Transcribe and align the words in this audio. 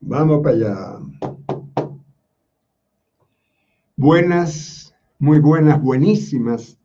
Vamos 0.00 0.42
para 0.42 0.54
allá. 0.54 0.98
Buenas, 3.96 4.94
muy 5.18 5.40
buenas, 5.40 5.82
buenísimas 5.82 6.78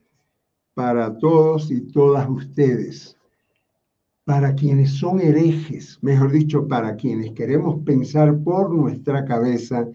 para 0.73 1.15
todos 1.19 1.69
y 1.69 1.81
todas 1.81 2.27
ustedes. 2.27 3.15
Para 4.25 4.55
quienes 4.55 4.93
son 4.93 5.19
herejes, 5.21 5.99
mejor 6.01 6.31
dicho, 6.31 6.67
para 6.67 6.95
quienes 6.95 7.33
queremos 7.33 7.83
pensar 7.83 8.35
por 8.39 8.73
nuestra 8.73 9.25
cabeza 9.25 9.87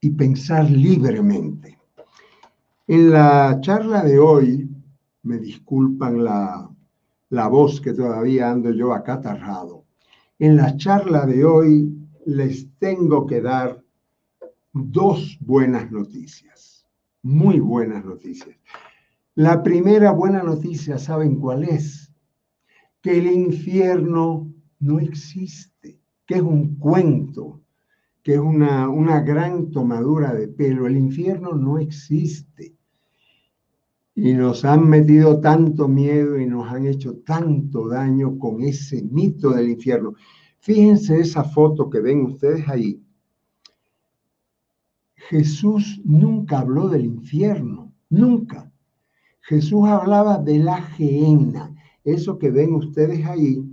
y 0.00 0.10
pensar 0.10 0.70
libremente. 0.70 1.78
En 2.88 3.10
la 3.10 3.58
charla 3.62 4.04
de 4.04 4.18
hoy, 4.18 4.68
me 5.22 5.38
disculpan 5.38 6.24
la, 6.24 6.68
la 7.30 7.48
voz 7.48 7.80
que 7.80 7.94
todavía 7.94 8.50
ando 8.50 8.70
yo 8.70 8.92
acatarrado. 8.92 9.84
En 10.38 10.56
la 10.56 10.76
charla 10.76 11.24
de 11.26 11.44
hoy 11.44 11.97
les 12.28 12.68
tengo 12.78 13.26
que 13.26 13.40
dar 13.40 13.82
dos 14.74 15.38
buenas 15.40 15.90
noticias, 15.90 16.86
muy 17.22 17.58
buenas 17.58 18.04
noticias. 18.04 18.54
La 19.34 19.62
primera 19.62 20.12
buena 20.12 20.42
noticia, 20.42 20.98
¿saben 20.98 21.36
cuál 21.36 21.64
es? 21.64 22.12
Que 23.00 23.18
el 23.18 23.28
infierno 23.28 24.52
no 24.78 25.00
existe, 25.00 25.98
que 26.26 26.34
es 26.34 26.42
un 26.42 26.76
cuento, 26.76 27.62
que 28.22 28.34
es 28.34 28.40
una, 28.40 28.90
una 28.90 29.20
gran 29.20 29.70
tomadura 29.70 30.34
de 30.34 30.48
pelo. 30.48 30.86
El 30.86 30.98
infierno 30.98 31.52
no 31.52 31.78
existe. 31.78 32.76
Y 34.14 34.34
nos 34.34 34.66
han 34.66 34.86
metido 34.86 35.40
tanto 35.40 35.88
miedo 35.88 36.38
y 36.38 36.44
nos 36.44 36.70
han 36.70 36.84
hecho 36.86 37.20
tanto 37.20 37.88
daño 37.88 38.38
con 38.38 38.62
ese 38.62 39.02
mito 39.02 39.50
del 39.50 39.70
infierno. 39.70 40.14
Fíjense 40.60 41.20
esa 41.20 41.44
foto 41.44 41.88
que 41.88 42.00
ven 42.00 42.22
ustedes 42.22 42.68
ahí. 42.68 43.00
Jesús 45.14 46.00
nunca 46.04 46.60
habló 46.60 46.88
del 46.88 47.04
infierno, 47.04 47.92
nunca. 48.08 48.70
Jesús 49.40 49.86
hablaba 49.86 50.38
de 50.38 50.58
la 50.58 50.82
Gehenna. 50.82 51.74
Eso 52.04 52.38
que 52.38 52.50
ven 52.50 52.74
ustedes 52.74 53.24
ahí 53.26 53.64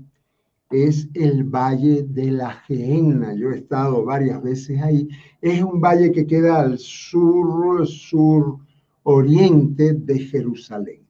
es 0.69 1.07
el 1.13 1.43
valle 1.43 2.03
de 2.03 2.31
la 2.31 2.51
Gehenna. 2.51 3.33
Yo 3.33 3.51
he 3.51 3.57
estado 3.57 4.03
varias 4.03 4.41
veces 4.41 4.81
ahí. 4.81 5.07
Es 5.41 5.61
un 5.61 5.79
valle 5.79 6.11
que 6.11 6.27
queda 6.27 6.59
al 6.59 6.77
sur, 6.77 7.87
sur 7.87 8.59
oriente 9.03 9.93
de 9.93 10.19
Jerusalén. 10.19 11.01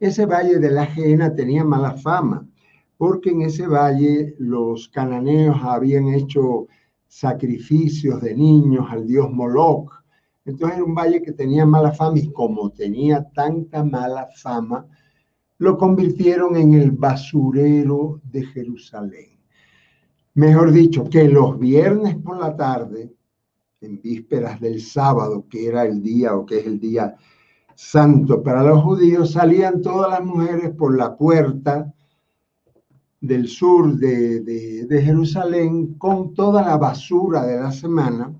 Ese 0.00 0.26
valle 0.26 0.58
de 0.58 0.70
la 0.70 0.86
Gehenna 0.86 1.34
tenía 1.34 1.64
mala 1.64 1.92
fama 1.92 2.46
porque 3.04 3.32
en 3.32 3.42
ese 3.42 3.66
valle 3.66 4.34
los 4.38 4.88
cananeos 4.88 5.58
habían 5.60 6.08
hecho 6.08 6.68
sacrificios 7.06 8.22
de 8.22 8.34
niños 8.34 8.86
al 8.88 9.06
dios 9.06 9.30
Moloch. 9.30 9.92
Entonces 10.46 10.78
era 10.78 10.86
un 10.86 10.94
valle 10.94 11.20
que 11.20 11.32
tenía 11.32 11.66
mala 11.66 11.92
fama 11.92 12.18
y 12.18 12.32
como 12.32 12.70
tenía 12.70 13.22
tanta 13.34 13.84
mala 13.84 14.26
fama, 14.34 14.86
lo 15.58 15.76
convirtieron 15.76 16.56
en 16.56 16.72
el 16.72 16.92
basurero 16.92 18.22
de 18.24 18.46
Jerusalén. 18.46 19.38
Mejor 20.32 20.72
dicho, 20.72 21.04
que 21.04 21.28
los 21.28 21.58
viernes 21.58 22.16
por 22.16 22.38
la 22.38 22.56
tarde, 22.56 23.12
en 23.82 24.00
vísperas 24.00 24.58
del 24.62 24.80
sábado, 24.80 25.44
que 25.50 25.66
era 25.66 25.84
el 25.84 26.02
día 26.02 26.34
o 26.34 26.46
que 26.46 26.60
es 26.60 26.66
el 26.66 26.80
día 26.80 27.14
santo 27.74 28.42
para 28.42 28.62
los 28.62 28.82
judíos, 28.82 29.32
salían 29.32 29.82
todas 29.82 30.08
las 30.08 30.24
mujeres 30.24 30.70
por 30.70 30.96
la 30.96 31.14
puerta 31.18 31.93
del 33.26 33.48
sur 33.48 33.96
de, 33.96 34.86
Jerusalén 34.90 35.94
con 35.94 36.34
toda 36.34 36.62
la 36.62 36.76
basura 36.76 37.46
de 37.46 37.58
la 37.58 37.72
semana, 37.72 38.32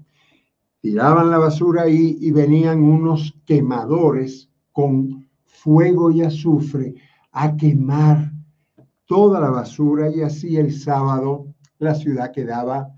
tiraban 0.81 1.31
la 1.31 1.39
basura 1.39 1.83
ahí 1.83 2.19
y 2.21 2.31
venían 2.31 2.83
unos 2.83 3.35
quemadores 3.47 4.51
con 4.73 5.27
fuego 5.47 6.11
y 6.11 6.23
azufre 6.23 6.95
a 7.33 7.57
quemar 7.57 8.31
toda 9.07 9.41
la 9.41 9.51
basura 9.51 10.11
y 10.15 10.21
así 10.21 10.57
el 10.57 10.73
sábado 10.73 11.47
la 11.79 11.95
ciudad 11.95 12.33
quedaba 12.33 12.91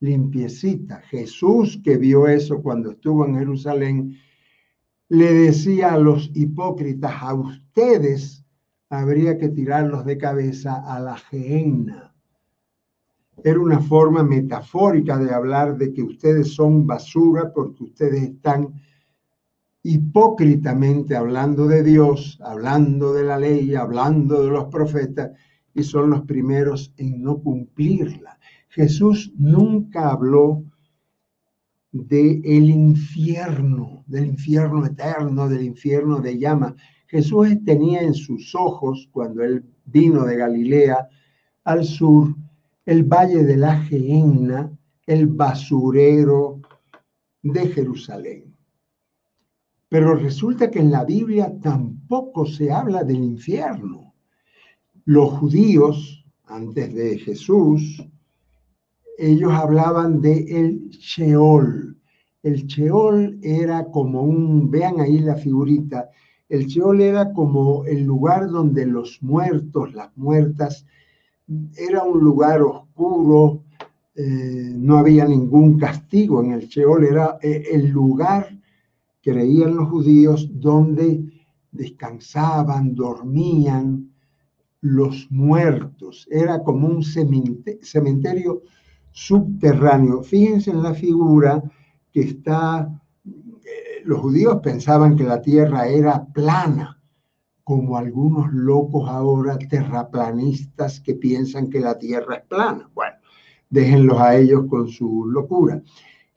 limpiecita. 0.00 1.02
Jesús 1.10 1.80
que 1.84 1.98
vio 1.98 2.26
eso 2.26 2.62
cuando 2.62 2.92
estuvo 2.92 3.26
en 3.26 3.36
Jerusalén, 3.36 4.16
le 5.10 5.32
decía 5.34 5.92
a 5.92 5.98
los 5.98 6.30
hipócritas, 6.34 7.12
a 7.20 7.34
ustedes 7.34 8.39
habría 8.90 9.38
que 9.38 9.48
tirarlos 9.48 10.04
de 10.04 10.18
cabeza 10.18 10.74
a 10.74 11.00
la 11.00 11.16
gehenna. 11.16 12.12
Era 13.42 13.58
una 13.58 13.80
forma 13.80 14.22
metafórica 14.22 15.16
de 15.16 15.32
hablar 15.32 15.78
de 15.78 15.92
que 15.92 16.02
ustedes 16.02 16.52
son 16.54 16.86
basura 16.86 17.52
porque 17.54 17.84
ustedes 17.84 18.22
están 18.22 18.74
hipócritamente 19.82 21.16
hablando 21.16 21.66
de 21.66 21.82
Dios, 21.82 22.38
hablando 22.44 23.14
de 23.14 23.24
la 23.24 23.38
ley, 23.38 23.74
hablando 23.74 24.42
de 24.42 24.50
los 24.50 24.66
profetas 24.66 25.30
y 25.72 25.82
son 25.82 26.10
los 26.10 26.22
primeros 26.22 26.92
en 26.96 27.22
no 27.22 27.40
cumplirla. 27.40 28.38
Jesús 28.68 29.32
nunca 29.38 30.10
habló 30.10 30.64
de 31.92 32.40
el 32.44 32.70
infierno, 32.70 34.04
del 34.06 34.26
infierno 34.26 34.84
eterno, 34.84 35.48
del 35.48 35.62
infierno 35.62 36.20
de 36.20 36.38
llama. 36.38 36.76
Jesús 37.10 37.48
tenía 37.64 38.02
en 38.02 38.14
sus 38.14 38.54
ojos, 38.54 39.08
cuando 39.10 39.42
él 39.42 39.64
vino 39.84 40.24
de 40.24 40.36
Galilea 40.36 41.08
al 41.64 41.84
sur, 41.84 42.36
el 42.86 43.02
valle 43.02 43.42
de 43.42 43.56
la 43.56 43.80
Gehenna, 43.82 44.70
el 45.06 45.26
basurero 45.26 46.60
de 47.42 47.66
Jerusalén. 47.66 48.54
Pero 49.88 50.14
resulta 50.14 50.70
que 50.70 50.78
en 50.78 50.92
la 50.92 51.04
Biblia 51.04 51.52
tampoco 51.60 52.46
se 52.46 52.70
habla 52.70 53.02
del 53.02 53.24
infierno. 53.24 54.14
Los 55.04 55.32
judíos, 55.32 56.24
antes 56.44 56.94
de 56.94 57.18
Jesús, 57.18 58.06
ellos 59.18 59.52
hablaban 59.52 60.20
de 60.20 60.44
el 60.48 60.90
Sheol. 60.90 61.98
El 62.44 62.66
Sheol 62.66 63.40
era 63.42 63.84
como 63.86 64.22
un, 64.22 64.70
vean 64.70 65.00
ahí 65.00 65.18
la 65.18 65.34
figurita, 65.34 66.08
el 66.50 66.66
Sheol 66.66 67.00
era 67.00 67.32
como 67.32 67.84
el 67.86 68.04
lugar 68.04 68.50
donde 68.50 68.84
los 68.84 69.22
muertos, 69.22 69.94
las 69.94 70.14
muertas, 70.16 70.84
era 71.76 72.02
un 72.02 72.20
lugar 72.20 72.60
oscuro, 72.60 73.62
eh, 74.16 74.72
no 74.74 74.98
había 74.98 75.24
ningún 75.26 75.78
castigo 75.78 76.42
en 76.42 76.52
el 76.52 76.66
Sheol, 76.66 77.04
era 77.04 77.38
eh, 77.40 77.62
el 77.72 77.88
lugar, 77.88 78.48
creían 79.22 79.76
los 79.76 79.88
judíos, 79.88 80.50
donde 80.52 81.24
descansaban, 81.70 82.96
dormían 82.96 84.10
los 84.80 85.30
muertos. 85.30 86.26
Era 86.30 86.64
como 86.64 86.88
un 86.88 87.04
cementerio 87.04 88.62
subterráneo. 89.12 90.22
Fíjense 90.24 90.72
en 90.72 90.82
la 90.82 90.94
figura 90.94 91.62
que 92.12 92.22
está 92.22 92.99
los 94.04 94.20
judíos 94.20 94.60
pensaban 94.62 95.16
que 95.16 95.24
la 95.24 95.40
tierra 95.42 95.88
era 95.88 96.26
plana, 96.26 97.00
como 97.64 97.96
algunos 97.96 98.52
locos 98.52 99.08
ahora 99.08 99.58
terraplanistas 99.58 101.00
que 101.00 101.14
piensan 101.14 101.70
que 101.70 101.80
la 101.80 101.98
tierra 101.98 102.36
es 102.36 102.42
plana. 102.46 102.90
Bueno, 102.94 103.16
déjenlos 103.68 104.20
a 104.20 104.36
ellos 104.36 104.64
con 104.68 104.88
su 104.88 105.26
locura. 105.26 105.82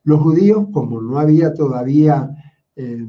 Los 0.04 0.22
judíos, 0.22 0.68
como 0.72 1.02
no 1.02 1.18
había 1.18 1.54
todavía 1.54 2.30
eh, 2.76 3.08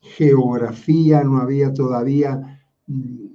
geografía, 0.00 1.24
no 1.24 1.38
había 1.38 1.72
todavía 1.72 2.60
mm, 2.86 3.26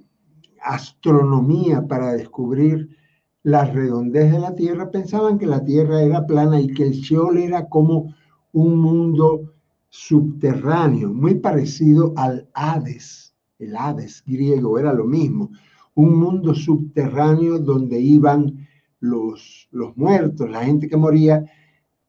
astronomía 0.61 1.87
para 1.87 2.13
descubrir 2.13 2.97
la 3.43 3.65
redondez 3.65 4.31
de 4.31 4.39
la 4.39 4.55
tierra, 4.55 4.89
pensaban 4.89 5.37
que 5.37 5.45
la 5.45 5.63
tierra 5.63 6.01
era 6.01 6.25
plana 6.25 6.61
y 6.61 6.67
que 6.67 6.83
el 6.83 6.93
Sheol 6.93 7.37
era 7.37 7.67
como 7.67 8.15
un 8.53 8.79
mundo 8.79 9.52
subterráneo, 9.93 11.13
muy 11.13 11.35
parecido 11.35 12.13
al 12.17 12.49
Hades. 12.55 13.35
El 13.59 13.75
Hades 13.75 14.23
griego 14.25 14.79
era 14.79 14.91
lo 14.91 15.05
mismo, 15.05 15.51
un 15.93 16.17
mundo 16.17 16.55
subterráneo 16.55 17.59
donde 17.59 17.99
iban 17.99 18.67
los, 18.99 19.67
los 19.69 19.95
muertos, 19.95 20.49
la 20.49 20.65
gente 20.65 20.89
que 20.89 20.97
moría, 20.97 21.45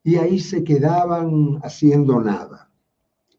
y 0.03 0.15
ahí 0.15 0.39
se 0.39 0.63
quedaban 0.63 1.59
haciendo 1.61 2.19
nada. 2.19 2.71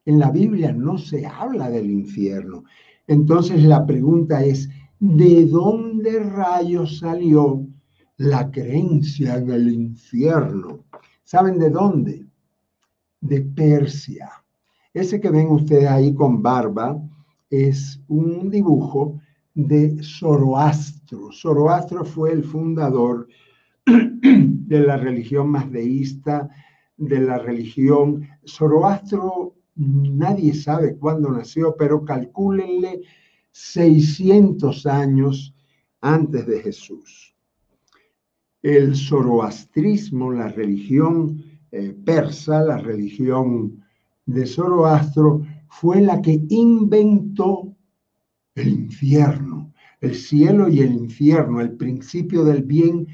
En 0.04 0.20
la 0.20 0.30
Biblia 0.30 0.72
no 0.72 0.96
se 0.96 1.26
habla 1.26 1.68
del 1.68 1.90
infierno. 1.90 2.62
Entonces 3.08 3.64
la 3.64 3.84
pregunta 3.84 4.44
es, 4.44 4.68
¿de 5.00 5.44
dónde 5.46 6.20
rayos 6.20 7.00
salió 7.00 7.66
la 8.16 8.48
creencia 8.52 9.38
en 9.38 9.50
el 9.50 9.72
infierno? 9.72 10.84
¿Saben 11.24 11.58
de 11.58 11.70
dónde? 11.70 12.25
De 13.20 13.40
Persia. 13.42 14.30
Ese 14.92 15.20
que 15.20 15.30
ven 15.30 15.48
ustedes 15.48 15.88
ahí 15.88 16.14
con 16.14 16.42
barba 16.42 17.00
es 17.50 18.00
un 18.08 18.50
dibujo 18.50 19.20
de 19.54 20.02
Zoroastro. 20.02 21.30
Zoroastro 21.32 22.04
fue 22.04 22.32
el 22.32 22.44
fundador 22.44 23.28
de 23.86 24.80
la 24.80 24.96
religión 24.96 25.48
más 25.48 25.70
deísta, 25.70 26.48
de 26.96 27.20
la 27.20 27.38
religión. 27.38 28.28
Zoroastro, 28.46 29.54
nadie 29.74 30.54
sabe 30.54 30.96
cuándo 30.96 31.30
nació, 31.30 31.74
pero 31.76 32.04
calcúlenle 32.04 33.02
600 33.52 34.86
años 34.86 35.54
antes 36.00 36.46
de 36.46 36.60
Jesús. 36.60 37.34
El 38.62 38.96
zoroastrismo, 38.96 40.32
la 40.32 40.48
religión 40.48 41.42
eh, 41.78 41.94
persa, 42.04 42.62
la 42.62 42.78
religión 42.78 43.84
de 44.24 44.46
Zoroastro, 44.46 45.42
fue 45.68 46.00
la 46.00 46.22
que 46.22 46.40
inventó 46.48 47.76
el 48.54 48.68
infierno, 48.68 49.74
el 50.00 50.14
cielo 50.14 50.70
y 50.70 50.80
el 50.80 50.94
infierno, 50.94 51.60
el 51.60 51.72
principio 51.72 52.44
del 52.44 52.62
bien 52.62 53.06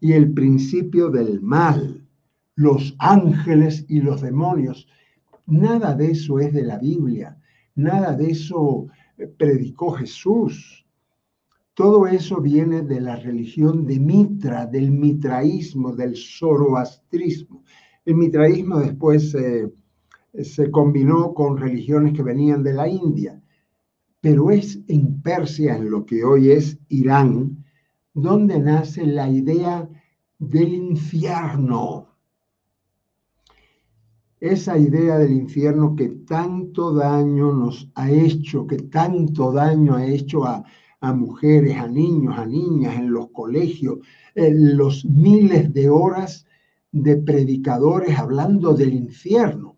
y 0.00 0.12
el 0.12 0.34
principio 0.34 1.08
del 1.08 1.40
mal, 1.40 2.06
los 2.56 2.94
ángeles 2.98 3.86
y 3.88 4.02
los 4.02 4.20
demonios. 4.20 4.86
Nada 5.46 5.94
de 5.94 6.10
eso 6.10 6.40
es 6.40 6.52
de 6.52 6.64
la 6.64 6.76
Biblia, 6.76 7.38
nada 7.74 8.12
de 8.12 8.32
eso 8.32 8.88
eh, 9.16 9.26
predicó 9.26 9.92
Jesús. 9.92 10.84
Todo 11.78 12.08
eso 12.08 12.40
viene 12.40 12.82
de 12.82 13.00
la 13.00 13.14
religión 13.14 13.86
de 13.86 14.00
Mitra, 14.00 14.66
del 14.66 14.90
mitraísmo, 14.90 15.94
del 15.94 16.16
zoroastrismo. 16.16 17.62
El 18.04 18.16
mitraísmo 18.16 18.80
después 18.80 19.32
eh, 19.36 19.72
se 20.42 20.72
combinó 20.72 21.32
con 21.32 21.56
religiones 21.56 22.14
que 22.14 22.24
venían 22.24 22.64
de 22.64 22.72
la 22.72 22.88
India, 22.88 23.40
pero 24.20 24.50
es 24.50 24.80
en 24.88 25.22
Persia, 25.22 25.76
en 25.76 25.88
lo 25.88 26.04
que 26.04 26.24
hoy 26.24 26.50
es 26.50 26.80
Irán, 26.88 27.64
donde 28.12 28.58
nace 28.58 29.06
la 29.06 29.30
idea 29.30 29.88
del 30.36 30.74
infierno. 30.74 32.08
Esa 34.40 34.76
idea 34.76 35.16
del 35.16 35.30
infierno 35.30 35.94
que 35.94 36.08
tanto 36.26 36.92
daño 36.92 37.52
nos 37.52 37.88
ha 37.94 38.10
hecho, 38.10 38.66
que 38.66 38.78
tanto 38.78 39.52
daño 39.52 39.94
ha 39.94 40.04
hecho 40.04 40.44
a, 40.44 40.64
mujeres, 41.00 41.76
a 41.76 41.86
niños, 41.86 42.36
a 42.38 42.44
niñas 42.44 42.96
en 42.96 43.12
los 43.12 43.30
colegios, 43.30 43.98
en 44.34 44.76
los 44.76 45.04
miles 45.04 45.72
de 45.72 45.88
horas 45.88 46.46
de 46.92 47.16
predicadores 47.16 48.18
hablando 48.18 48.74
del 48.74 48.92
infierno. 48.94 49.76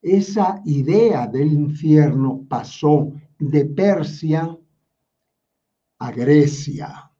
Esa 0.00 0.60
idea 0.64 1.26
del 1.26 1.52
infierno 1.52 2.44
pasó 2.48 3.12
de 3.38 3.64
Persia 3.66 4.56
a 5.98 6.10
Grecia. 6.12 7.10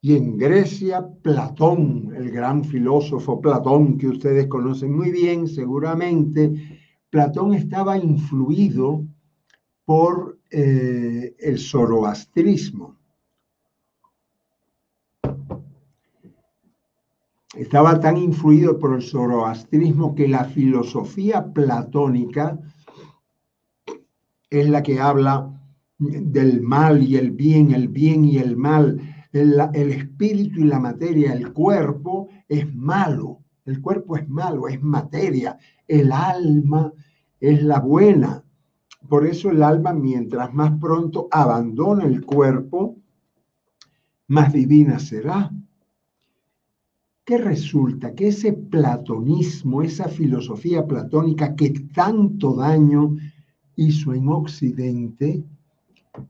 Y 0.00 0.14
en 0.16 0.36
Grecia, 0.36 1.06
Platón, 1.22 2.12
el 2.14 2.30
gran 2.30 2.64
filósofo 2.64 3.40
Platón, 3.40 3.98
que 3.98 4.08
ustedes 4.08 4.46
conocen 4.46 4.94
muy 4.94 5.10
bien 5.10 5.48
seguramente, 5.48 6.52
Platón 7.10 7.54
estaba 7.54 7.98
influido 7.98 9.04
por 9.84 10.37
eh, 10.50 11.34
el 11.38 11.58
zoroastrismo. 11.58 12.98
estaba 17.58 17.98
tan 17.98 18.16
influido 18.16 18.78
por 18.78 18.94
el 18.94 19.02
zoroastrismo 19.02 20.14
que 20.14 20.28
la 20.28 20.44
filosofía 20.44 21.52
platónica 21.52 22.58
es 24.48 24.68
la 24.68 24.82
que 24.82 25.00
habla 25.00 25.54
del 25.98 26.62
mal 26.62 27.02
y 27.02 27.16
el 27.16 27.32
bien, 27.32 27.72
el 27.72 27.88
bien 27.88 28.24
y 28.24 28.38
el 28.38 28.56
mal. 28.56 29.00
El, 29.32 29.60
el, 29.74 29.90
espíritu 29.90 30.60
y 30.60 30.64
la 30.64 30.78
materia, 30.78 31.34
el 31.34 31.52
cuerpo 31.52 32.28
es 32.48 32.72
malo, 32.74 33.40
el 33.66 33.80
cuerpo 33.82 34.16
es 34.16 34.26
malo, 34.28 34.68
es 34.68 34.80
materia, 34.80 35.58
el 35.86 36.12
alma 36.12 36.92
es 37.40 37.62
la 37.62 37.80
buena. 37.80 38.42
Por 39.06 39.26
eso 39.26 39.50
el 39.50 39.62
alma, 39.62 39.92
mientras 39.92 40.52
más 40.52 40.78
pronto 40.80 41.28
abandona 41.30 42.04
el 42.04 42.24
cuerpo, 42.24 42.96
más 44.26 44.52
divina 44.52 44.98
será. 44.98 45.50
¿Qué 47.24 47.38
resulta? 47.38 48.14
Que 48.14 48.28
ese 48.28 48.52
platonismo, 48.54 49.82
esa 49.82 50.08
filosofía 50.08 50.86
platónica 50.86 51.54
que 51.54 51.70
tanto 51.94 52.54
daño 52.54 53.16
hizo 53.76 54.14
en 54.14 54.28
Occidente, 54.28 55.44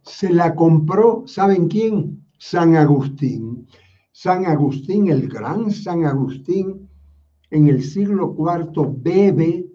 se 0.03 0.31
la 0.31 0.55
compró, 0.55 1.25
¿saben 1.27 1.69
quién? 1.69 2.25
San 2.39 2.77
Agustín. 2.77 3.67
San 4.13 4.47
Agustín, 4.47 5.09
el 5.09 5.29
gran 5.29 5.71
San 5.71 6.05
Agustín, 6.05 6.89
en 7.51 7.69
el 7.69 7.83
siglo 7.83 8.35
IV 8.37 8.95
bebe, 9.01 9.71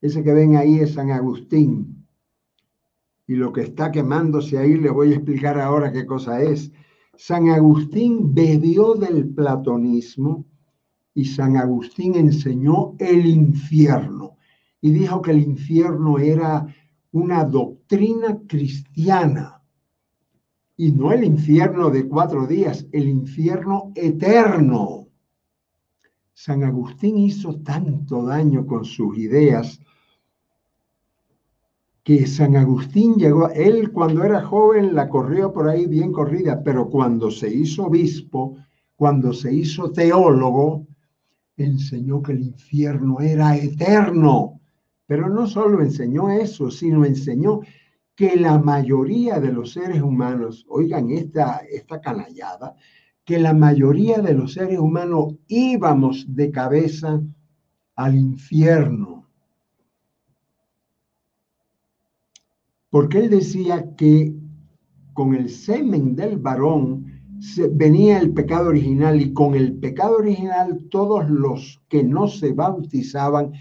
ese 0.00 0.22
que 0.22 0.32
ven 0.32 0.56
ahí 0.56 0.78
es 0.78 0.94
San 0.94 1.10
Agustín. 1.10 1.97
Y 3.28 3.36
lo 3.36 3.52
que 3.52 3.60
está 3.60 3.92
quemándose 3.92 4.58
ahí 4.58 4.74
le 4.78 4.90
voy 4.90 5.12
a 5.12 5.16
explicar 5.16 5.60
ahora 5.60 5.92
qué 5.92 6.06
cosa 6.06 6.42
es. 6.42 6.72
San 7.14 7.50
Agustín 7.50 8.34
bebió 8.34 8.94
del 8.94 9.28
platonismo 9.28 10.46
y 11.12 11.26
San 11.26 11.58
Agustín 11.58 12.14
enseñó 12.14 12.94
el 12.98 13.26
infierno 13.26 14.38
y 14.80 14.92
dijo 14.92 15.20
que 15.20 15.32
el 15.32 15.42
infierno 15.42 16.18
era 16.18 16.74
una 17.12 17.44
doctrina 17.44 18.40
cristiana 18.46 19.62
y 20.76 20.92
no 20.92 21.12
el 21.12 21.24
infierno 21.24 21.90
de 21.90 22.08
cuatro 22.08 22.46
días, 22.46 22.86
el 22.92 23.08
infierno 23.08 23.92
eterno. 23.94 25.08
San 26.32 26.64
Agustín 26.64 27.18
hizo 27.18 27.60
tanto 27.60 28.24
daño 28.24 28.64
con 28.64 28.86
sus 28.86 29.18
ideas 29.18 29.80
que 32.08 32.26
San 32.26 32.56
Agustín 32.56 33.16
llegó, 33.16 33.50
él 33.50 33.92
cuando 33.92 34.24
era 34.24 34.40
joven 34.40 34.94
la 34.94 35.10
corrió 35.10 35.52
por 35.52 35.68
ahí 35.68 35.84
bien 35.84 36.10
corrida, 36.10 36.62
pero 36.64 36.88
cuando 36.88 37.30
se 37.30 37.54
hizo 37.54 37.84
obispo, 37.84 38.56
cuando 38.96 39.34
se 39.34 39.52
hizo 39.52 39.92
teólogo, 39.92 40.86
enseñó 41.58 42.22
que 42.22 42.32
el 42.32 42.44
infierno 42.44 43.20
era 43.20 43.58
eterno. 43.58 44.58
Pero 45.04 45.28
no 45.28 45.46
solo 45.46 45.82
enseñó 45.82 46.30
eso, 46.30 46.70
sino 46.70 47.04
enseñó 47.04 47.60
que 48.14 48.36
la 48.36 48.58
mayoría 48.58 49.38
de 49.38 49.52
los 49.52 49.74
seres 49.74 50.00
humanos, 50.00 50.64
oigan 50.70 51.10
esta, 51.10 51.60
esta 51.70 52.00
canallada, 52.00 52.74
que 53.22 53.38
la 53.38 53.52
mayoría 53.52 54.22
de 54.22 54.32
los 54.32 54.54
seres 54.54 54.78
humanos 54.78 55.34
íbamos 55.46 56.24
de 56.26 56.50
cabeza 56.50 57.20
al 57.96 58.16
infierno. 58.16 59.17
Porque 62.90 63.18
él 63.18 63.30
decía 63.30 63.94
que 63.96 64.34
con 65.12 65.34
el 65.34 65.50
semen 65.50 66.16
del 66.16 66.38
varón 66.38 67.06
venía 67.72 68.18
el 68.18 68.32
pecado 68.32 68.68
original 68.68 69.20
y 69.20 69.32
con 69.32 69.54
el 69.54 69.74
pecado 69.74 70.16
original 70.16 70.86
todos 70.90 71.28
los 71.28 71.80
que 71.88 72.02
no 72.02 72.28
se 72.28 72.52
bautizaban 72.52 73.52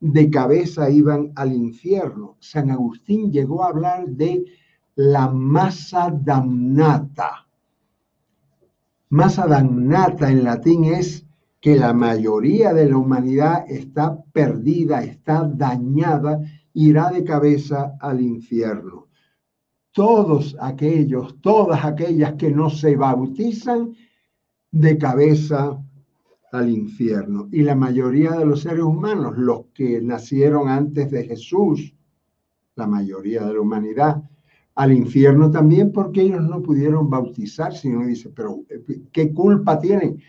de 0.00 0.28
cabeza 0.28 0.90
iban 0.90 1.32
al 1.34 1.52
infierno. 1.52 2.36
San 2.40 2.70
Agustín 2.70 3.32
llegó 3.32 3.62
a 3.64 3.68
hablar 3.68 4.06
de 4.08 4.44
la 4.96 5.28
masa 5.28 6.10
damnata. 6.10 7.46
Masa 9.08 9.46
damnata 9.46 10.30
en 10.30 10.44
latín 10.44 10.84
es 10.84 11.24
que 11.60 11.76
la 11.76 11.94
mayoría 11.94 12.74
de 12.74 12.90
la 12.90 12.98
humanidad 12.98 13.64
está 13.68 14.22
perdida, 14.32 15.02
está 15.02 15.44
dañada, 15.44 16.40
irá 16.74 17.10
de 17.10 17.24
cabeza 17.24 17.96
al 18.00 18.20
infierno 18.20 19.04
todos 19.94 20.56
aquellos, 20.60 21.40
todas 21.40 21.84
aquellas 21.84 22.34
que 22.34 22.50
no 22.50 22.68
se 22.68 22.96
bautizan 22.96 23.94
de 24.72 24.98
cabeza 24.98 25.80
al 26.50 26.68
infierno. 26.68 27.48
Y 27.52 27.62
la 27.62 27.76
mayoría 27.76 28.32
de 28.32 28.44
los 28.44 28.62
seres 28.62 28.82
humanos, 28.82 29.38
los 29.38 29.66
que 29.72 30.02
nacieron 30.02 30.68
antes 30.68 31.12
de 31.12 31.24
Jesús, 31.24 31.94
la 32.74 32.88
mayoría 32.88 33.44
de 33.44 33.54
la 33.54 33.60
humanidad, 33.60 34.22
al 34.74 34.92
infierno 34.92 35.48
también 35.52 35.92
porque 35.92 36.22
ellos 36.22 36.42
no 36.42 36.60
pudieron 36.60 37.08
bautizarse. 37.08 37.86
Y 37.86 37.92
uno 37.92 38.08
dice, 38.08 38.30
pero 38.30 38.62
¿qué 39.12 39.32
culpa 39.32 39.78
tienen? 39.78 40.20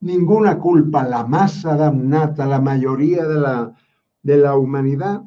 Ninguna 0.00 0.58
culpa. 0.58 1.06
La 1.06 1.24
masa 1.24 1.76
damnata, 1.76 2.44
la 2.44 2.60
mayoría 2.60 3.24
de 3.24 3.40
la, 3.40 3.72
de 4.20 4.36
la 4.36 4.56
humanidad 4.56 5.22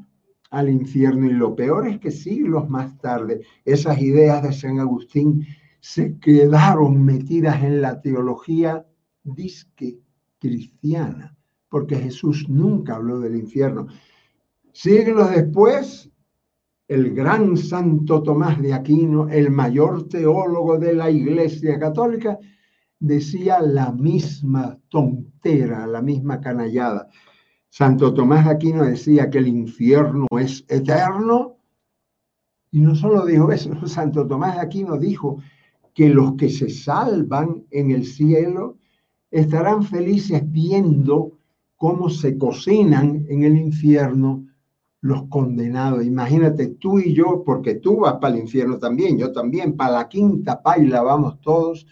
al 0.49 0.69
infierno. 0.69 1.27
Y 1.27 1.33
lo 1.33 1.55
peor 1.55 1.87
es 1.87 1.99
que 1.99 2.11
siglos 2.11 2.69
más 2.69 2.97
tarde, 2.99 3.41
esas 3.65 4.01
ideas 4.01 4.43
de 4.43 4.53
San 4.53 4.79
Agustín 4.79 5.45
se 5.79 6.17
quedaron 6.19 7.03
metidas 7.03 7.63
en 7.63 7.81
la 7.81 8.01
teología 8.01 8.85
disque 9.23 9.99
cristiana, 10.39 11.35
porque 11.69 11.95
Jesús 11.95 12.47
nunca 12.49 12.95
habló 12.95 13.19
del 13.19 13.35
infierno. 13.35 13.87
Siglos 14.73 15.31
después, 15.31 16.09
el 16.87 17.13
gran 17.13 17.57
Santo 17.57 18.23
Tomás 18.23 18.61
de 18.61 18.73
Aquino, 18.73 19.27
el 19.29 19.51
mayor 19.51 20.07
teólogo 20.07 20.77
de 20.77 20.93
la 20.93 21.09
Iglesia 21.09 21.79
Católica, 21.79 22.37
decía 22.99 23.59
la 23.61 23.91
misma 23.91 24.79
tontera, 24.89 25.85
la 25.87 26.01
misma 26.01 26.39
canallada. 26.39 27.09
Santo 27.69 28.13
Tomás 28.13 28.47
Aquino 28.47 28.83
decía 28.83 29.29
que 29.29 29.39
el 29.39 29.47
infierno 29.47 30.27
es 30.39 30.65
eterno. 30.67 31.57
Y 32.71 32.81
no 32.81 32.95
solo 32.95 33.25
dijo 33.25 33.51
eso, 33.51 33.73
Santo 33.87 34.25
Tomás 34.27 34.57
Aquino 34.57 34.97
dijo 34.97 35.41
que 35.93 36.09
los 36.09 36.33
que 36.35 36.49
se 36.49 36.69
salvan 36.69 37.65
en 37.71 37.91
el 37.91 38.05
cielo 38.05 38.77
estarán 39.31 39.83
felices 39.83 40.41
viendo 40.45 41.33
cómo 41.75 42.09
se 42.09 42.37
cocinan 42.37 43.25
en 43.29 43.43
el 43.43 43.57
infierno 43.57 44.45
los 45.01 45.23
condenados. 45.27 46.05
Imagínate 46.05 46.67
tú 46.67 46.99
y 46.99 47.13
yo, 47.13 47.43
porque 47.45 47.75
tú 47.75 48.01
vas 48.01 48.15
para 48.15 48.35
el 48.35 48.41
infierno 48.41 48.77
también, 48.77 49.17
yo 49.17 49.31
también, 49.31 49.75
para 49.75 49.93
la 49.93 50.09
quinta 50.09 50.61
paila 50.61 51.01
vamos 51.01 51.39
todos, 51.41 51.87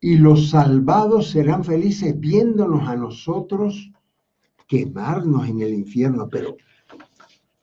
y 0.00 0.16
los 0.16 0.50
salvados 0.50 1.30
serán 1.30 1.64
felices 1.64 2.18
viéndonos 2.18 2.88
a 2.88 2.96
nosotros 2.96 3.92
quemarnos 4.68 5.48
en 5.48 5.60
el 5.62 5.74
infierno. 5.74 6.28
Pero, 6.30 6.56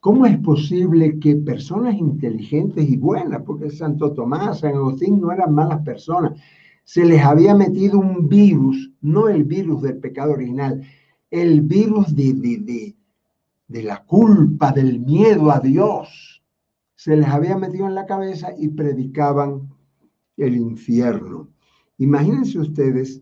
¿cómo 0.01 0.25
es 0.25 0.37
posible 0.39 1.17
que 1.19 1.37
personas 1.37 1.95
inteligentes 1.95 2.89
y 2.89 2.97
buenas, 2.97 3.43
porque 3.43 3.69
Santo 3.69 4.11
Tomás, 4.11 4.59
San 4.59 4.75
Agustín 4.75 5.21
no 5.21 5.31
eran 5.31 5.53
malas 5.53 5.81
personas, 5.83 6.37
se 6.83 7.05
les 7.05 7.21
había 7.23 7.55
metido 7.55 7.99
un 7.99 8.27
virus, 8.27 8.91
no 9.01 9.29
el 9.29 9.45
virus 9.45 9.81
del 9.81 9.97
pecado 9.99 10.33
original, 10.33 10.81
el 11.31 11.61
virus 11.61 12.13
de, 12.15 12.33
de 12.33 12.95
de 13.67 13.83
la 13.83 14.03
culpa, 14.03 14.71
del 14.71 14.99
miedo 14.99 15.51
a 15.51 15.59
Dios, 15.59 16.43
se 16.95 17.17
les 17.17 17.27
había 17.27 17.57
metido 17.57 17.87
en 17.87 17.95
la 17.95 18.05
cabeza 18.05 18.49
y 18.57 18.69
predicaban 18.69 19.69
el 20.37 20.55
infierno. 20.55 21.49
Imagínense 21.97 22.59
ustedes 22.59 23.21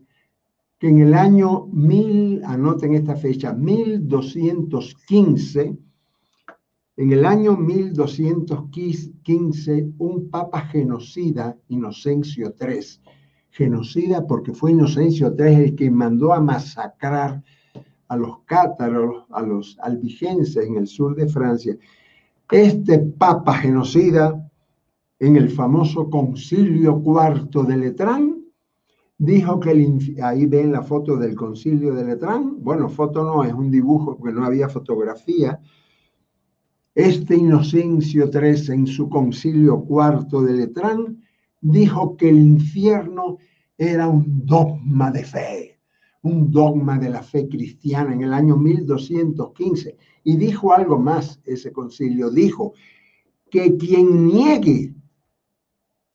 en 0.86 1.00
el 1.00 1.14
año 1.14 1.66
1000, 1.72 2.44
anoten 2.44 2.92
esta 2.92 3.16
fecha, 3.16 3.54
1215, 3.54 5.78
en 6.98 7.12
el 7.12 7.24
año 7.24 7.56
1215, 7.56 9.92
un 9.96 10.28
papa 10.28 10.60
genocida, 10.66 11.56
Inocencio 11.68 12.54
III, 12.60 13.00
genocida 13.48 14.26
porque 14.26 14.52
fue 14.52 14.72
Inocencio 14.72 15.34
III 15.38 15.54
el 15.54 15.74
que 15.74 15.90
mandó 15.90 16.34
a 16.34 16.42
masacrar 16.42 17.42
a 18.08 18.16
los 18.18 18.40
cátaros, 18.44 19.24
a 19.30 19.40
los 19.40 19.78
albigenses 19.80 20.66
en 20.66 20.76
el 20.76 20.86
sur 20.86 21.16
de 21.16 21.28
Francia, 21.28 21.78
este 22.50 22.98
papa 22.98 23.54
genocida 23.54 24.38
en 25.18 25.36
el 25.36 25.48
famoso 25.48 26.10
concilio 26.10 27.02
cuarto 27.02 27.64
de 27.64 27.78
Letrán, 27.78 28.33
dijo 29.24 29.60
que 29.60 29.70
el, 29.70 30.16
ahí 30.22 30.46
ven 30.46 30.72
la 30.72 30.82
foto 30.82 31.16
del 31.16 31.34
concilio 31.34 31.94
de 31.94 32.04
Letrán, 32.04 32.62
bueno, 32.62 32.88
foto 32.88 33.22
no, 33.24 33.44
es 33.44 33.52
un 33.52 33.70
dibujo 33.70 34.16
porque 34.16 34.34
no 34.34 34.44
había 34.44 34.68
fotografía, 34.68 35.60
este 36.94 37.36
Inocencio 37.36 38.30
III 38.32 38.74
en 38.74 38.86
su 38.86 39.08
concilio 39.08 39.80
cuarto 39.84 40.42
de 40.42 40.52
Letrán 40.54 41.22
dijo 41.60 42.16
que 42.16 42.28
el 42.28 42.38
infierno 42.38 43.38
era 43.76 44.06
un 44.06 44.46
dogma 44.46 45.10
de 45.10 45.24
fe 45.24 45.74
un 46.24 46.50
dogma 46.50 46.98
de 46.98 47.10
la 47.10 47.22
fe 47.22 47.48
cristiana 47.48 48.14
en 48.14 48.22
el 48.22 48.32
año 48.32 48.56
1215. 48.56 49.96
Y 50.24 50.36
dijo 50.36 50.72
algo 50.72 50.98
más 50.98 51.40
ese 51.44 51.70
concilio, 51.70 52.30
dijo 52.30 52.72
que 53.50 53.76
quien 53.76 54.26
niegue 54.26 54.94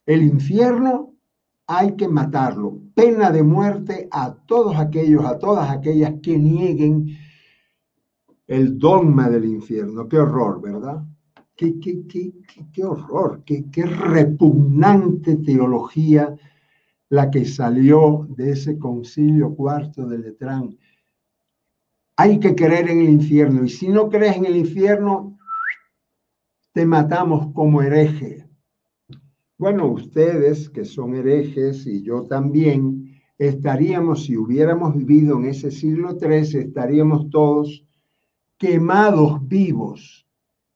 el 0.07 0.23
infierno 0.23 1.08
hay 1.71 1.95
que 1.95 2.07
matarlo. 2.07 2.79
Pena 2.95 3.29
de 3.29 3.43
muerte 3.43 4.07
a 4.11 4.33
todos 4.33 4.75
aquellos, 4.75 5.23
a 5.23 5.37
todas 5.37 5.69
aquellas 5.69 6.15
que 6.23 6.35
nieguen 6.35 7.15
el 8.47 8.79
dogma 8.79 9.29
del 9.29 9.45
infierno. 9.45 10.09
Qué 10.09 10.17
horror, 10.17 10.59
¿verdad? 10.61 11.05
Qué, 11.55 11.79
qué, 11.79 12.07
qué, 12.07 12.33
qué 12.73 12.83
horror, 12.83 13.43
qué, 13.45 13.69
qué 13.71 13.85
repugnante 13.85 15.35
teología 15.35 16.35
la 17.09 17.29
que 17.29 17.45
salió 17.45 18.25
de 18.29 18.53
ese 18.53 18.79
concilio 18.79 19.53
cuarto 19.53 20.07
de 20.07 20.17
Letrán. 20.17 20.75
Hay 22.17 22.39
que 22.39 22.55
creer 22.55 22.89
en 22.89 23.01
el 23.01 23.09
infierno 23.09 23.63
y 23.63 23.69
si 23.69 23.89
no 23.89 24.09
crees 24.09 24.37
en 24.37 24.45
el 24.45 24.57
infierno, 24.57 25.37
te 26.73 26.83
matamos 26.83 27.53
como 27.53 27.83
hereje. 27.83 28.48
Bueno, 29.59 29.87
ustedes 29.87 30.69
que 30.69 30.85
son 30.85 31.15
herejes 31.15 31.85
y 31.85 32.01
yo 32.01 32.23
también, 32.23 33.21
estaríamos, 33.37 34.23
si 34.23 34.37
hubiéramos 34.37 34.95
vivido 34.95 35.37
en 35.37 35.47
ese 35.47 35.69
siglo 35.69 36.17
XIII, 36.17 36.61
estaríamos 36.61 37.29
todos 37.29 37.85
quemados 38.57 39.45
vivos, 39.49 40.25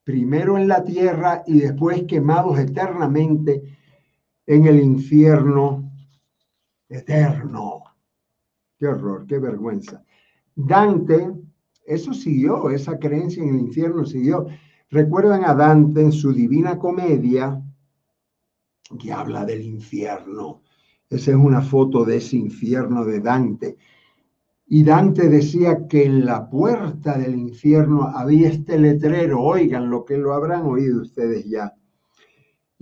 primero 0.03 0.57
en 0.57 0.67
la 0.67 0.83
tierra 0.83 1.43
y 1.47 1.61
después 1.61 2.03
quemados 2.09 2.59
eternamente 2.59 3.63
en 4.45 4.65
el 4.65 4.81
infierno 4.81 5.89
eterno. 6.89 7.85
Qué 8.77 8.87
horror, 8.87 9.25
qué 9.27 9.39
vergüenza. 9.39 10.03
Dante, 10.55 11.31
eso 11.85 12.13
siguió, 12.13 12.69
esa 12.69 12.99
creencia 12.99 13.43
en 13.43 13.55
el 13.55 13.61
infierno 13.61 14.03
siguió. 14.03 14.45
Recuerdan 14.89 15.45
a 15.45 15.55
Dante 15.55 16.01
en 16.01 16.11
su 16.11 16.33
Divina 16.33 16.77
Comedia, 16.77 17.63
que 18.99 19.11
habla 19.11 19.45
del 19.45 19.61
infierno. 19.61 20.61
Esa 21.09 21.31
es 21.31 21.37
una 21.37 21.61
foto 21.61 22.05
de 22.05 22.17
ese 22.17 22.37
infierno 22.37 23.05
de 23.05 23.19
Dante. 23.19 23.77
Y 24.67 24.83
Dante 24.83 25.29
decía 25.29 25.87
que 25.87 26.05
en 26.05 26.25
la 26.25 26.49
puerta 26.49 27.17
del 27.17 27.35
infierno 27.35 28.03
había 28.03 28.49
este 28.49 28.79
letrero, 28.79 29.41
oigan 29.41 29.89
lo 29.89 30.05
que 30.05 30.17
lo 30.17 30.33
habrán 30.33 30.65
oído 30.65 31.01
ustedes 31.01 31.45
ya 31.45 31.73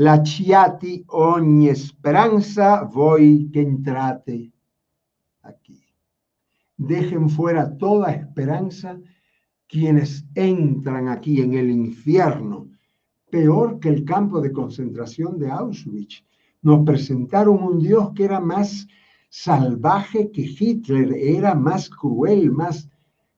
lasciati 0.01 1.03
ogni 1.07 1.69
esperanza 1.69 2.83
voi 2.83 3.49
que 3.51 3.61
entrate 3.61 4.51
aquí. 5.43 5.79
Dejen 6.75 7.29
fuera 7.29 7.77
toda 7.77 8.11
esperanza 8.11 8.99
quienes 9.67 10.25
entran 10.33 11.07
aquí 11.07 11.41
en 11.41 11.53
el 11.53 11.69
infierno, 11.69 12.70
peor 13.31 13.79
que 13.79 13.89
el 13.89 14.05
campo 14.05 14.41
de 14.41 14.51
concentración 14.51 15.39
de 15.39 15.49
Auschwitz. 15.49 16.23
Nos 16.61 16.85
presentaron 16.85 17.63
un 17.63 17.79
Dios 17.79 18.11
que 18.13 18.25
era 18.25 18.39
más 18.39 18.87
salvaje 19.29 20.29
que 20.31 20.41
Hitler, 20.41 21.13
era 21.13 21.55
más 21.55 21.89
cruel, 21.89 22.51
más 22.51 22.87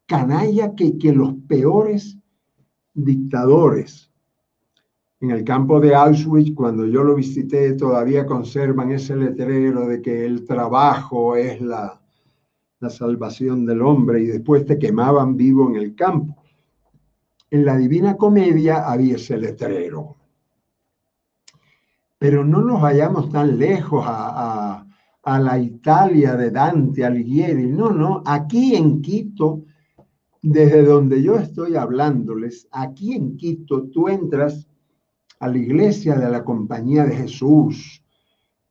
canalla 0.07 0.75
que, 0.75 1.13
los 1.13 1.35
peores 1.47 2.17
dictadores 2.93 4.09
en 5.21 5.31
el 5.31 5.45
campo 5.45 5.79
de 5.79 5.95
Auschwitz, 5.95 6.53
cuando 6.53 6.85
yo 6.85 7.01
lo 7.01 7.15
visité, 7.15 7.73
todavía 7.73 8.25
conservan 8.25 8.91
ese 8.91 9.15
letrero 9.15 9.87
de 9.87 10.01
que 10.01 10.25
el 10.25 10.45
trabajo 10.45 11.37
es 11.37 11.61
la, 11.61 12.01
la 12.81 12.89
salvación 12.89 13.65
del 13.65 13.81
hombre 13.81 14.21
y 14.21 14.25
después 14.25 14.65
te 14.65 14.77
quemaban 14.77 15.37
vivo 15.37 15.69
en 15.69 15.77
el 15.77 15.95
campo. 15.95 16.42
En 17.53 17.65
la 17.65 17.77
Divina 17.77 18.17
Comedia 18.17 18.89
había 18.89 19.15
ese 19.15 19.37
letrero. 19.37 20.15
Pero 22.17 22.43
no 22.43 22.63
nos 22.63 22.81
vayamos 22.81 23.29
tan 23.29 23.59
lejos 23.59 24.03
a, 24.07 24.77
a, 24.77 24.87
a 25.21 25.39
la 25.39 25.59
Italia 25.59 26.35
de 26.35 26.49
Dante 26.49 27.05
Alighieri. 27.05 27.67
No, 27.67 27.91
no, 27.91 28.23
aquí 28.25 28.75
en 28.75 29.03
Quito, 29.03 29.65
desde 30.41 30.83
donde 30.83 31.21
yo 31.21 31.35
estoy 31.35 31.75
hablándoles, 31.75 32.67
aquí 32.71 33.13
en 33.13 33.37
Quito 33.37 33.83
tú 33.83 34.09
entras 34.09 34.67
a 35.39 35.47
la 35.47 35.57
iglesia 35.59 36.15
de 36.15 36.31
la 36.31 36.43
compañía 36.43 37.05
de 37.05 37.17
Jesús. 37.17 38.03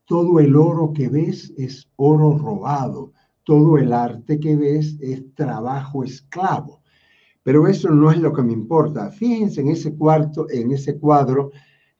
Todo 0.06 0.40
el 0.40 0.56
oro 0.56 0.92
que 0.92 1.08
ves 1.08 1.54
es 1.56 1.88
oro 1.94 2.36
robado. 2.36 3.12
Todo 3.44 3.78
el 3.78 3.92
arte 3.92 4.40
que 4.40 4.56
ves 4.56 4.98
es 5.00 5.32
trabajo 5.36 6.02
esclavo. 6.02 6.81
Pero 7.42 7.66
eso 7.66 7.90
no 7.90 8.10
es 8.10 8.18
lo 8.18 8.32
que 8.32 8.42
me 8.42 8.52
importa. 8.52 9.10
Fíjense 9.10 9.60
en 9.60 9.68
ese 9.68 9.94
cuarto, 9.94 10.46
en 10.50 10.72
ese 10.72 10.98
cuadro 10.98 11.50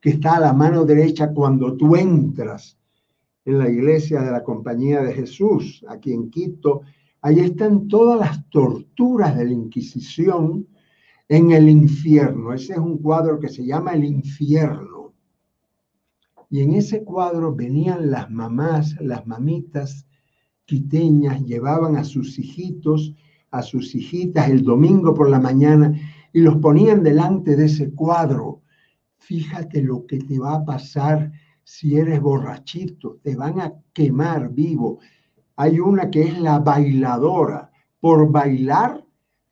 que 0.01 0.11
está 0.11 0.37
a 0.37 0.41
la 0.41 0.53
mano 0.53 0.85
derecha 0.85 1.33
cuando 1.33 1.77
tú 1.77 1.97
entras 1.97 2.79
en 3.45 3.59
la 3.59 3.69
iglesia 3.69 4.23
de 4.23 4.31
la 4.31 4.43
compañía 4.43 5.03
de 5.03 5.15
Jesús, 5.15 5.85
aquí 5.89 6.13
en 6.13 6.31
Quito. 6.31 6.83
Ahí 7.21 7.41
están 7.41 7.89
todas 7.89 8.19
las 8.19 8.49
torturas 8.51 9.37
de 9.37 9.45
la 9.45 9.53
Inquisición 9.53 10.67
en 11.29 11.51
el 11.53 11.69
infierno. 11.69 12.53
Ese 12.53 12.75
es 12.75 12.79
un 12.79 12.99
cuadro 12.99 13.39
que 13.39 13.49
se 13.49 13.65
llama 13.65 13.95
El 13.95 14.05
infierno. 14.05 15.13
Y 16.51 16.61
en 16.61 16.75
ese 16.75 17.03
cuadro 17.03 17.55
venían 17.55 18.11
las 18.11 18.31
mamás, 18.31 18.95
las 19.01 19.27
mamitas 19.27 20.07
quiteñas, 20.67 21.43
llevaban 21.45 21.97
a 21.97 22.05
sus 22.05 22.39
hijitos, 22.39 23.15
a 23.53 23.63
sus 23.63 23.95
hijitas 23.95 24.51
el 24.51 24.65
domingo 24.65 25.15
por 25.15 25.31
la 25.31 25.39
mañana 25.39 25.95
y 26.33 26.41
los 26.41 26.57
ponían 26.57 27.03
delante 27.03 27.55
de 27.55 27.67
ese 27.67 27.93
cuadro. 27.93 28.63
Fíjate 29.19 29.83
lo 29.83 30.07
que 30.07 30.19
te 30.19 30.39
va 30.39 30.55
a 30.55 30.65
pasar 30.65 31.31
si 31.65 31.97
eres 31.97 32.21
borrachito, 32.21 33.19
te 33.23 33.37
van 33.37 33.61
a 33.61 33.73
quemar 33.93 34.53
vivo. 34.53 34.99
Hay 35.57 35.79
una 35.79 36.11
que 36.11 36.23
es 36.23 36.39
la 36.39 36.59
bailadora. 36.59 37.71
Por 38.01 38.31
bailar 38.33 39.05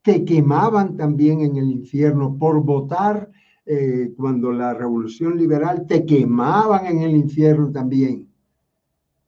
te 0.03 0.25
quemaban 0.25 0.97
también 0.97 1.41
en 1.43 1.57
el 1.57 1.71
infierno. 1.71 2.37
Por 2.37 2.63
votar, 2.65 3.31
eh, 3.65 4.13
cuando 4.17 4.51
la 4.51 4.75
revolución 4.75 5.37
liberal, 5.37 5.87
te 5.87 6.05
quemaban 6.05 6.87
en 6.87 7.03
el 7.03 7.13
infierno 7.13 7.71
también. 7.71 8.29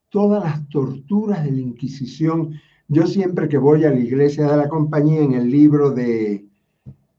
Todas 0.08 0.42
las 0.42 0.68
torturas 0.68 1.44
de 1.44 1.52
la 1.52 1.60
Inquisición. 1.60 2.54
Yo 2.92 3.06
siempre 3.06 3.48
que 3.48 3.56
voy 3.56 3.86
a 3.86 3.90
la 3.90 3.98
iglesia 3.98 4.46
de 4.50 4.56
la 4.58 4.68
compañía, 4.68 5.22
en 5.22 5.32
el 5.32 5.50
libro 5.50 5.92
de, 5.92 6.44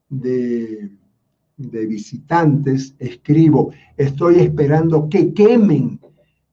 de 0.07 1.85
visitantes, 1.87 2.95
escribo, 2.99 3.71
estoy 3.97 4.35
esperando 4.35 5.09
que 5.09 5.33
quemen 5.33 5.99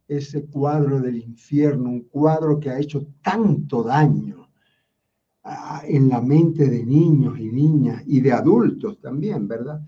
ese 0.09 0.47
cuadro 0.47 1.01
del 1.01 1.19
infierno, 1.19 1.91
un 1.91 2.01
cuadro 2.05 2.59
que 2.59 2.71
ha 2.71 2.81
hecho 2.81 3.09
tanto 3.21 3.83
daño 3.83 4.49
en 5.85 6.09
la 6.09 6.23
mente 6.23 6.71
de 6.71 6.83
niños 6.83 7.39
y 7.39 7.51
niñas 7.51 8.03
y 8.07 8.23
de 8.23 8.33
adultos 8.33 8.99
también, 9.03 9.47
¿verdad? 9.47 9.83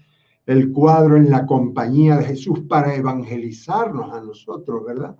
El 0.44 0.72
cuadro 0.72 1.16
en 1.16 1.30
la 1.30 1.46
compañía 1.46 2.18
de 2.18 2.24
Jesús 2.24 2.60
para 2.68 2.94
evangelizarnos 2.94 4.12
a 4.12 4.20
nosotros, 4.20 4.84
¿verdad? 4.84 5.16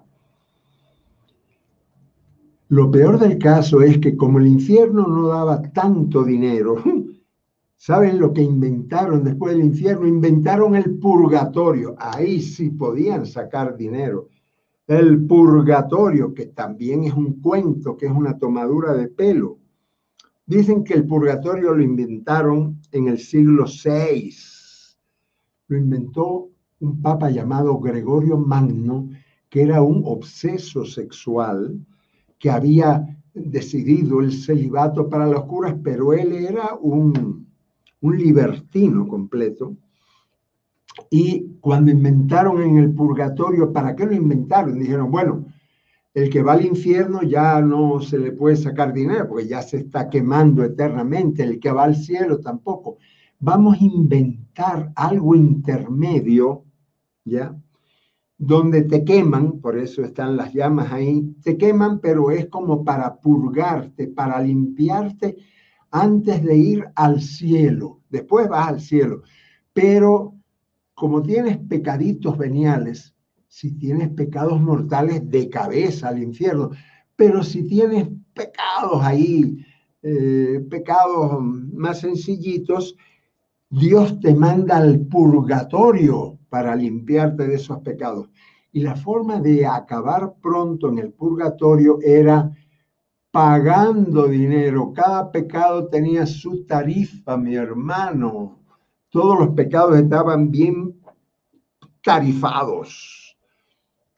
Lo 2.72 2.90
peor 2.90 3.18
del 3.18 3.36
caso 3.36 3.82
es 3.82 3.98
que 3.98 4.16
como 4.16 4.38
el 4.38 4.46
infierno 4.46 5.06
no 5.06 5.28
daba 5.28 5.60
tanto 5.60 6.24
dinero, 6.24 6.76
¿Saben 7.76 8.18
lo 8.18 8.32
que 8.32 8.40
inventaron 8.40 9.24
después 9.24 9.52
del 9.52 9.66
infierno? 9.66 10.06
Inventaron 10.06 10.74
el 10.74 10.98
purgatorio. 10.98 11.94
Ahí 11.98 12.40
sí 12.40 12.70
podían 12.70 13.26
sacar 13.26 13.76
dinero. 13.76 14.28
El 14.86 15.26
purgatorio, 15.26 16.32
que 16.32 16.46
también 16.46 17.04
es 17.04 17.12
un 17.12 17.42
cuento, 17.42 17.94
que 17.94 18.06
es 18.06 18.12
una 18.12 18.38
tomadura 18.38 18.94
de 18.94 19.08
pelo. 19.08 19.58
Dicen 20.46 20.82
que 20.82 20.94
el 20.94 21.06
purgatorio 21.06 21.74
lo 21.74 21.82
inventaron 21.82 22.80
en 22.90 23.08
el 23.08 23.18
siglo 23.18 23.66
VI. 23.66 24.34
Lo 25.66 25.76
inventó 25.76 26.48
un 26.80 27.02
papa 27.02 27.28
llamado 27.28 27.78
Gregorio 27.80 28.38
Magno, 28.38 29.10
que 29.50 29.60
era 29.60 29.82
un 29.82 30.02
obseso 30.06 30.86
sexual, 30.86 31.84
que 32.42 32.50
había 32.50 33.06
decidido 33.32 34.20
el 34.20 34.32
celibato 34.32 35.08
para 35.08 35.26
los 35.26 35.44
curas, 35.44 35.76
pero 35.82 36.12
él 36.12 36.32
era 36.32 36.74
un 36.74 37.42
un 38.02 38.18
libertino 38.18 39.08
completo. 39.08 39.76
Y 41.08 41.56
cuando 41.60 41.90
inventaron 41.90 42.60
en 42.60 42.76
el 42.76 42.92
purgatorio, 42.92 43.72
¿para 43.72 43.96
qué 43.96 44.04
lo 44.04 44.12
inventaron? 44.12 44.78
Dijeron, 44.78 45.10
bueno, 45.10 45.46
el 46.12 46.28
que 46.28 46.42
va 46.42 46.52
al 46.52 46.66
infierno 46.66 47.22
ya 47.22 47.60
no 47.62 48.00
se 48.00 48.18
le 48.18 48.32
puede 48.32 48.56
sacar 48.56 48.92
dinero 48.92 49.26
porque 49.28 49.46
ya 49.46 49.62
se 49.62 49.78
está 49.78 50.10
quemando 50.10 50.62
eternamente, 50.62 51.42
el 51.42 51.58
que 51.58 51.72
va 51.72 51.84
al 51.84 51.96
cielo 51.96 52.40
tampoco. 52.40 52.98
Vamos 53.38 53.80
a 53.80 53.84
inventar 53.84 54.92
algo 54.94 55.34
intermedio, 55.34 56.64
¿ya? 57.24 57.56
Donde 58.44 58.82
te 58.82 59.04
queman, 59.04 59.60
por 59.60 59.78
eso 59.78 60.02
están 60.02 60.36
las 60.36 60.52
llamas 60.52 60.90
ahí, 60.90 61.32
te 61.44 61.56
queman, 61.56 62.00
pero 62.00 62.32
es 62.32 62.46
como 62.46 62.82
para 62.82 63.20
purgarte, 63.20 64.08
para 64.08 64.42
limpiarte 64.42 65.36
antes 65.92 66.42
de 66.42 66.56
ir 66.56 66.84
al 66.96 67.20
cielo. 67.20 68.00
Después 68.10 68.48
vas 68.48 68.66
al 68.66 68.80
cielo. 68.80 69.22
Pero 69.72 70.34
como 70.92 71.22
tienes 71.22 71.56
pecaditos 71.58 72.36
veniales, 72.36 73.14
si 73.46 73.78
tienes 73.78 74.10
pecados 74.10 74.60
mortales 74.60 75.30
de 75.30 75.48
cabeza 75.48 76.08
al 76.08 76.20
infierno, 76.20 76.70
pero 77.14 77.44
si 77.44 77.62
tienes 77.62 78.08
pecados 78.34 79.04
ahí, 79.04 79.64
eh, 80.02 80.66
pecados 80.68 81.40
más 81.40 82.00
sencillitos, 82.00 82.96
Dios 83.70 84.18
te 84.18 84.34
manda 84.34 84.78
al 84.78 84.98
purgatorio 85.06 86.40
para 86.52 86.76
limpiarte 86.76 87.46
de 87.48 87.54
esos 87.54 87.78
pecados. 87.78 88.28
Y 88.72 88.80
la 88.80 88.94
forma 88.94 89.40
de 89.40 89.64
acabar 89.64 90.34
pronto 90.42 90.90
en 90.90 90.98
el 90.98 91.10
purgatorio 91.10 91.98
era 92.02 92.52
pagando 93.30 94.28
dinero. 94.28 94.92
Cada 94.92 95.32
pecado 95.32 95.88
tenía 95.88 96.26
su 96.26 96.66
tarifa, 96.66 97.38
mi 97.38 97.54
hermano. 97.54 98.58
Todos 99.08 99.38
los 99.38 99.54
pecados 99.54 99.96
estaban 99.96 100.50
bien 100.50 101.00
tarifados. 102.02 103.34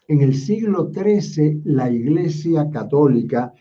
En 0.09 0.21
el 0.21 0.35
siglo 0.35 0.91
XIII, 0.93 1.63
la 1.65 1.89
Iglesia 1.89 2.69
Católica 2.69 3.55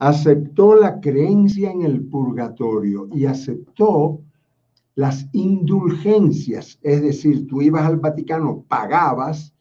aceptó 0.00 0.74
la 0.74 0.98
creencia 1.00 1.70
en 1.70 1.82
el 1.82 2.04
purgatorio 2.04 3.08
y 3.12 3.26
aceptó 3.26 4.25
las 4.96 5.28
indulgencias, 5.32 6.78
es 6.82 7.02
decir, 7.02 7.46
tú 7.46 7.62
ibas 7.62 7.86
al 7.86 7.98
Vaticano, 7.98 8.64
pagabas 8.66 9.54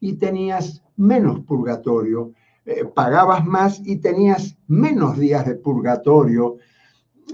y 0.00 0.14
tenías 0.14 0.82
menos 0.96 1.40
purgatorio 1.40 2.32
eh, 2.66 2.84
pagabas 2.84 3.44
más 3.46 3.80
y 3.84 3.96
tenías 3.96 4.56
menos 4.68 5.18
días 5.18 5.46
de 5.46 5.56
purgatorio. 5.56 6.58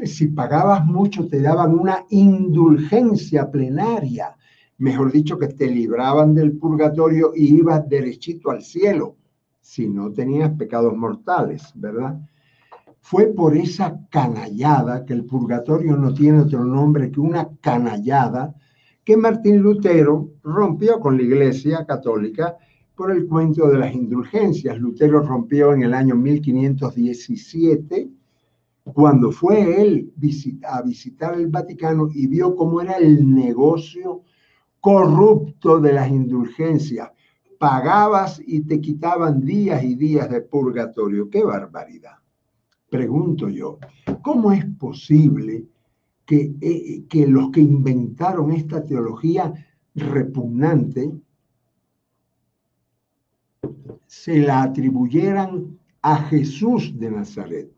Si 0.05 0.29
pagabas 0.29 0.87
mucho, 0.87 1.29
te 1.29 1.41
daban 1.41 1.75
una 1.79 2.05
indulgencia 2.11 3.51
plenaria, 3.51 4.37
mejor 4.79 5.11
dicho, 5.11 5.39
que 5.39 5.49
te 5.49 5.67
libraban 5.67 6.35
del 6.35 6.57
purgatorio 6.57 7.33
y 7.35 7.57
ibas 7.57 7.89
derechito 7.89 8.51
al 8.51 8.63
cielo, 8.63 9.17
si 9.61 9.89
no 9.89 10.13
tenías 10.13 10.53
pecados 10.53 10.97
mortales, 10.97 11.73
¿verdad? 11.75 12.19
Fue 13.09 13.27
por 13.29 13.57
esa 13.57 14.01
canallada, 14.11 15.05
que 15.05 15.13
el 15.13 15.25
purgatorio 15.27 15.97
no 15.97 16.13
tiene 16.13 16.41
otro 16.41 16.65
nombre 16.65 17.13
que 17.13 17.21
una 17.21 17.49
canallada, 17.61 18.53
que 19.05 19.17
Martín 19.17 19.59
Lutero 19.59 20.33
rompió 20.43 20.99
con 20.99 21.17
la 21.17 21.23
Iglesia 21.23 21.87
Católica 21.87 22.57
por 22.97 23.13
el 23.13 23.29
cuento 23.29 23.69
de 23.69 23.79
las 23.79 23.95
indulgencias. 23.95 24.77
Lutero 24.81 25.21
rompió 25.21 25.73
en 25.73 25.85
el 25.85 25.95
año 25.95 26.17
1517, 26.17 28.11
cuando 28.93 29.31
fue 29.31 29.81
él 29.81 30.13
a 30.65 30.83
visitar 30.83 31.35
el 31.35 31.47
Vaticano 31.47 32.09
y 32.13 32.27
vio 32.27 32.57
cómo 32.57 32.81
era 32.81 32.95
el 32.95 33.33
negocio 33.33 34.23
corrupto 34.81 35.79
de 35.79 35.93
las 35.93 36.11
indulgencias. 36.11 37.13
Pagabas 37.57 38.43
y 38.45 38.63
te 38.63 38.81
quitaban 38.81 39.43
días 39.43 39.85
y 39.85 39.95
días 39.95 40.29
de 40.29 40.41
purgatorio. 40.41 41.31
¡Qué 41.31 41.45
barbaridad! 41.45 42.26
Pregunto 42.89 43.49
yo, 43.49 43.79
¿cómo 44.23 44.53
es 44.53 44.65
posible 44.79 45.67
que, 46.25 46.55
eh, 46.61 47.05
que 47.09 47.27
los 47.27 47.51
que 47.51 47.61
inventaron 47.61 48.53
esta 48.53 48.85
teología 48.85 49.53
repugnante 49.95 51.13
se 54.07 54.39
la 54.39 54.63
atribuyeran 54.63 55.79
a 56.03 56.17
Jesús 56.17 56.99
de 56.99 57.11
Nazaret. 57.11 57.71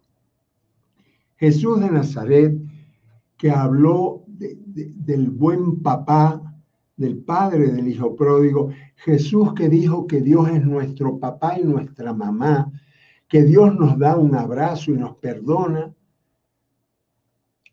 Jesús 1.36 1.80
de 1.80 1.90
Nazaret 1.90 2.58
que 3.36 3.50
habló 3.50 4.24
del 4.26 5.30
buen 5.30 5.80
papá, 5.80 6.42
del 6.96 7.18
padre 7.18 7.68
del 7.68 7.88
hijo 7.88 8.16
pródigo, 8.16 8.70
Jesús 8.96 9.54
que 9.54 9.68
dijo 9.68 10.06
que 10.06 10.20
Dios 10.20 10.48
es 10.48 10.64
nuestro 10.64 11.18
papá 11.18 11.58
y 11.58 11.64
nuestra 11.64 12.12
mamá, 12.12 12.70
que 13.28 13.44
Dios 13.44 13.74
nos 13.74 13.98
da 13.98 14.16
un 14.16 14.34
abrazo 14.34 14.90
y 14.90 14.96
nos 14.96 15.16
perdona. 15.16 15.94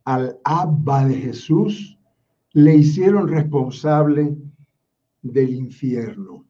Al 0.03 0.37
Abba 0.43 1.05
de 1.05 1.15
Jesús 1.15 1.97
le 2.51 2.75
hicieron 2.75 3.27
responsable 3.27 4.37
del 5.21 5.53
infierno. 5.53 6.45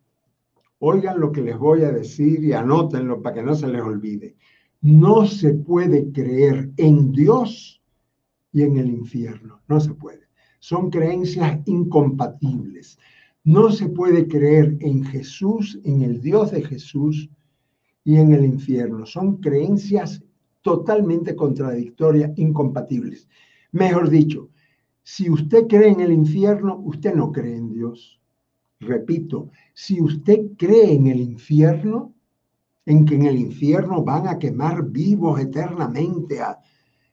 Oigan 0.79 1.19
lo 1.19 1.31
que 1.31 1.41
les 1.41 1.57
voy 1.57 1.83
a 1.83 1.91
decir 1.91 2.43
y 2.43 2.51
anótenlo 2.51 3.21
para 3.21 3.35
que 3.35 3.43
no 3.43 3.55
se 3.55 3.67
les 3.67 3.81
olvide. 3.81 4.35
No 4.81 5.25
se 5.25 5.53
puede 5.53 6.11
creer 6.11 6.71
en 6.77 7.11
Dios 7.11 7.81
y 8.51 8.63
en 8.63 8.77
el 8.77 8.89
infierno. 8.89 9.61
No 9.67 9.79
se 9.79 9.93
puede. 9.93 10.27
Son 10.59 10.89
creencias 10.89 11.59
incompatibles. 11.65 12.99
No 13.43 13.71
se 13.71 13.87
puede 13.87 14.27
creer 14.27 14.75
en 14.79 15.03
Jesús, 15.05 15.79
en 15.83 16.01
el 16.01 16.21
Dios 16.21 16.51
de 16.51 16.63
Jesús 16.63 17.29
y 18.05 18.15
en 18.17 18.33
el 18.33 18.45
infierno. 18.45 19.05
Son 19.05 19.37
creencias 19.37 20.23
totalmente 20.61 21.35
contradictorias, 21.35 22.31
incompatibles. 22.37 23.27
Mejor 23.71 24.09
dicho, 24.09 24.49
si 25.03 25.29
usted 25.29 25.67
cree 25.67 25.89
en 25.89 25.99
el 25.99 26.13
infierno, 26.13 26.77
usted 26.77 27.13
no 27.13 27.31
cree 27.31 27.57
en 27.57 27.73
Dios. 27.73 28.21
Repito, 28.79 29.49
si 29.73 30.01
usted 30.01 30.51
cree 30.57 30.93
en 30.93 31.07
el 31.07 31.19
infierno, 31.19 32.13
en 32.85 33.05
que 33.05 33.15
en 33.15 33.25
el 33.25 33.37
infierno 33.37 34.03
van 34.03 34.27
a 34.27 34.37
quemar 34.37 34.89
vivos 34.89 35.39
eternamente, 35.39 36.39
a, 36.39 36.59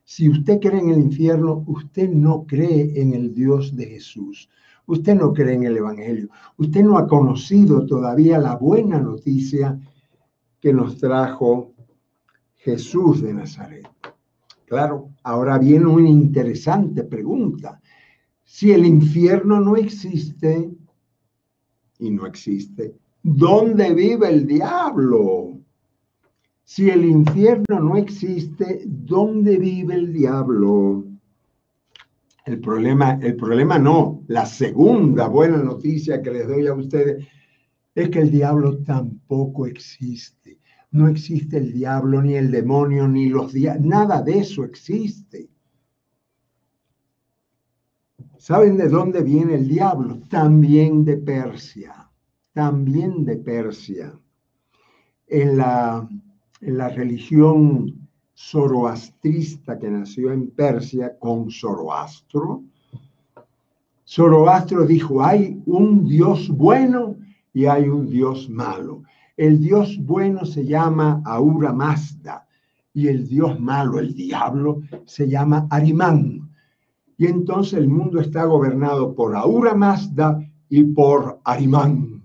si 0.05 0.28
usted 0.28 0.61
cree 0.61 0.81
en 0.81 0.90
el 0.90 0.98
infierno, 0.98 1.64
usted 1.66 2.11
no 2.11 2.46
cree 2.46 3.00
en 3.00 3.14
el 3.14 3.35
Dios 3.35 3.74
de 3.74 3.87
Jesús. 3.87 4.48
Usted 4.87 5.14
no 5.14 5.33
cree 5.33 5.55
en 5.55 5.64
el 5.64 5.76
Evangelio. 5.76 6.28
Usted 6.59 6.83
no 6.83 6.98
ha 6.98 7.07
conocido 7.07 7.87
todavía 7.87 8.38
la 8.38 8.57
buena 8.57 9.00
noticia 9.00 9.78
que 10.62 10.72
nos 10.72 10.96
trajo 10.96 11.75
Jesús 12.55 13.20
de 13.20 13.35
Nazaret. 13.35 13.88
Claro, 14.64 15.11
ahora 15.25 15.59
viene 15.59 15.87
una 15.87 16.09
interesante 16.09 17.03
pregunta. 17.03 17.81
Si 18.44 18.70
el 18.70 18.87
infierno 18.87 19.61
no 19.61 19.77
existe, 19.77 20.70
y 21.98 22.11
no 22.11 22.27
existe, 22.27 22.94
¿dónde 23.25 23.92
vive 23.92 24.29
el 24.29 24.46
diablo? 24.46 25.59
Si 26.62 26.88
el 26.88 27.07
infierno 27.07 27.81
no 27.81 27.96
existe, 27.96 28.85
¿dónde 28.87 29.59
vive 29.59 29.96
el 29.96 30.12
diablo? 30.12 31.05
El 32.46 32.61
problema, 32.61 33.18
el 33.20 33.35
problema 33.35 33.81
no, 33.81 34.22
la 34.29 34.46
segunda 34.46 35.27
buena 35.27 35.59
noticia 35.59 36.22
que 36.22 36.31
les 36.31 36.46
doy 36.46 36.68
a 36.68 36.75
ustedes 36.75 37.27
es 37.94 38.09
que 38.09 38.20
el 38.20 38.31
diablo 38.31 38.79
tampoco 38.79 39.66
existe. 39.66 40.41
No 40.92 41.09
existe 41.09 41.57
el 41.57 41.72
diablo, 41.72 42.22
ni 42.22 42.35
el 42.35 42.50
demonio, 42.50 43.09
ni 43.09 43.28
los 43.28 43.52
diablos, 43.52 43.87
nada 43.87 44.22
de 44.22 44.38
eso 44.38 44.62
existe. 44.64 45.48
¿Saben 48.38 48.76
de 48.76 48.88
dónde 48.88 49.22
viene 49.22 49.55
el 49.55 49.68
diablo? 49.68 50.20
También 50.28 51.05
de 51.05 51.16
Persia, 51.16 52.11
también 52.52 53.24
de 53.24 53.37
Persia. 53.37 54.18
En 55.28 55.57
la, 55.57 56.07
en 56.61 56.76
la 56.76 56.88
religión 56.88 58.09
zoroastrista 58.35 59.78
que 59.78 59.88
nació 59.90 60.33
en 60.33 60.50
Persia 60.50 61.16
con 61.18 61.50
Zoroastro. 61.50 62.64
Zoroastro 64.05 64.85
dijo, 64.85 65.24
hay 65.24 65.62
un 65.66 66.07
Dios 66.07 66.48
bueno 66.48 67.16
y 67.55 67.66
hay 67.66 67.88
un 67.88 68.11
Dios 68.11 68.50
malo. 68.50 69.05
El 69.37 69.61
Dios 69.61 69.99
bueno 69.99 70.45
se 70.45 70.64
llama 70.64 71.23
Aura 71.25 71.73
Mazda 71.73 72.47
y 72.95 73.09
el 73.09 73.27
Dios 73.27 73.59
malo, 73.59 73.99
el 73.99 74.14
diablo, 74.14 74.83
se 75.05 75.29
llama 75.29 75.66
Arimán. 75.71 76.51
Y 77.16 77.27
entonces 77.27 77.75
el 77.75 77.88
mundo 77.88 78.21
está 78.21 78.45
gobernado 78.45 79.14
por 79.14 79.35
Aura 79.35 79.75
Mazda 79.75 80.38
y 80.68 80.85
por 80.85 81.40
Arimán. 81.45 82.23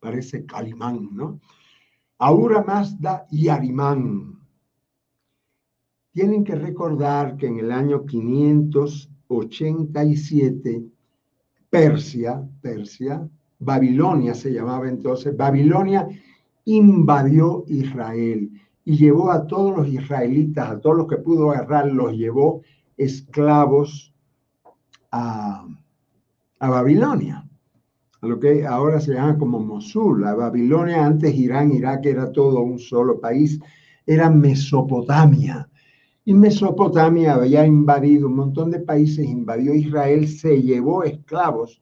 Parece 0.00 0.44
Calimán, 0.46 1.10
¿no? 1.12 1.40
Aura 2.18 2.62
Mazda 2.62 3.26
y 3.30 3.48
Arimán 3.48 4.36
tienen 6.16 6.42
que 6.44 6.54
recordar 6.54 7.36
que 7.36 7.46
en 7.46 7.58
el 7.58 7.70
año 7.70 8.06
587, 8.06 10.86
Persia, 11.68 12.48
Persia, 12.62 13.28
Babilonia 13.58 14.34
se 14.34 14.52
llamaba 14.52 14.88
entonces, 14.88 15.36
Babilonia 15.36 16.08
invadió 16.64 17.64
Israel 17.68 18.50
y 18.84 18.96
llevó 18.96 19.30
a 19.30 19.46
todos 19.46 19.76
los 19.76 19.88
israelitas, 19.88 20.70
a 20.70 20.80
todos 20.80 20.96
los 20.96 21.06
que 21.08 21.16
pudo 21.16 21.50
agarrar, 21.50 21.90
los 21.92 22.12
llevó 22.12 22.62
esclavos 22.96 24.14
a, 25.10 25.66
a 26.60 26.68
Babilonia, 26.68 27.48
a 28.20 28.26
lo 28.26 28.38
que 28.38 28.66
ahora 28.66 29.00
se 29.00 29.14
llama 29.14 29.38
como 29.38 29.60
Mosul. 29.60 30.24
A 30.24 30.34
Babilonia, 30.34 31.04
antes 31.04 31.34
Irán, 31.34 31.72
Irak 31.72 32.06
era 32.06 32.30
todo 32.30 32.60
un 32.60 32.78
solo 32.78 33.20
país, 33.20 33.58
era 34.06 34.30
Mesopotamia 34.30 35.68
y 36.28 36.34
Mesopotamia 36.34 37.34
había 37.34 37.64
invadido 37.64 38.26
un 38.26 38.34
montón 38.34 38.72
de 38.72 38.80
países, 38.80 39.24
invadió 39.24 39.72
Israel, 39.72 40.26
se 40.26 40.60
llevó 40.60 41.04
esclavos 41.04 41.80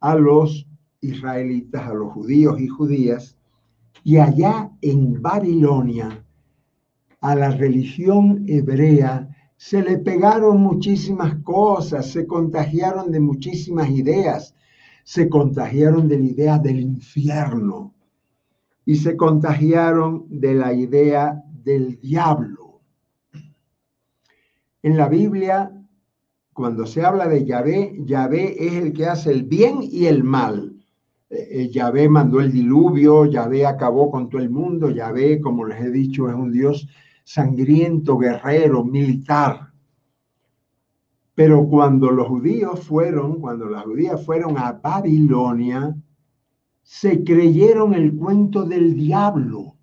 a 0.00 0.16
los 0.16 0.66
israelitas, 1.00 1.86
a 1.86 1.94
los 1.94 2.12
judíos 2.12 2.60
y 2.60 2.68
judías, 2.68 3.36
y 4.04 4.18
allá 4.18 4.70
en 4.80 5.20
Babilonia, 5.20 6.24
a 7.20 7.34
la 7.34 7.50
religión 7.50 8.44
hebrea, 8.46 9.28
se 9.56 9.82
le 9.82 9.98
pegaron 9.98 10.60
muchísimas 10.60 11.34
cosas, 11.42 12.10
se 12.10 12.26
contagiaron 12.26 13.10
de 13.10 13.20
muchísimas 13.20 13.90
ideas, 13.90 14.54
se 15.04 15.28
contagiaron 15.28 16.08
de 16.08 16.18
la 16.18 16.24
idea 16.24 16.58
del 16.58 16.80
infierno 16.80 17.94
y 18.86 18.96
se 18.96 19.16
contagiaron 19.16 20.26
de 20.28 20.54
la 20.54 20.72
idea 20.72 21.42
del 21.62 22.00
diablo 22.00 22.60
en 24.82 24.96
la 24.96 25.08
Biblia, 25.08 25.70
cuando 26.52 26.86
se 26.86 27.04
habla 27.04 27.28
de 27.28 27.44
Yahvé, 27.44 27.96
Yahvé 28.04 28.66
es 28.66 28.74
el 28.74 28.92
que 28.92 29.06
hace 29.06 29.30
el 29.30 29.44
bien 29.44 29.80
y 29.82 30.06
el 30.06 30.24
mal. 30.24 30.79
Eh, 31.30 31.48
eh, 31.50 31.70
Yahvé 31.70 32.08
mandó 32.08 32.40
el 32.40 32.50
diluvio, 32.50 33.24
Yahvé 33.24 33.64
acabó 33.64 34.10
con 34.10 34.28
todo 34.28 34.42
el 34.42 34.50
mundo, 34.50 34.90
Yahvé, 34.90 35.40
como 35.40 35.64
les 35.64 35.80
he 35.80 35.90
dicho, 35.90 36.28
es 36.28 36.34
un 36.34 36.50
Dios 36.50 36.88
sangriento, 37.22 38.18
guerrero, 38.18 38.84
militar. 38.84 39.72
Pero 41.36 41.68
cuando 41.68 42.10
los 42.10 42.26
judíos 42.26 42.84
fueron, 42.84 43.40
cuando 43.40 43.66
las 43.66 43.84
judías 43.84 44.26
fueron 44.26 44.58
a 44.58 44.72
Babilonia, 44.72 45.96
se 46.82 47.22
creyeron 47.22 47.94
el 47.94 48.16
cuento 48.16 48.64
del 48.64 48.96
diablo. 48.96 49.76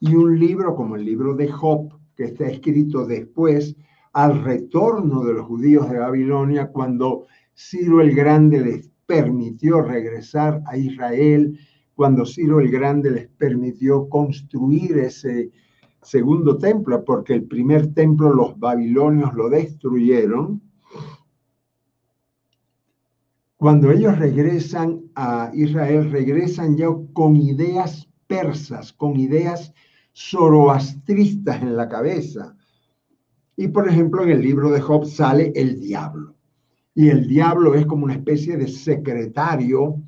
Y 0.00 0.14
un 0.14 0.38
libro 0.38 0.76
como 0.76 0.96
el 0.96 1.04
libro 1.06 1.34
de 1.34 1.48
Job, 1.48 1.98
que 2.14 2.24
está 2.24 2.46
escrito 2.46 3.06
después, 3.06 3.74
al 4.12 4.44
retorno 4.44 5.24
de 5.24 5.32
los 5.32 5.46
judíos 5.46 5.88
de 5.88 5.98
Babilonia 5.98 6.70
cuando 6.70 7.26
Ciro 7.54 8.00
el 8.02 8.14
Grande 8.14 8.60
les 8.60 8.90
permitió 9.10 9.82
regresar 9.82 10.62
a 10.66 10.76
Israel, 10.76 11.58
cuando 11.96 12.24
Ciro 12.24 12.60
el 12.60 12.70
Grande 12.70 13.10
les 13.10 13.26
permitió 13.26 14.08
construir 14.08 14.96
ese 14.98 15.50
segundo 16.00 16.56
templo, 16.56 17.04
porque 17.04 17.34
el 17.34 17.42
primer 17.42 17.92
templo 17.92 18.32
los 18.32 18.56
babilonios 18.56 19.34
lo 19.34 19.50
destruyeron. 19.50 20.62
Cuando 23.56 23.90
ellos 23.90 24.16
regresan 24.16 25.02
a 25.16 25.50
Israel, 25.54 26.08
regresan 26.12 26.76
ya 26.76 26.86
con 27.12 27.34
ideas 27.34 28.08
persas, 28.28 28.92
con 28.92 29.16
ideas 29.16 29.74
zoroastristas 30.14 31.60
en 31.62 31.76
la 31.76 31.88
cabeza 31.88 32.56
y 33.56 33.68
por 33.68 33.86
ejemplo, 33.88 34.22
en 34.22 34.30
el 34.30 34.40
libro 34.40 34.70
de 34.70 34.80
Job 34.80 35.04
sale 35.04 35.52
el 35.54 35.80
diablo. 35.80 36.34
Y 36.94 37.08
el 37.08 37.26
diablo 37.26 37.74
es 37.74 37.86
como 37.86 38.04
una 38.04 38.14
especie 38.14 38.56
de 38.56 38.68
secretario 38.68 40.02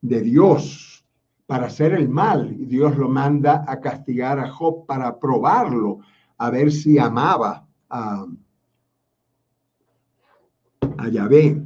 de 0.00 0.20
Dios 0.20 1.04
para 1.46 1.66
hacer 1.66 1.92
el 1.92 2.08
mal. 2.08 2.54
Y 2.58 2.66
Dios 2.66 2.96
lo 2.96 3.08
manda 3.08 3.64
a 3.66 3.80
castigar 3.80 4.38
a 4.38 4.50
Job 4.50 4.86
para 4.86 5.18
probarlo, 5.18 6.00
a 6.36 6.50
ver 6.50 6.70
si 6.70 6.98
amaba 6.98 7.66
a, 7.88 8.26
a 10.98 11.08
Yahvé. 11.08 11.64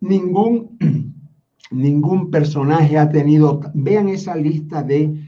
Ningún, 0.00 0.78
ningún 1.70 2.30
personaje 2.30 2.98
ha 2.98 3.10
tenido, 3.10 3.60
vean 3.74 4.08
esa 4.08 4.36
lista 4.36 4.82
de, 4.82 5.26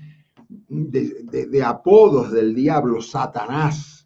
de, 0.68 1.46
de 1.46 1.62
apodos 1.64 2.30
del 2.32 2.54
diablo, 2.54 3.00
Satanás 3.00 4.01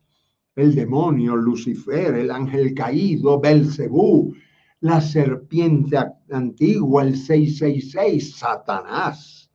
el 0.56 0.74
demonio, 0.74 1.36
Lucifer, 1.36 2.14
el 2.14 2.30
ángel 2.30 2.74
caído, 2.74 3.38
Belcebú, 3.38 4.34
la 4.80 5.00
serpiente 5.00 5.98
antigua, 6.30 7.02
el 7.02 7.16
666, 7.16 8.36
Satanás, 8.36 9.50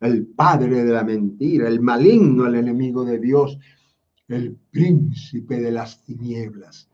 el 0.00 0.26
padre 0.26 0.84
de 0.84 0.92
la 0.92 1.04
mentira, 1.04 1.68
el 1.68 1.80
maligno, 1.80 2.46
el 2.46 2.56
enemigo 2.56 3.04
de 3.04 3.18
Dios, 3.18 3.58
el 4.28 4.56
príncipe 4.70 5.60
de 5.60 5.72
las 5.72 6.02
tinieblas. 6.04 6.88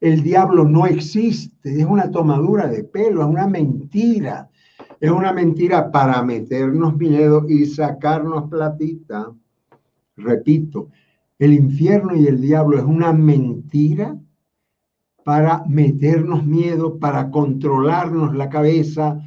El 0.00 0.22
diablo 0.22 0.64
no 0.64 0.86
existe, 0.86 1.80
es 1.80 1.86
una 1.86 2.10
tomadura 2.10 2.66
de 2.66 2.84
pelo, 2.84 3.22
es 3.22 3.28
una 3.28 3.46
mentira. 3.46 4.50
Es 5.00 5.10
una 5.10 5.32
mentira 5.32 5.90
para 5.90 6.22
meternos 6.22 6.96
miedo 6.96 7.46
y 7.48 7.66
sacarnos 7.66 8.48
platita. 8.50 9.32
Repito, 10.16 10.90
el 11.38 11.52
infierno 11.52 12.14
y 12.16 12.26
el 12.26 12.40
diablo 12.40 12.78
es 12.78 12.84
una 12.84 13.12
mentira 13.12 14.16
para 15.24 15.64
meternos 15.66 16.44
miedo, 16.44 16.98
para 16.98 17.30
controlarnos 17.30 18.34
la 18.34 18.48
cabeza 18.48 19.18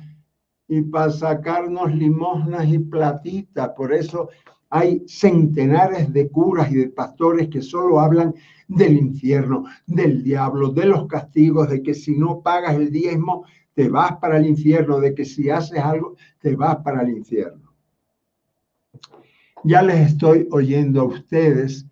y 0.68 0.82
para 0.82 1.12
sacarnos 1.12 1.94
limosnas 1.94 2.68
y 2.68 2.80
platitas. 2.80 3.70
Por 3.70 3.94
eso 3.94 4.30
hay 4.70 5.04
centenares 5.08 6.12
de 6.14 6.30
curas 6.30 6.72
y 6.72 6.76
de 6.76 6.90
pastores 6.90 7.50
que 7.50 7.62
solo 7.62 8.00
hablan 8.00 8.36
del 8.68 8.98
infierno, 8.98 9.66
del 9.86 10.24
diablo, 10.24 10.70
de 10.70 10.86
los 10.86 11.08
castigos, 11.08 11.70
de 11.70 11.82
que 11.82 11.94
si 11.94 12.18
no 12.18 12.42
pagas 12.42 12.76
el 12.76 12.92
diezmo, 12.92 13.46
te 13.74 13.90
vas 13.90 14.18
para 14.18 14.38
el 14.38 14.48
infierno, 14.48 15.00
de 15.00 15.14
que 15.14 15.26
si 15.26 15.50
haces 15.50 15.80
algo, 15.80 16.16
te 16.40 16.56
vas 16.56 16.78
para 16.78 17.02
el 17.02 17.10
infierno. 17.10 17.74
Ya 19.64 19.82
les 19.82 20.12
estoy 20.12 20.48
oyendo 20.52 21.02
a 21.02 21.06
ustedes 21.06 21.88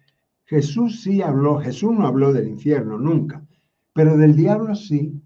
Jesús 0.45 1.01
sí 1.01 1.21
habló, 1.21 1.59
Jesús 1.59 1.91
no 1.91 2.05
habló 2.05 2.31
del 2.31 2.47
infierno 2.47 2.97
nunca, 2.97 3.45
pero 3.93 4.17
del 4.17 4.35
diablo 4.35 4.75
sí, 4.75 5.21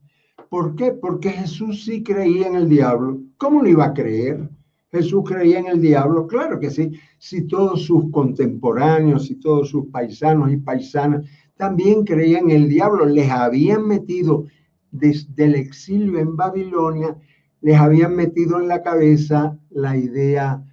¿Por 0.50 0.76
qué? 0.76 0.94
Porque 0.94 1.30
Jesús 1.30 1.86
sí 1.86 2.02
creía 2.02 2.48
en 2.48 2.56
el 2.56 2.68
diablo. 2.68 3.22
¿Cómo 3.38 3.62
no 3.62 3.70
iba 3.70 3.86
a 3.86 3.94
creer? 3.94 4.50
Jesús 4.92 5.24
creía 5.24 5.60
en 5.60 5.68
el 5.68 5.80
diablo, 5.80 6.26
claro 6.26 6.60
que 6.60 6.72
sí. 6.72 6.92
Si 7.20 7.44
todos 7.44 7.84
sus 7.84 8.10
contemporáneos 8.12 9.30
y 9.30 9.36
todos 9.36 9.70
sus 9.70 9.86
paisanos 9.92 10.52
y 10.52 10.58
paisanas 10.58 11.28
también 11.56 12.04
creían 12.04 12.50
en 12.50 12.64
el 12.64 12.70
diablo, 12.70 13.06
les 13.06 13.30
habían 13.30 13.88
metido 13.88 14.46
desde 14.90 15.46
el 15.46 15.54
exilio 15.54 16.18
en 16.18 16.36
Babilonia, 16.36 17.16
les 17.62 17.78
habían 17.78 18.16
metido 18.16 18.60
en 18.60 18.68
la 18.68 18.82
cabeza 18.82 19.60
la 19.70 19.96
idea 19.96 20.64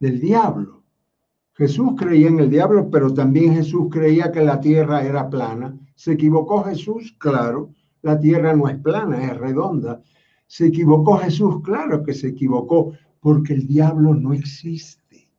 del 0.00 0.18
diablo. 0.20 0.83
Jesús 1.54 1.92
creía 1.96 2.28
en 2.28 2.40
el 2.40 2.50
diablo, 2.50 2.90
pero 2.90 3.14
también 3.14 3.54
Jesús 3.54 3.86
creía 3.90 4.32
que 4.32 4.42
la 4.42 4.60
tierra 4.60 5.04
era 5.04 5.30
plana. 5.30 5.78
¿Se 5.94 6.12
equivocó 6.12 6.64
Jesús? 6.64 7.14
Claro, 7.18 7.70
la 8.02 8.18
tierra 8.18 8.54
no 8.56 8.68
es 8.68 8.76
plana, 8.78 9.24
es 9.24 9.36
redonda. 9.36 10.02
¿Se 10.46 10.66
equivocó 10.66 11.16
Jesús? 11.18 11.62
Claro 11.62 12.02
que 12.02 12.12
se 12.12 12.28
equivocó, 12.28 12.92
porque 13.20 13.54
el 13.54 13.66
diablo 13.66 14.14
no 14.14 14.32
existe. 14.32 15.30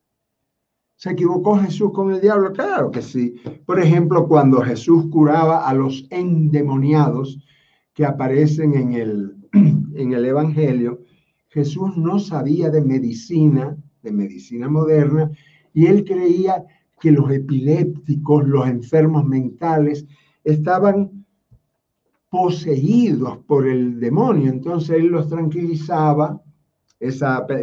¿Se 0.96 1.12
equivocó 1.12 1.58
Jesús 1.58 1.92
con 1.92 2.12
el 2.14 2.22
diablo? 2.22 2.54
Claro 2.54 2.90
que 2.90 3.02
sí. 3.02 3.36
Por 3.66 3.80
ejemplo, 3.80 4.28
cuando 4.28 4.62
Jesús 4.62 5.08
curaba 5.12 5.68
a 5.68 5.74
los 5.74 6.08
endemoniados 6.10 7.46
que 7.94 8.06
aparecen 8.06 8.74
en 8.74 8.94
el, 8.94 9.36
en 9.52 10.14
el 10.14 10.26
Evangelio, 10.26 11.02
Jesús 11.50 11.96
no 11.98 12.20
sabía 12.20 12.70
de 12.70 12.82
medicina, 12.82 13.78
de 14.02 14.12
medicina 14.12 14.70
moderna, 14.70 15.30
y 15.76 15.86
él 15.86 16.06
creía 16.06 16.66
que 17.00 17.12
los 17.12 17.30
epilépticos, 17.30 18.48
los 18.48 18.68
enfermos 18.68 19.26
mentales, 19.26 20.08
estaban 20.44 21.26
poseídos 22.30 23.38
por 23.46 23.68
el 23.68 24.00
demonio. 24.00 24.50
Entonces 24.50 24.98
él 24.98 25.08
los 25.08 25.30
tranquilizaba. 25.30 26.42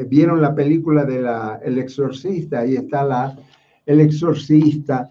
Vieron 0.09 0.43
la 0.43 0.55
película 0.55 1.05
de 1.05 1.27
El 1.65 1.79
Exorcista, 1.79 2.61
ahí 2.61 2.77
está 2.77 3.03
la, 3.03 3.37
el 3.87 4.01
exorcista, 4.01 5.11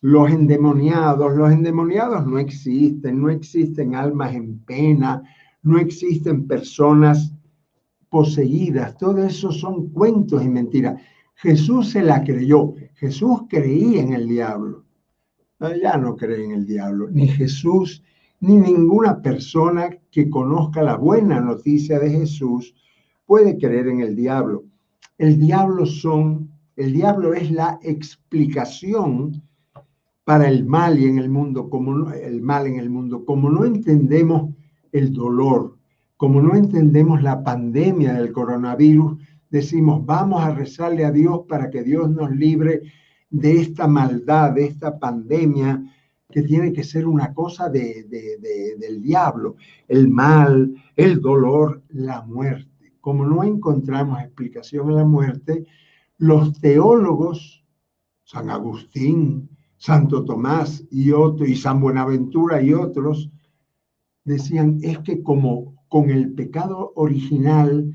los 0.00 0.30
endemoniados. 0.30 1.36
Los 1.36 1.52
endemoniados 1.52 2.26
no 2.26 2.38
existen, 2.38 3.20
no 3.20 3.28
existen 3.28 3.94
almas 3.94 4.34
en 4.34 4.58
pena, 4.60 5.22
no 5.62 5.78
existen 5.78 6.46
personas 6.46 7.34
poseídas. 8.08 8.96
Todo 8.96 9.22
eso 9.24 9.52
son 9.52 9.90
cuentos 9.90 10.42
y 10.42 10.48
mentiras. 10.48 11.00
Jesús 11.42 11.90
se 11.90 12.02
la 12.02 12.22
creyó. 12.22 12.74
Jesús 12.96 13.42
creía 13.48 14.02
en 14.02 14.12
el 14.12 14.28
diablo. 14.28 14.84
ya 15.82 15.96
no 15.96 16.16
cree 16.16 16.44
en 16.44 16.52
el 16.52 16.66
diablo. 16.66 17.08
Ni 17.10 17.28
Jesús, 17.28 18.02
ni 18.40 18.56
ninguna 18.56 19.22
persona 19.22 19.90
que 20.10 20.28
conozca 20.28 20.82
la 20.82 20.96
buena 20.96 21.40
noticia 21.40 21.98
de 21.98 22.10
Jesús 22.10 22.74
puede 23.24 23.56
creer 23.56 23.88
en 23.88 24.00
el 24.00 24.16
diablo. 24.16 24.64
El 25.16 25.38
diablo 25.38 25.86
son, 25.86 26.50
el 26.76 26.92
diablo 26.92 27.32
es 27.32 27.50
la 27.50 27.78
explicación 27.82 29.42
para 30.24 30.46
el 30.48 30.66
mal 30.66 30.98
y 30.98 31.06
en 31.06 31.18
el 31.18 31.30
mundo, 31.30 31.70
como 31.70 32.10
el 32.10 32.42
mal 32.42 32.66
en 32.66 32.78
el 32.78 32.90
mundo, 32.90 33.24
como 33.24 33.48
no 33.50 33.64
entendemos 33.64 34.54
el 34.92 35.12
dolor, 35.12 35.78
como 36.16 36.42
no 36.42 36.54
entendemos 36.54 37.22
la 37.22 37.42
pandemia 37.42 38.12
del 38.12 38.32
coronavirus, 38.32 39.18
decimos, 39.50 40.06
vamos 40.06 40.42
a 40.42 40.54
rezarle 40.54 41.04
a 41.04 41.10
Dios 41.10 41.40
para 41.48 41.70
que 41.70 41.82
Dios 41.82 42.08
nos 42.10 42.30
libre 42.30 42.82
de 43.28 43.60
esta 43.60 43.86
maldad, 43.86 44.52
de 44.52 44.64
esta 44.66 44.98
pandemia, 44.98 45.82
que 46.30 46.42
tiene 46.42 46.72
que 46.72 46.84
ser 46.84 47.06
una 47.06 47.34
cosa 47.34 47.68
de, 47.68 48.04
del 48.78 49.02
diablo, 49.02 49.56
el 49.88 50.08
mal, 50.08 50.72
el 50.94 51.20
dolor, 51.20 51.82
la 51.88 52.22
muerte. 52.22 52.92
Como 53.00 53.26
no 53.26 53.42
encontramos 53.42 54.20
explicación 54.20 54.90
en 54.90 54.96
la 54.96 55.04
muerte, 55.04 55.66
los 56.18 56.60
teólogos, 56.60 57.64
San 58.22 58.50
Agustín, 58.50 59.48
Santo 59.76 60.24
Tomás 60.24 60.84
y 60.90 61.10
otros, 61.10 61.48
y 61.48 61.56
San 61.56 61.80
Buenaventura 61.80 62.62
y 62.62 62.74
otros, 62.74 63.30
decían, 64.24 64.78
es 64.82 64.98
que 65.00 65.22
como 65.22 65.74
con 65.88 66.10
el 66.10 66.32
pecado 66.34 66.92
original 66.94 67.92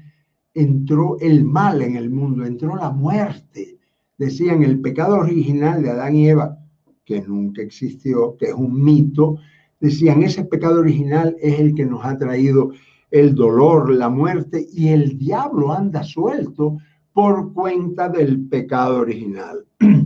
entró 0.56 1.18
el 1.20 1.44
mal 1.44 1.82
en 1.82 1.98
el 1.98 2.10
mundo, 2.10 2.46
entró 2.46 2.76
la 2.76 2.90
muerte. 2.90 3.78
Decían 4.18 4.64
el 4.64 4.80
pecado 4.80 5.18
original 5.18 5.84
de 5.84 5.92
Adán 5.92 6.16
y 6.16 6.30
Eva, 6.30 6.58
que 7.04 7.22
nunca 7.22 7.62
existió, 7.62 8.36
que 8.38 8.46
es 8.46 8.54
un 8.54 8.82
mito, 8.82 9.38
decían 9.80 10.24
ese 10.24 10.46
pecado 10.46 10.80
original 10.80 11.36
es 11.40 11.60
el 11.60 11.76
que 11.76 11.86
nos 11.86 12.04
ha 12.04 12.18
traído 12.18 12.72
el 13.12 13.36
dolor, 13.36 13.94
la 13.94 14.10
muerte 14.10 14.66
y 14.72 14.88
el 14.88 15.18
diablo 15.18 15.72
anda 15.72 16.04
suelto 16.04 16.78
por 17.14 17.54
cuenta 17.54 18.10
del 18.10 18.48
pecado 18.48 19.00
original. 19.00 19.66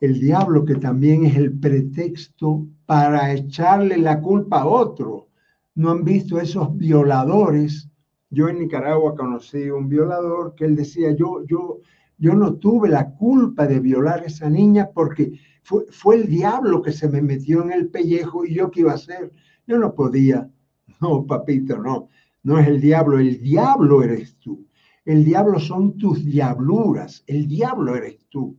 El 0.00 0.20
diablo 0.20 0.64
que 0.64 0.76
también 0.76 1.24
es 1.24 1.34
el 1.34 1.58
pretexto 1.58 2.68
para 2.86 3.32
echarle 3.32 3.96
la 3.98 4.20
culpa 4.20 4.60
a 4.60 4.66
otro. 4.66 5.26
¿No 5.74 5.90
han 5.90 6.04
visto 6.04 6.38
esos 6.38 6.76
violadores 6.76 7.90
yo 8.30 8.48
en 8.48 8.58
Nicaragua 8.58 9.14
conocí 9.14 9.70
un 9.70 9.88
violador 9.88 10.54
que 10.54 10.64
él 10.64 10.76
decía, 10.76 11.12
yo, 11.12 11.44
yo, 11.46 11.80
yo 12.18 12.34
no 12.34 12.54
tuve 12.54 12.88
la 12.88 13.14
culpa 13.14 13.66
de 13.66 13.80
violar 13.80 14.20
a 14.20 14.26
esa 14.26 14.50
niña 14.50 14.90
porque 14.92 15.38
fue, 15.62 15.84
fue 15.90 16.16
el 16.16 16.28
diablo 16.28 16.82
que 16.82 16.92
se 16.92 17.08
me 17.08 17.22
metió 17.22 17.62
en 17.62 17.72
el 17.72 17.88
pellejo 17.88 18.44
y 18.44 18.54
yo 18.54 18.70
qué 18.70 18.80
iba 18.80 18.92
a 18.92 18.96
hacer. 18.96 19.32
Yo 19.66 19.78
no 19.78 19.94
podía. 19.94 20.50
No, 21.00 21.24
papito, 21.26 21.78
no. 21.78 22.08
No 22.42 22.58
es 22.58 22.66
el 22.66 22.80
diablo, 22.80 23.20
el 23.20 23.40
diablo 23.40 24.02
eres 24.02 24.36
tú. 24.38 24.66
El 25.04 25.24
diablo 25.24 25.60
son 25.60 25.96
tus 25.96 26.24
diabluras, 26.24 27.22
el 27.26 27.46
diablo 27.46 27.94
eres 27.94 28.26
tú. 28.28 28.58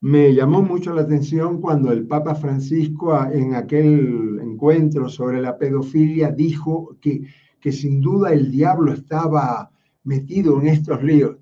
Me 0.00 0.34
llamó 0.34 0.62
mucho 0.62 0.92
la 0.92 1.02
atención 1.02 1.60
cuando 1.60 1.92
el 1.92 2.06
Papa 2.06 2.34
Francisco 2.34 3.16
en 3.32 3.54
aquel 3.54 4.40
encuentro 4.42 5.08
sobre 5.08 5.40
la 5.40 5.56
pedofilia 5.56 6.32
dijo 6.32 6.96
que 7.00 7.22
que 7.62 7.72
sin 7.72 8.00
duda 8.00 8.32
el 8.32 8.50
diablo 8.50 8.92
estaba 8.92 9.70
metido 10.02 10.60
en 10.60 10.66
estos 10.66 11.02
líos. 11.02 11.36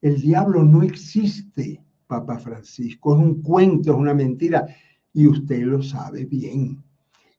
El 0.00 0.20
diablo 0.20 0.62
no 0.62 0.84
existe, 0.84 1.84
Papa 2.06 2.38
Francisco, 2.38 3.16
es 3.16 3.22
un 3.22 3.42
cuento, 3.42 3.90
es 3.90 3.98
una 3.98 4.14
mentira, 4.14 4.68
y 5.12 5.26
usted 5.26 5.62
lo 5.62 5.82
sabe 5.82 6.24
bien. 6.24 6.80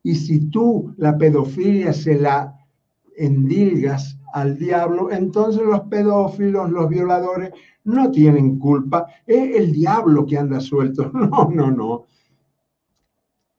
Y 0.03 0.15
si 0.15 0.49
tú 0.49 0.93
la 0.97 1.17
pedofilia 1.17 1.93
se 1.93 2.19
la 2.19 2.53
endilgas 3.15 4.19
al 4.33 4.57
diablo, 4.57 5.09
entonces 5.09 5.61
los 5.63 5.81
pedófilos, 5.81 6.69
los 6.69 6.89
violadores, 6.89 7.51
no 7.85 8.11
tienen 8.11 8.59
culpa. 8.59 9.07
Es 9.25 9.55
el 9.55 9.71
diablo 9.71 10.25
que 10.25 10.37
anda 10.37 10.59
suelto. 10.59 11.09
No, 11.13 11.49
no, 11.53 11.71
no. 11.71 12.05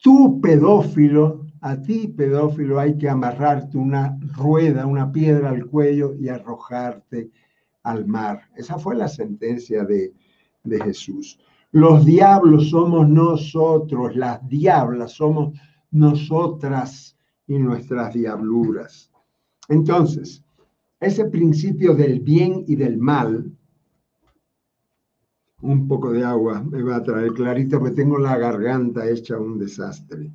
Tú, 0.03 0.39
pedófilo, 0.41 1.48
a 1.61 1.81
ti, 1.81 2.09
pedófilo, 2.09 2.79
hay 2.79 2.97
que 2.97 3.09
amarrarte 3.09 3.77
una 3.79 4.19
rueda, 4.37 4.87
una 4.87 5.11
piedra 5.11 5.51
al 5.51 5.67
cuello 5.67 6.15
y 6.15 6.29
arrojarte 6.29 7.31
al 7.83 8.07
mar. 8.07 8.43
Esa 8.57 8.79
fue 8.79 8.97
la 8.97 9.09
sentencia 9.09 9.85
de, 9.85 10.13
de 10.65 10.81
Jesús. 10.81 11.39
Los 11.73 12.05
diablos 12.05 12.71
somos 12.71 13.09
nosotros, 13.09 14.17
las 14.17 14.47
diablas 14.49 15.13
somos 15.13 15.59
nosotras 15.91 17.17
y 17.47 17.59
nuestras 17.59 18.15
diabluras. 18.15 19.11
Entonces, 19.69 20.43
ese 21.01 21.27
principio 21.27 21.95
del 21.95 22.21
bien 22.21 22.65
y 22.67 22.77
del 22.77 22.99
mal, 22.99 23.53
un 25.61 25.89
poco 25.89 26.13
de 26.13 26.25
agua 26.25 26.63
me 26.63 26.83
va 26.83 26.97
a 26.97 27.03
traer 27.03 27.33
clarito, 27.33 27.79
porque 27.79 27.95
tengo 27.95 28.19
la 28.19 28.37
garganta 28.37 29.09
hecha 29.09 29.39
un 29.39 29.59
desastre. 29.59 30.31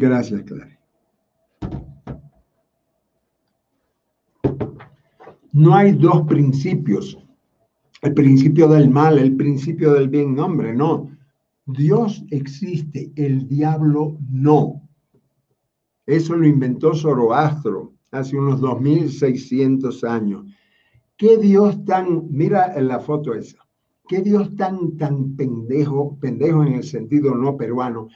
Gracias, 0.00 0.42
Clara. 0.44 0.80
No 5.52 5.74
hay 5.74 5.92
dos 5.92 6.26
principios. 6.26 7.18
El 8.00 8.14
principio 8.14 8.66
del 8.68 8.88
mal, 8.88 9.18
el 9.18 9.36
principio 9.36 9.92
del 9.92 10.08
bien, 10.08 10.38
hombre, 10.38 10.74
no. 10.74 11.10
Dios 11.66 12.24
existe, 12.30 13.12
el 13.14 13.46
diablo 13.46 14.16
no. 14.30 14.88
Eso 16.06 16.34
lo 16.34 16.46
inventó 16.46 16.94
Zoroastro 16.94 17.92
hace 18.10 18.38
unos 18.38 18.58
2600 18.62 20.02
años. 20.04 20.46
¿Qué 21.18 21.36
Dios 21.36 21.84
tan, 21.84 22.26
mira 22.30 22.72
en 22.74 22.88
la 22.88 23.00
foto 23.00 23.34
esa, 23.34 23.58
qué 24.08 24.22
Dios 24.22 24.56
tan, 24.56 24.96
tan 24.96 25.36
pendejo, 25.36 26.18
pendejo 26.18 26.64
en 26.64 26.72
el 26.72 26.84
sentido 26.84 27.34
no 27.34 27.58
peruano, 27.58 28.08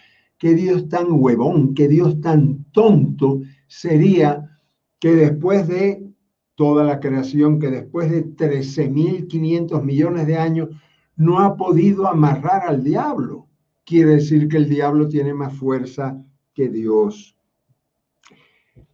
qué 0.44 0.52
Dios 0.52 0.90
tan 0.90 1.06
huevón, 1.08 1.72
qué 1.72 1.88
Dios 1.88 2.20
tan 2.20 2.64
tonto 2.64 3.40
sería 3.66 4.60
que 4.98 5.14
después 5.14 5.66
de 5.66 6.06
toda 6.54 6.84
la 6.84 7.00
creación, 7.00 7.58
que 7.58 7.70
después 7.70 8.10
de 8.10 8.26
13.500 8.26 9.82
millones 9.82 10.26
de 10.26 10.36
años, 10.36 10.68
no 11.16 11.38
ha 11.38 11.56
podido 11.56 12.06
amarrar 12.06 12.64
al 12.68 12.84
diablo. 12.84 13.48
Quiere 13.86 14.16
decir 14.16 14.46
que 14.46 14.58
el 14.58 14.68
diablo 14.68 15.08
tiene 15.08 15.32
más 15.32 15.54
fuerza 15.54 16.22
que 16.52 16.68
Dios. 16.68 17.38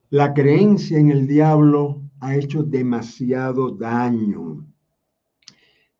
La 0.08 0.32
creencia 0.32 1.00
en 1.00 1.10
el 1.10 1.26
diablo 1.26 2.00
ha 2.20 2.36
hecho 2.36 2.62
demasiado 2.62 3.72
daño, 3.72 4.64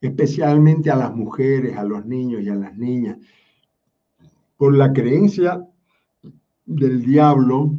especialmente 0.01 0.93
a 0.93 0.97
las 0.97 1.13
mujeres, 1.13 1.77
a 1.77 1.83
los 1.83 2.07
niños 2.07 2.41
y 2.41 2.49
a 2.51 2.55
las 2.55 2.79
niñas. 2.79 3.19
Por 4.61 4.77
la 4.77 4.93
creencia 4.93 5.67
del 6.67 7.03
diablo 7.03 7.73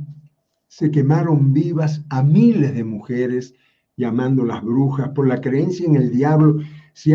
se 0.67 0.89
quemaron 0.89 1.53
vivas 1.53 2.03
a 2.09 2.23
miles 2.23 2.73
de 2.73 2.83
mujeres 2.83 3.53
llamándolas 3.97 4.63
brujas. 4.63 5.09
Por 5.09 5.27
la 5.27 5.39
creencia 5.39 5.85
en 5.85 5.95
el 5.95 6.09
diablo 6.09 6.57
se, 6.93 7.13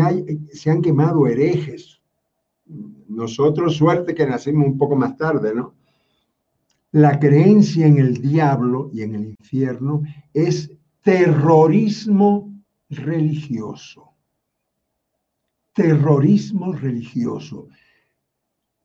se 0.53 0.71
han 0.71 0.81
quemado 0.81 1.27
herejes. 1.27 1.99
Nosotros, 3.09 3.75
suerte 3.75 4.15
que 4.15 4.25
nacimos 4.25 4.67
un 4.67 4.77
poco 4.77 4.95
más 4.95 5.17
tarde, 5.17 5.53
¿no? 5.53 5.73
La 6.93 7.19
creencia 7.19 7.87
en 7.87 7.97
el 7.97 8.21
diablo 8.21 8.89
y 8.93 9.01
en 9.01 9.15
el 9.15 9.25
infierno 9.31 10.01
es 10.33 10.71
terrorismo 11.01 12.57
religioso. 12.89 14.13
Terrorismo 15.73 16.71
religioso. 16.71 17.67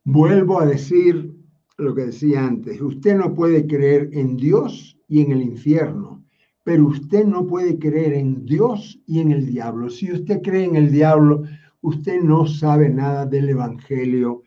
Vuelvo 0.05 0.61
a 0.61 0.67
decir 0.67 1.33
lo 1.79 1.95
que 1.95 2.07
decía 2.07 2.45
antes, 2.45 2.81
usted 2.81 3.17
no 3.17 3.35
puede 3.35 3.67
creer 3.67 4.11
en 4.13 4.37
Dios 4.37 4.99
y 5.07 5.21
en 5.21 5.31
el 5.31 5.43
infierno, 5.43 6.25
pero 6.65 6.87
usted 6.87 7.25
no 7.25 7.47
puede 7.47 7.79
creer 7.79 8.15
en 8.15 8.45
Dios 8.45 9.01
y 9.07 9.21
en 9.21 9.31
el 9.31 9.47
diablo. 9.47 9.91
Si 9.91 10.13
usted 10.13 10.43
cree 10.43 10.65
en 10.65 10.75
el 10.75 10.91
diablo, 10.91 11.45
usted 11.83 12.21
no 12.21 12.47
sabe 12.47 12.89
nada 12.89 13.27
del 13.27 13.51
Evangelio 13.51 14.43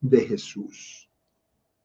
de 0.00 0.20
Jesús. 0.20 1.10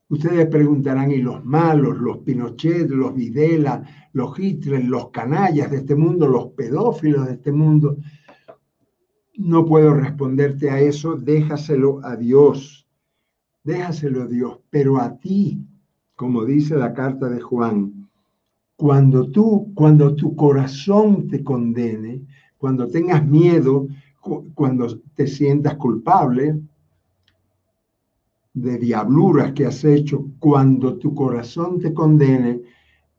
Ustedes 0.07 0.47
preguntarán, 0.47 1.11
¿y 1.11 1.17
los 1.17 1.43
malos, 1.43 1.97
los 1.97 2.19
Pinochet, 2.19 2.89
los 2.89 3.13
Videla, 3.13 3.83
los 4.13 4.39
Hitler, 4.39 4.85
los 4.85 5.09
canallas 5.09 5.69
de 5.71 5.77
este 5.77 5.95
mundo, 5.95 6.27
los 6.27 6.47
pedófilos 6.51 7.25
de 7.25 7.33
este 7.33 7.51
mundo? 7.51 7.97
No 9.37 9.65
puedo 9.65 9.93
responderte 9.93 10.69
a 10.69 10.79
eso, 10.79 11.15
déjaselo 11.15 11.99
a 12.05 12.15
Dios, 12.15 12.84
déjaselo 13.65 14.23
a 14.23 14.27
Dios, 14.27 14.59
pero 14.69 15.01
a 15.01 15.17
ti, 15.17 15.59
como 16.15 16.45
dice 16.45 16.75
la 16.75 16.93
carta 16.93 17.27
de 17.27 17.41
Juan, 17.41 18.07
cuando 18.77 19.29
tú, 19.29 19.71
cuando 19.73 20.15
tu 20.15 20.35
corazón 20.35 21.27
te 21.27 21.43
condene, 21.43 22.21
cuando 22.57 22.87
tengas 22.87 23.25
miedo, 23.25 23.87
cuando 24.53 24.99
te 25.15 25.27
sientas 25.27 25.75
culpable, 25.75 26.59
de 28.53 28.77
diabluras 28.77 29.51
que 29.51 29.65
has 29.65 29.83
hecho 29.83 30.27
cuando 30.39 30.97
tu 30.97 31.13
corazón 31.13 31.79
te 31.79 31.93
condene, 31.93 32.61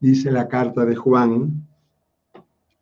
dice 0.00 0.30
la 0.30 0.48
carta 0.48 0.86
de 0.86 0.96
Juan, 0.96 1.66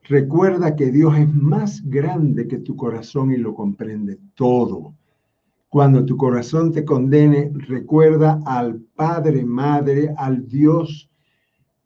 recuerda 0.05 0.77
que 0.77 0.93
Dios 0.93 1.17
es 1.19 1.35
más 1.35 1.83
grande 1.85 2.47
que 2.47 2.59
tu 2.59 2.77
corazón 2.77 3.33
y 3.33 3.39
lo 3.39 3.55
comprende 3.55 4.19
todo. 4.35 4.95
Cuando 5.75 6.05
tu 6.05 6.17
corazón 6.17 6.71
te 6.71 6.85
condene, 6.85 7.51
recuerda 7.53 8.41
al 8.47 8.81
Padre, 8.95 9.45
Madre, 9.45 10.15
al 10.17 10.47
Dios 10.47 11.11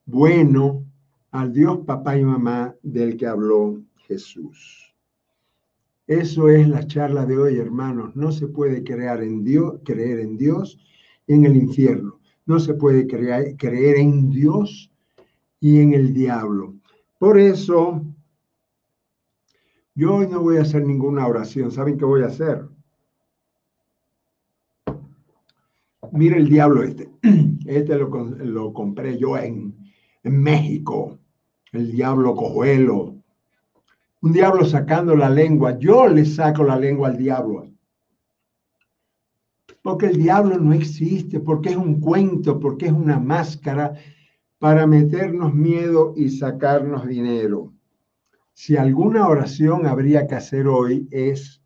bueno, 0.05 0.85
al 1.31 1.55
Dios 1.55 1.79
papá 1.87 2.18
y 2.18 2.22
mamá 2.22 2.74
del 2.83 3.16
que 3.16 3.27
habló 3.27 3.81
Jesús. 4.07 4.94
Eso 6.07 6.51
es 6.51 6.68
la 6.68 6.87
charla 6.87 7.24
de 7.24 7.38
hoy, 7.38 7.57
hermanos. 7.57 8.14
No 8.14 8.31
se 8.31 8.48
puede 8.48 8.85
creer 8.85 9.22
en 9.22 9.42
Dios, 9.42 9.81
creer 9.87 10.20
en 10.20 10.37
Dios 10.37 10.79
en 11.27 11.46
el 11.46 11.57
infierno. 11.57 12.20
No 12.44 12.61
se 12.61 12.74
puede 12.74 13.07
creer, 13.07 13.57
creer 13.57 13.96
en 13.96 14.29
Dios 14.29 14.92
y 15.61 15.81
en 15.81 15.94
el 15.94 16.12
diablo. 16.12 16.74
Por 17.18 17.38
eso, 17.38 18.05
yo 19.94 20.16
hoy 20.16 20.29
no 20.29 20.42
voy 20.42 20.59
a 20.59 20.62
hacer 20.62 20.85
ninguna 20.85 21.27
oración. 21.27 21.70
¿Saben 21.70 21.96
qué 21.96 22.05
voy 22.05 22.22
a 22.22 22.27
hacer? 22.27 22.67
Mira 26.18 26.37
el 26.37 26.48
diablo 26.48 26.83
este. 26.83 27.09
Este 27.66 27.98
lo, 27.98 28.09
lo 28.09 28.72
compré 28.72 29.18
yo 29.18 29.37
en, 29.37 29.76
en 30.22 30.42
México. 30.42 31.18
El 31.72 31.92
diablo 31.92 32.35
cojuelo 32.35 33.18
un 34.20 34.33
diablo 34.33 34.64
sacando 34.64 35.14
la 35.14 35.31
lengua. 35.31 35.78
Yo 35.78 36.09
le 36.09 36.24
saco 36.24 36.64
la 36.64 36.78
lengua 36.78 37.09
al 37.09 37.16
diablo. 37.16 37.68
Porque 39.83 40.07
el 40.07 40.16
diablo 40.16 40.59
no 40.59 40.72
existe, 40.72 41.40
porque 41.40 41.70
es 41.70 41.76
un 41.76 42.00
cuento, 42.00 42.59
porque 42.59 42.87
es 42.87 42.92
una 42.92 43.18
máscara 43.18 43.94
para 44.59 44.87
meternos 44.87 45.54
miedo 45.54 46.14
y 46.16 46.31
sacarnos 46.31 47.07
dinero. 47.07 47.72
Si 48.54 48.76
alguna 48.76 49.28
oración 49.28 49.87
habría 49.87 50.26
que 50.26 50.35
hacer 50.35 50.66
hoy 50.66 51.07
es, 51.12 51.62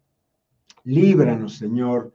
líbranos, 0.85 1.57
Señor, 1.57 2.12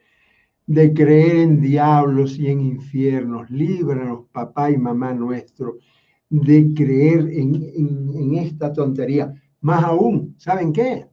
de 0.67 0.93
creer 0.93 1.37
en 1.37 1.61
diablos 1.61 2.37
y 2.37 2.47
en 2.47 2.61
infiernos. 2.61 3.49
Líbranos, 3.49 4.25
papá 4.31 4.69
y 4.69 4.77
mamá 4.77 5.13
nuestro, 5.13 5.77
de 6.29 6.73
creer 6.75 7.27
en, 7.31 7.55
en 7.55 8.35
esta 8.35 8.71
tontería 8.71 9.33
más 9.61 9.83
aún, 9.83 10.35
¿saben 10.37 10.71
qué? 10.71 11.07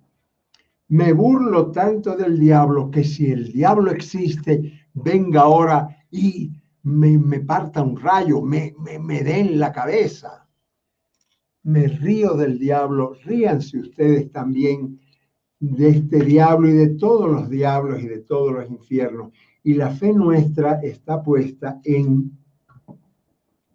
Me 0.89 1.13
burlo 1.13 1.71
tanto 1.71 2.17
del 2.17 2.39
diablo 2.39 2.91
que 2.91 3.03
si 3.03 3.31
el 3.31 3.53
diablo 3.53 3.91
existe, 3.91 4.87
venga 4.93 5.43
ahora 5.43 5.89
y 6.11 6.53
me, 6.83 7.41
parta 7.41 7.83
un 7.83 7.97
rayo, 7.97 8.43
me, 8.43 8.75
me, 8.79 8.99
me 8.99 9.45
la 9.45 9.73
cabeza. 9.73 10.47
Me 11.63 11.89
río 11.89 12.35
del 12.35 12.59
diablo, 12.59 13.15
ríanse 13.25 13.79
ustedes 13.79 14.31
también 14.31 15.01
de 15.71 15.89
este 15.89 16.25
diablo 16.25 16.69
y 16.69 16.75
de 16.75 16.89
todos 16.91 17.31
los 17.31 17.49
diablos 17.49 18.03
y 18.03 18.07
de 18.07 18.21
todos 18.21 18.53
los 18.53 18.71
infiernos. 18.71 19.33
Y 19.63 19.75
la 19.75 19.91
fe 19.91 20.13
nuestra 20.13 20.81
está 20.83 21.23
puesta 21.23 21.81
en, 21.85 22.31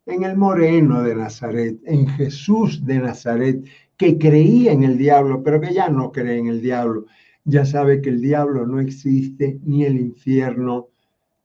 en 0.06 0.24
el 0.24 0.38
moreno 0.38 1.02
de 1.02 1.16
Nazaret, 1.16 1.80
en 1.86 2.08
Jesús 2.10 2.86
de 2.86 3.00
Nazaret, 3.00 3.66
que 3.98 4.18
creía 4.18 4.72
en 4.72 4.84
el 4.84 4.98
diablo, 4.98 5.42
pero 5.44 5.60
que 5.60 5.74
ya 5.74 5.90
no 5.90 6.12
cree 6.12 6.38
en 6.38 6.48
el 6.48 6.62
diablo. 6.62 7.06
Ya 7.44 7.66
sabe 7.66 8.02
que 8.02 8.10
el 8.10 8.22
diablo 8.22 8.68
no 8.68 8.80
existe, 8.80 9.60
ni 9.64 9.84
el 9.84 10.00
infierno 10.00 10.90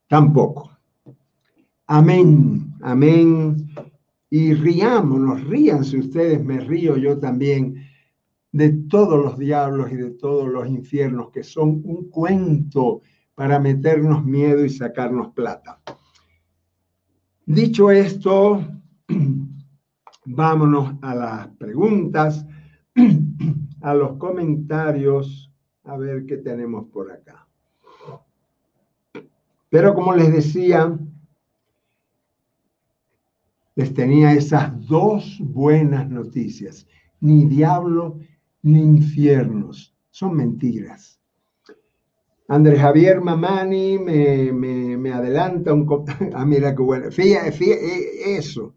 tampoco. 0.08 0.70
Amén, 1.86 2.74
amén. 2.82 3.66
Y 4.28 4.52
riámonos, 4.52 5.44
ríanse 5.44 5.98
ustedes, 5.98 6.44
me 6.44 6.60
río 6.60 6.96
yo 6.96 7.18
también 7.18 7.83
de 8.54 8.70
todos 8.88 9.22
los 9.22 9.36
diablos 9.36 9.90
y 9.90 9.96
de 9.96 10.12
todos 10.12 10.48
los 10.48 10.68
infiernos 10.68 11.30
que 11.30 11.42
son 11.42 11.82
un 11.84 12.08
cuento 12.08 13.02
para 13.34 13.58
meternos 13.58 14.24
miedo 14.24 14.64
y 14.64 14.70
sacarnos 14.70 15.32
plata. 15.34 15.80
Dicho 17.46 17.90
esto, 17.90 18.64
Vámonos 20.26 20.94
a 21.02 21.14
las 21.14 21.48
preguntas, 21.48 22.46
a 23.82 23.94
los 23.94 24.16
comentarios, 24.16 25.52
a 25.84 25.98
ver 25.98 26.24
qué 26.24 26.38
tenemos 26.38 26.86
por 26.88 27.12
acá. 27.12 27.46
Pero 29.68 29.94
como 29.94 30.14
les 30.14 30.32
decía, 30.32 30.98
les 33.74 33.92
tenía 33.92 34.32
esas 34.32 34.86
dos 34.86 35.38
buenas 35.40 36.08
noticias. 36.08 36.86
Ni 37.20 37.44
diablo 37.44 38.18
ni 38.64 38.80
infiernos. 38.80 39.94
Son 40.10 40.34
mentiras. 40.34 41.20
Andrés 42.48 42.80
Javier 42.80 43.20
Mamani 43.20 43.98
me, 43.98 45.12
adelanta 45.12 45.72
un... 45.72 45.86
Ah, 46.34 46.44
mira 46.44 46.74
qué 46.74 46.82
bueno. 46.82 47.10
Fíjate, 47.10 47.52
fíjate, 47.52 48.36
eso 48.36 48.74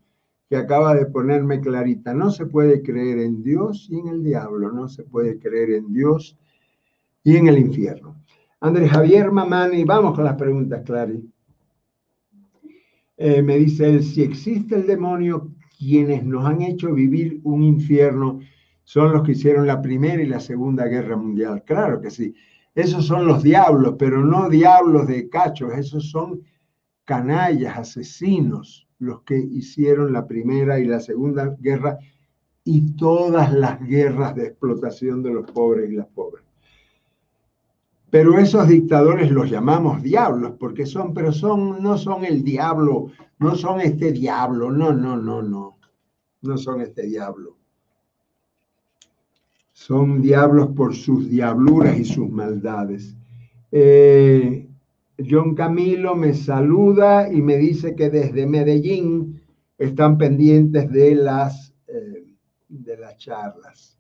que 0.49 0.55
acaba 0.55 0.93
de 0.95 1.05
ponerme 1.05 1.59
clarita. 1.59 2.13
No 2.13 2.31
se 2.31 2.45
puede 2.45 2.81
creer 2.81 3.19
en 3.19 3.43
Dios 3.43 3.87
y 3.89 3.99
en 3.99 4.07
el 4.07 4.23
diablo, 4.23 4.71
no 4.71 4.87
se 4.87 5.03
puede 5.03 5.39
creer 5.39 5.71
en 5.71 5.91
Dios 5.91 6.37
y 7.23 7.35
en 7.35 7.47
el 7.47 7.57
infierno. 7.57 8.15
Andrés 8.59 8.91
Javier 8.91 9.31
Mamani, 9.31 9.83
vamos 9.83 10.15
con 10.15 10.23
las 10.25 10.35
preguntas, 10.35 10.81
Clary. 10.85 11.29
Eh, 13.17 13.41
me 13.41 13.57
dice 13.57 13.89
él, 13.89 14.03
si 14.03 14.21
existe 14.21 14.75
el 14.75 14.87
demonio, 14.87 15.51
quienes 15.77 16.25
nos 16.25 16.45
han 16.45 16.61
hecho 16.61 16.93
vivir 16.93 17.39
un 17.43 17.63
infierno 17.63 18.39
son 18.87 19.11
los 19.11 19.23
que 19.23 19.33
hicieron 19.33 19.67
la 19.67 19.81
Primera 19.81 20.23
y 20.23 20.27
la 20.27 20.39
Segunda 20.39 20.85
Guerra 20.85 21.17
Mundial. 21.17 21.61
Claro 21.65 21.99
que 21.99 22.09
sí. 22.09 22.33
Esos 22.73 23.05
son 23.05 23.27
los 23.27 23.43
diablos, 23.43 23.95
pero 23.99 24.23
no 24.23 24.47
diablos 24.47 25.07
de 25.07 25.27
cachos, 25.27 25.73
esos 25.73 26.09
son 26.09 26.41
canallas, 27.03 27.77
asesinos, 27.77 28.87
los 28.99 29.23
que 29.23 29.37
hicieron 29.37 30.13
la 30.13 30.25
primera 30.25 30.79
y 30.79 30.85
la 30.85 31.01
segunda 31.01 31.53
guerra 31.59 31.97
y 32.63 32.95
todas 32.95 33.51
las 33.51 33.77
guerras 33.85 34.33
de 34.35 34.45
explotación 34.47 35.21
de 35.21 35.33
los 35.33 35.51
pobres 35.51 35.91
y 35.91 35.95
las 35.95 36.07
pobres. 36.07 36.45
Pero 38.09 38.39
esos 38.39 38.69
dictadores 38.69 39.31
los 39.31 39.49
llamamos 39.49 40.01
diablos 40.01 40.53
porque 40.57 40.85
son, 40.85 41.13
pero 41.13 41.33
son, 41.33 41.83
no 41.83 41.97
son 41.97 42.23
el 42.23 42.41
diablo, 42.41 43.07
no 43.39 43.53
son 43.55 43.81
este 43.81 44.13
diablo, 44.13 44.71
no, 44.71 44.93
no, 44.93 45.17
no, 45.17 45.41
no, 45.41 45.77
no 46.41 46.57
son 46.57 46.79
este 46.79 47.01
diablo. 47.01 47.57
Son 49.77 50.23
diablos 50.23 50.69
por 50.75 50.95
sus 50.95 51.29
diabluras 51.29 51.99
y 51.99 52.03
sus 52.03 52.27
maldades. 52.31 53.15
Eh, 53.71 54.67
John 55.19 55.53
Camilo 55.53 56.15
me 56.15 56.33
saluda 56.33 57.31
y 57.31 57.43
me 57.43 57.57
dice 57.57 57.95
que 57.95 58.09
desde 58.09 58.47
Medellín 58.47 59.39
están 59.77 60.17
pendientes 60.17 60.91
de 60.91 61.13
las, 61.13 61.75
eh, 61.87 62.25
de 62.67 62.97
las 62.97 63.17
charlas. 63.17 63.99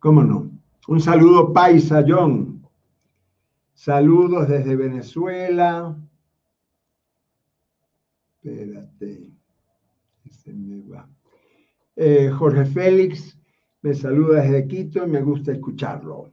¿Cómo 0.00 0.24
no? 0.24 0.50
Un 0.88 1.00
saludo 1.00 1.52
paisa, 1.52 2.04
John. 2.06 2.66
Saludos 3.72 4.48
desde 4.48 4.74
Venezuela. 4.74 5.96
Espérate, 8.42 9.30
se 10.30 10.52
me 10.52 10.82
va. 10.82 11.08
Eh, 11.94 12.28
Jorge 12.30 12.64
Félix 12.64 13.39
me 13.82 13.94
saluda 13.94 14.42
desde 14.42 14.66
Quito 14.66 15.06
y 15.06 15.10
me 15.10 15.22
gusta 15.22 15.52
escucharlo. 15.52 16.30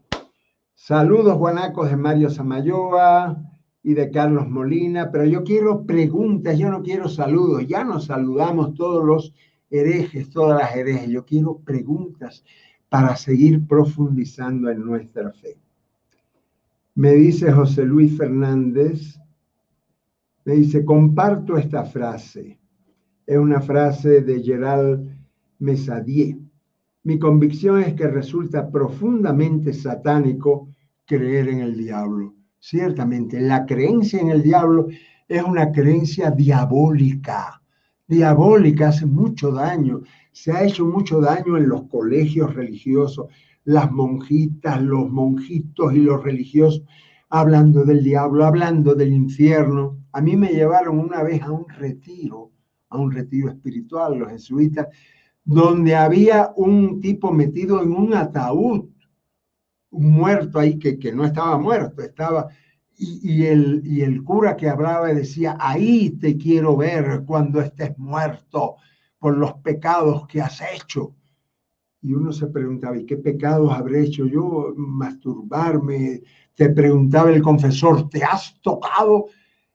Saludos 0.75 1.37
guanacos 1.37 1.89
de 1.89 1.95
Mario 1.95 2.29
Samayoa 2.29 3.41
y 3.81 3.93
de 3.93 4.11
Carlos 4.11 4.49
Molina, 4.49 5.11
pero 5.11 5.25
yo 5.25 5.43
quiero 5.43 5.85
preguntas, 5.85 6.57
yo 6.57 6.69
no 6.69 6.83
quiero 6.83 7.07
saludos, 7.07 7.65
ya 7.65 7.83
nos 7.83 8.05
saludamos 8.05 8.73
todos 8.73 9.05
los 9.05 9.33
herejes, 9.69 10.29
todas 10.29 10.59
las 10.59 10.75
herejes, 10.75 11.09
yo 11.09 11.25
quiero 11.25 11.59
preguntas 11.59 12.43
para 12.89 13.15
seguir 13.15 13.65
profundizando 13.65 14.69
en 14.69 14.85
nuestra 14.85 15.31
fe. 15.31 15.57
Me 16.95 17.13
dice 17.13 17.51
José 17.51 17.85
Luis 17.85 18.17
Fernández, 18.17 19.19
me 20.43 20.53
dice, 20.53 20.85
comparto 20.85 21.57
esta 21.57 21.83
frase. 21.85 22.57
Es 23.25 23.37
una 23.37 23.59
frase 23.59 24.21
de 24.21 24.41
Gerald 24.41 25.13
Mesadier. 25.59 26.37
Mi 27.07 27.17
convicción 27.17 27.79
es 27.79 27.93
que 27.93 28.05
resulta 28.05 28.69
profundamente 28.69 29.71
satánico 29.71 30.67
creer 31.05 31.47
en 31.47 31.61
el 31.61 31.77
diablo. 31.77 32.35
Ciertamente, 32.59 33.39
la 33.39 33.65
creencia 33.65 34.19
en 34.19 34.27
el 34.27 34.43
diablo 34.43 34.87
es 35.25 35.41
una 35.41 35.71
creencia 35.71 36.31
diabólica. 36.31 37.61
Diabólica 38.05 38.89
hace 38.89 39.05
mucho 39.05 39.53
daño. 39.53 40.01
Se 40.33 40.51
ha 40.51 40.65
hecho 40.65 40.85
mucho 40.85 41.21
daño 41.21 41.55
en 41.55 41.69
los 41.69 41.83
colegios 41.83 42.53
religiosos, 42.53 43.27
las 43.63 43.89
monjitas, 43.89 44.81
los 44.81 45.09
monjitos 45.09 45.93
y 45.93 45.99
los 45.99 46.21
religiosos, 46.21 46.83
hablando 47.29 47.85
del 47.85 48.03
diablo, 48.03 48.43
hablando 48.43 48.95
del 48.95 49.13
infierno. 49.13 49.97
A 50.11 50.19
mí 50.19 50.35
me 50.35 50.49
llevaron 50.49 50.99
una 50.99 51.23
vez 51.23 51.41
a 51.41 51.53
un 51.53 51.69
retiro, 51.69 52.51
a 52.89 52.97
un 52.97 53.13
retiro 53.13 53.49
espiritual, 53.49 54.19
los 54.19 54.29
jesuitas, 54.29 54.87
donde 55.47 55.95
había 55.95 56.51
un 56.57 56.99
tipo 56.99 57.31
metido 57.31 57.81
en 57.81 57.93
un 57.93 58.13
ataúd, 58.13 58.89
muerto 59.91 60.59
ahí 60.59 60.77
que, 60.77 60.99
que 60.99 61.13
no 61.13 61.25
estaba 61.25 61.57
muerto, 61.57 62.03
estaba... 62.03 62.49
Y, 62.99 63.45
el, 63.45 63.83
y 63.85 64.01
el 64.01 64.23
cura 64.23 64.57
que 64.57 64.67
hablaba 64.67 65.13
decía, 65.13 65.55
ahí 65.59 66.09
te 66.19 66.35
quiero 66.35 66.75
ver 66.75 67.21
cuando 67.27 67.61
estés 67.61 67.95
muerto 67.99 68.77
por 69.19 69.37
los 69.37 69.53
pecados 69.59 70.25
que 70.27 70.41
has 70.41 70.59
hecho. 70.73 71.13
Y 72.01 72.13
uno 72.13 72.33
se 72.33 72.47
preguntaba, 72.47 72.97
¿y 72.97 73.05
qué 73.05 73.17
pecados 73.17 73.71
habré 73.71 74.01
hecho 74.01 74.25
yo? 74.25 74.73
Masturbarme. 74.75 76.23
Te 76.55 76.71
preguntaba 76.71 77.29
el 77.29 77.43
confesor, 77.43 78.09
¿te 78.09 78.23
has 78.23 78.59
tocado? 78.61 79.27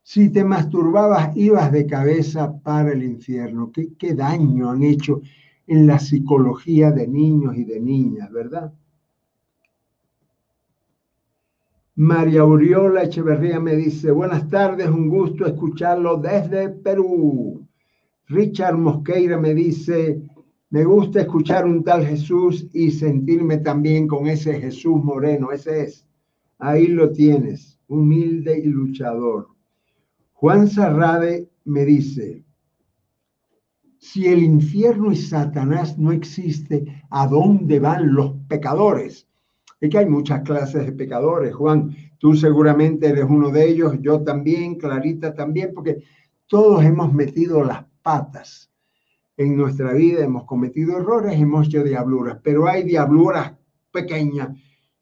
Si 0.02 0.28
te 0.30 0.44
masturbabas, 0.44 1.36
ibas 1.36 1.70
de 1.70 1.86
cabeza 1.86 2.52
para 2.60 2.92
el 2.92 3.04
infierno. 3.04 3.70
¿Qué, 3.72 3.94
qué 3.96 4.14
daño 4.14 4.68
han 4.68 4.82
hecho 4.82 5.22
en 5.72 5.86
la 5.86 5.98
psicología 5.98 6.90
de 6.90 7.08
niños 7.08 7.56
y 7.56 7.64
de 7.64 7.80
niñas, 7.80 8.30
verdad? 8.30 8.74
María 11.94 12.42
Auriola 12.42 13.04
Echeverría 13.04 13.58
me 13.58 13.74
dice, 13.74 14.10
buenas 14.10 14.50
tardes, 14.50 14.90
un 14.90 15.08
gusto 15.08 15.46
escucharlo 15.46 16.18
desde 16.18 16.68
Perú. 16.68 17.66
Richard 18.28 18.76
Mosqueira 18.76 19.38
me 19.38 19.54
dice, 19.54 20.20
me 20.68 20.84
gusta 20.84 21.22
escuchar 21.22 21.64
un 21.64 21.82
tal 21.82 22.04
Jesús 22.04 22.68
y 22.74 22.90
sentirme 22.90 23.56
también 23.56 24.06
con 24.06 24.26
ese 24.26 24.60
Jesús 24.60 25.02
moreno, 25.02 25.52
ese 25.52 25.84
es. 25.84 26.06
Ahí 26.58 26.86
lo 26.86 27.12
tienes, 27.12 27.78
humilde 27.88 28.58
y 28.58 28.66
luchador. 28.66 29.48
Juan 30.34 30.68
Sarrade 30.68 31.48
me 31.64 31.86
dice, 31.86 32.44
si 34.02 34.26
el 34.26 34.42
infierno 34.42 35.12
y 35.12 35.16
Satanás 35.16 35.96
no 35.96 36.10
existe, 36.10 37.04
¿a 37.08 37.28
dónde 37.28 37.78
van 37.78 38.12
los 38.12 38.32
pecadores? 38.48 39.28
Es 39.80 39.90
que 39.90 39.98
hay 39.98 40.06
muchas 40.06 40.40
clases 40.40 40.86
de 40.86 40.92
pecadores, 40.92 41.54
Juan. 41.54 41.94
Tú 42.18 42.34
seguramente 42.34 43.06
eres 43.06 43.26
uno 43.28 43.50
de 43.50 43.64
ellos, 43.64 43.94
yo 44.00 44.20
también, 44.22 44.74
Clarita 44.74 45.32
también, 45.32 45.72
porque 45.72 46.02
todos 46.48 46.84
hemos 46.84 47.12
metido 47.14 47.62
las 47.62 47.84
patas 48.02 48.72
en 49.36 49.56
nuestra 49.56 49.92
vida, 49.92 50.24
hemos 50.24 50.46
cometido 50.46 50.98
errores, 50.98 51.40
hemos 51.40 51.68
hecho 51.68 51.84
diabluras, 51.84 52.40
pero 52.42 52.66
hay 52.66 52.82
diabluras 52.82 53.52
pequeñas 53.92 54.48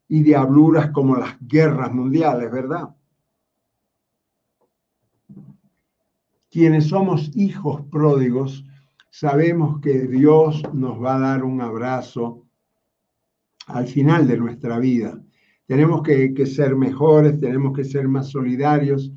y 0.08 0.22
diabluras 0.22 0.90
como 0.90 1.16
las 1.16 1.38
guerras 1.40 1.90
mundiales, 1.90 2.52
¿verdad? 2.52 2.94
Quienes 6.50 6.88
somos 6.88 7.34
hijos 7.34 7.80
pródigos, 7.90 8.66
sabemos 9.10 9.80
que 9.80 10.06
Dios 10.06 10.62
nos 10.72 11.02
va 11.02 11.16
a 11.16 11.20
dar 11.20 11.44
un 11.44 11.60
abrazo 11.60 12.46
al 13.66 13.86
final 13.86 14.26
de 14.26 14.38
nuestra 14.38 14.78
vida. 14.78 15.20
Tenemos 15.66 16.02
que, 16.02 16.46
ser 16.46 16.74
mejores, 16.74 17.38
tenemos 17.38 17.76
que 17.76 17.84
ser 17.84 18.08
más 18.08 18.28
solidarios, 18.28 19.12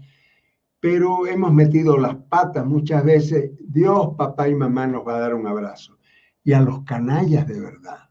pero 0.80 1.26
hemos 1.26 1.54
metido 1.54 1.98
las 1.98 2.16
patas 2.16 2.66
muchas 2.66 3.04
veces. 3.04 3.52
Dios, 3.60 4.10
papá 4.18 4.50
y 4.50 4.56
mamá 4.56 4.86
nos 4.86 5.08
va 5.08 5.16
a 5.16 5.22
dar 5.22 5.34
un 5.34 5.48
abrazo. 5.48 5.98
Y 6.44 6.54
a 6.54 6.62
los 6.62 6.84
canallas 6.84 7.48
de 7.48 7.60
verdad, 7.60 8.10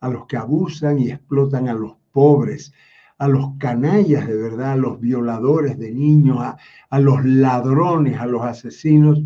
a 0.00 0.08
los 0.08 0.26
que 0.26 0.36
abusan 0.36 0.98
y 0.98 1.10
explotan 1.10 1.68
a 1.68 1.72
los 1.72 1.96
pobres, 2.12 2.72
a 3.18 3.28
los 3.28 3.56
canallas 3.58 4.26
de 4.28 4.36
verdad, 4.36 4.72
a 4.72 4.76
los 4.76 5.00
violadores 5.00 5.78
de 5.78 5.90
niños, 5.90 6.38
a 6.90 6.98
los 7.00 7.24
ladrones, 7.24 8.20
a 8.20 8.26
los 8.26 8.42
asesinos, 8.42 9.20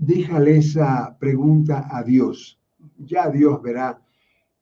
déjale 0.00 0.56
esa 0.56 1.16
pregunta 1.18 1.86
a 1.90 2.02
Dios. 2.02 2.58
Ya 2.98 3.28
Dios 3.28 3.62
verá 3.62 4.00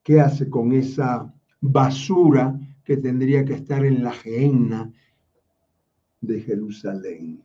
qué 0.02 0.20
hace 0.20 0.50
con 0.50 0.72
esa 0.72 1.32
basura 1.60 2.58
que 2.84 2.96
tendría 2.96 3.44
que 3.44 3.54
estar 3.54 3.84
en 3.84 4.02
la 4.02 4.12
gehenna 4.12 4.92
de 6.20 6.40
Jerusalén. 6.40 7.40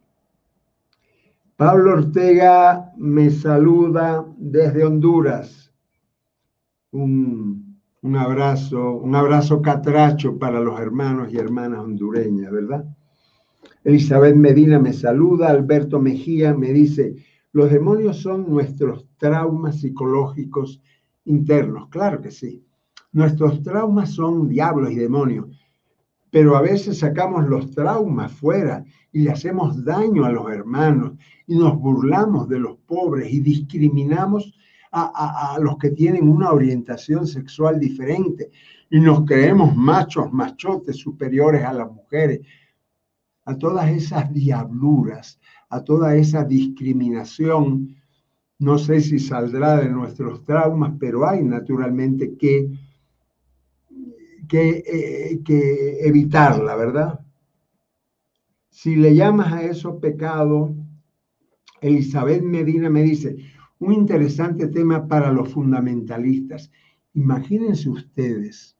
Pablo 1.55 1.93
Ortega 1.93 2.91
me 2.97 3.29
saluda 3.29 4.25
desde 4.37 4.83
Honduras. 4.83 5.71
Un, 6.91 7.79
un, 8.01 8.15
abrazo, 8.15 8.97
un 8.97 9.15
abrazo 9.15 9.61
catracho 9.61 10.39
para 10.39 10.59
los 10.59 10.79
hermanos 10.79 11.31
y 11.31 11.37
hermanas 11.37 11.79
hondureñas, 11.79 12.51
¿verdad? 12.51 12.85
Elizabeth 13.83 14.35
Medina 14.35 14.79
me 14.79 14.93
saluda, 14.93 15.49
Alberto 15.49 15.99
Mejía 15.99 16.55
me 16.55 16.71
dice, 16.71 17.15
los 17.53 17.71
demonios 17.71 18.17
son 18.17 18.49
nuestros 18.49 19.07
traumas 19.17 19.79
psicológicos 19.79 20.81
internos, 21.25 21.87
claro 21.89 22.21
que 22.21 22.31
sí. 22.31 22.65
Nuestros 23.13 23.63
traumas 23.63 24.11
son 24.11 24.49
diablos 24.49 24.91
y 24.91 24.95
demonios 24.95 25.63
pero 26.33 26.57
a 26.57 26.61
veces 26.61 26.97
sacamos 26.97 27.47
los 27.47 27.69
traumas 27.69 28.31
fuera 28.31 28.83
y 29.11 29.19
le 29.19 29.29
hacemos 29.29 29.85
daño 29.85 30.25
a 30.25 30.31
los 30.31 30.49
hermanos 30.51 31.11
y 31.45 31.55
nos 31.55 31.77
burlamos 31.77 32.49
de 32.49 32.57
los 32.57 32.75
pobres 32.87 33.31
y 33.31 33.39
discriminamos 33.39 34.51
a, 34.91 35.57
los 35.61 35.77
que 35.77 35.91
tienen 35.91 36.27
una 36.27 36.51
orientación 36.51 37.27
sexual 37.27 37.79
diferente 37.79 38.49
y 38.89 38.99
nos 38.99 39.25
creemos 39.25 39.75
machos, 39.75 40.33
machotes 40.33 40.97
superiores 40.97 41.63
a 41.63 41.73
las 41.73 41.91
mujeres. 41.91 42.41
A 43.45 43.55
todas 43.55 43.89
esas 43.91 44.33
diabluras, 44.33 45.39
a 45.73 45.83
toda 45.83 46.15
esa 46.15 46.43
discriminación, 46.43 47.95
no 48.59 48.77
sé 48.77 49.01
si 49.01 49.19
saldrá 49.19 49.77
de 49.77 49.89
nuestros 49.89 50.43
traumas, 50.43 50.93
pero 50.99 51.27
hay 51.27 51.43
naturalmente 51.43 52.35
que 52.37 52.69
eh, 54.55 55.41
que, 55.43 56.07
evitarla, 56.07 56.75
¿verdad? 56.75 57.19
Si 58.69 58.95
le 58.95 59.15
llamas 59.15 59.51
a 59.51 59.63
eso 59.63 59.99
pecado, 59.99 60.75
Elizabeth 61.81 62.43
Medina 62.43 62.87
me 62.87 63.01
dice, 63.01 63.35
un 63.79 63.93
interesante 63.93 64.67
tema 64.67 65.07
para 65.07 65.31
los 65.31 65.49
fundamentalistas. 65.49 66.69
Imagínense 67.15 67.89
ustedes 67.89 68.77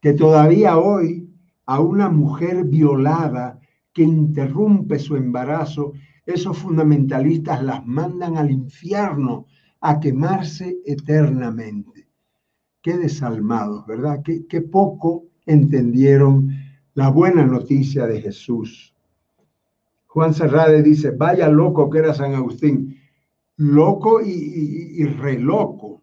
que 0.00 0.12
todavía 0.12 0.78
hoy 0.78 1.28
a 1.66 1.80
una 1.80 2.08
mujer 2.08 2.64
violada 2.64 3.58
que 3.92 4.02
interrumpe 4.02 5.00
su 5.00 5.16
embarazo, 5.16 5.92
esos 6.30 6.58
fundamentalistas 6.58 7.62
las 7.62 7.86
mandan 7.86 8.36
al 8.36 8.50
infierno 8.50 9.46
a 9.80 10.00
quemarse 10.00 10.78
eternamente. 10.84 12.08
Qué 12.82 12.96
desalmados, 12.96 13.86
¿verdad? 13.86 14.22
Qué, 14.22 14.60
poco 14.60 15.24
entendieron 15.46 16.50
la 16.94 17.10
buena 17.10 17.44
noticia 17.44 18.06
de 18.06 18.20
Jesús. 18.20 18.94
Juan 20.06 20.34
Serrade 20.34 20.82
dice, 20.82 21.10
vaya 21.10 21.48
loco 21.48 21.88
que 21.88 21.98
era 21.98 22.14
San 22.14 22.34
Agustín, 22.34 22.98
loco 23.56 24.20
y, 24.20 24.30
y, 24.30 25.02
y 25.02 25.04
re 25.04 25.38
loco, 25.38 26.02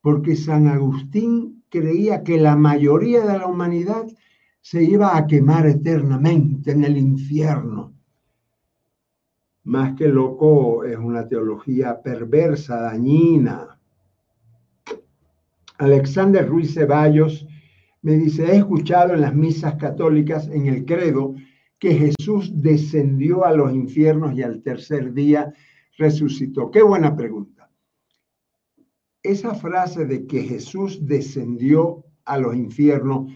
porque 0.00 0.36
San 0.36 0.66
Agustín 0.66 1.62
creía 1.68 2.22
que 2.22 2.38
la 2.38 2.56
mayoría 2.56 3.24
de 3.24 3.38
la 3.38 3.46
humanidad 3.46 4.06
se 4.60 4.82
iba 4.82 5.16
a 5.16 5.26
quemar 5.26 5.66
eternamente 5.66 6.72
en 6.72 6.84
el 6.84 6.96
infierno. 6.96 7.93
Más 9.64 9.94
que 9.96 10.08
loco 10.08 10.84
es 10.84 10.96
una 10.96 11.26
teología 11.26 12.02
perversa, 12.02 12.80
dañina. 12.82 13.80
Alexander 15.78 16.46
Ruiz 16.46 16.74
Ceballos 16.74 17.46
me 18.02 18.12
dice, 18.12 18.44
he 18.44 18.56
escuchado 18.56 19.14
en 19.14 19.22
las 19.22 19.34
misas 19.34 19.76
católicas, 19.76 20.48
en 20.48 20.66
el 20.66 20.84
credo, 20.84 21.34
que 21.78 21.94
Jesús 21.94 22.52
descendió 22.54 23.46
a 23.46 23.52
los 23.52 23.72
infiernos 23.72 24.34
y 24.34 24.42
al 24.42 24.62
tercer 24.62 25.14
día 25.14 25.52
resucitó. 25.96 26.70
Qué 26.70 26.82
buena 26.82 27.16
pregunta. 27.16 27.70
Esa 29.22 29.54
frase 29.54 30.04
de 30.04 30.26
que 30.26 30.42
Jesús 30.42 31.06
descendió 31.06 32.04
a 32.26 32.36
los 32.36 32.54
infiernos 32.54 33.32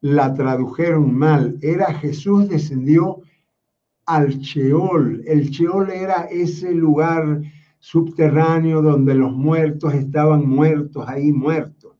la 0.00 0.34
tradujeron 0.34 1.12
mal. 1.14 1.58
Era 1.62 1.92
Jesús 1.94 2.48
descendió 2.48 3.22
al 4.06 4.38
Sheol. 4.38 5.22
El 5.26 5.50
Sheol 5.50 5.90
era 5.90 6.24
ese 6.24 6.72
lugar 6.74 7.42
subterráneo 7.78 8.82
donde 8.82 9.14
los 9.14 9.32
muertos 9.32 9.94
estaban 9.94 10.48
muertos, 10.48 11.04
ahí 11.06 11.32
muertos. 11.32 11.92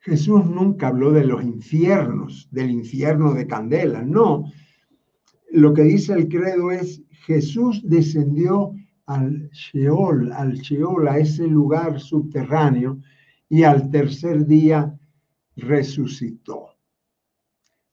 Jesús 0.00 0.46
nunca 0.46 0.88
habló 0.88 1.12
de 1.12 1.24
los 1.24 1.42
infiernos, 1.44 2.48
del 2.50 2.70
infierno 2.70 3.34
de 3.34 3.46
Candela, 3.46 4.02
no. 4.02 4.44
Lo 5.50 5.74
que 5.74 5.82
dice 5.82 6.14
el 6.14 6.28
credo 6.28 6.70
es, 6.70 7.02
Jesús 7.26 7.82
descendió 7.84 8.72
al 9.04 9.50
Sheol, 9.50 10.32
al 10.32 10.54
Sheol, 10.54 11.06
a 11.08 11.18
ese 11.18 11.46
lugar 11.46 12.00
subterráneo, 12.00 12.98
y 13.48 13.64
al 13.64 13.90
tercer 13.90 14.46
día 14.46 14.96
resucitó. 15.56 16.69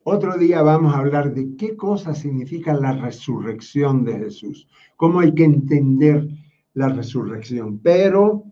Otro 0.10 0.38
día 0.38 0.62
vamos 0.62 0.96
a 0.96 1.00
hablar 1.00 1.34
de 1.34 1.58
qué 1.58 1.76
cosa 1.76 2.16
significa 2.16 2.74
la 2.74 2.94
resurrección 2.94 4.06
de 4.06 4.18
Jesús, 4.18 4.66
cómo 4.96 5.20
hay 5.20 5.34
que 5.34 5.44
entender 5.44 6.30
la 6.76 6.88
resurrección. 6.88 7.80
Pero 7.80 8.46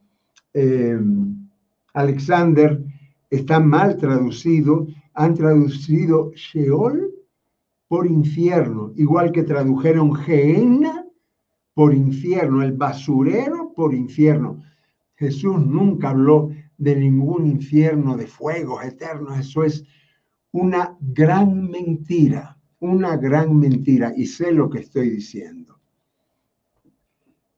eh, 0.53 0.99
Alexander 1.93 2.84
está 3.30 3.62
mal 3.62 3.95
traducido, 3.95 4.86
han 5.14 5.34
traducido 5.34 6.34
Sheol 6.34 7.16
por 7.88 8.06
infierno, 8.06 8.91
igual 8.97 9.32
que 9.32 9.43
tradujeron 9.43 10.14
Gehenna 10.14 11.06
por 11.74 11.93
infierno, 11.93 12.64
el 12.64 12.74
basurero 12.74 13.72
por 13.74 13.93
infierno. 13.93 14.62
Jesús 15.16 15.66
nunca 15.66 16.10
habló 16.10 16.49
de 16.78 16.97
ningún 16.97 17.47
infierno 17.47 18.18
de 18.18 18.28
fuegos 18.28 18.84
eternos, 18.84 19.39
eso 19.39 19.64
es 19.64 19.86
una 20.56 20.97
gran 21.01 21.70
mentira, 21.70 22.58
una 22.80 23.18
gran 23.18 23.60
mentira, 23.60 24.14
y 24.16 24.26
sé 24.26 24.53
lo 24.53 24.70
que 24.70 24.80
estoy 24.80 25.10
diciendo. 25.10 25.82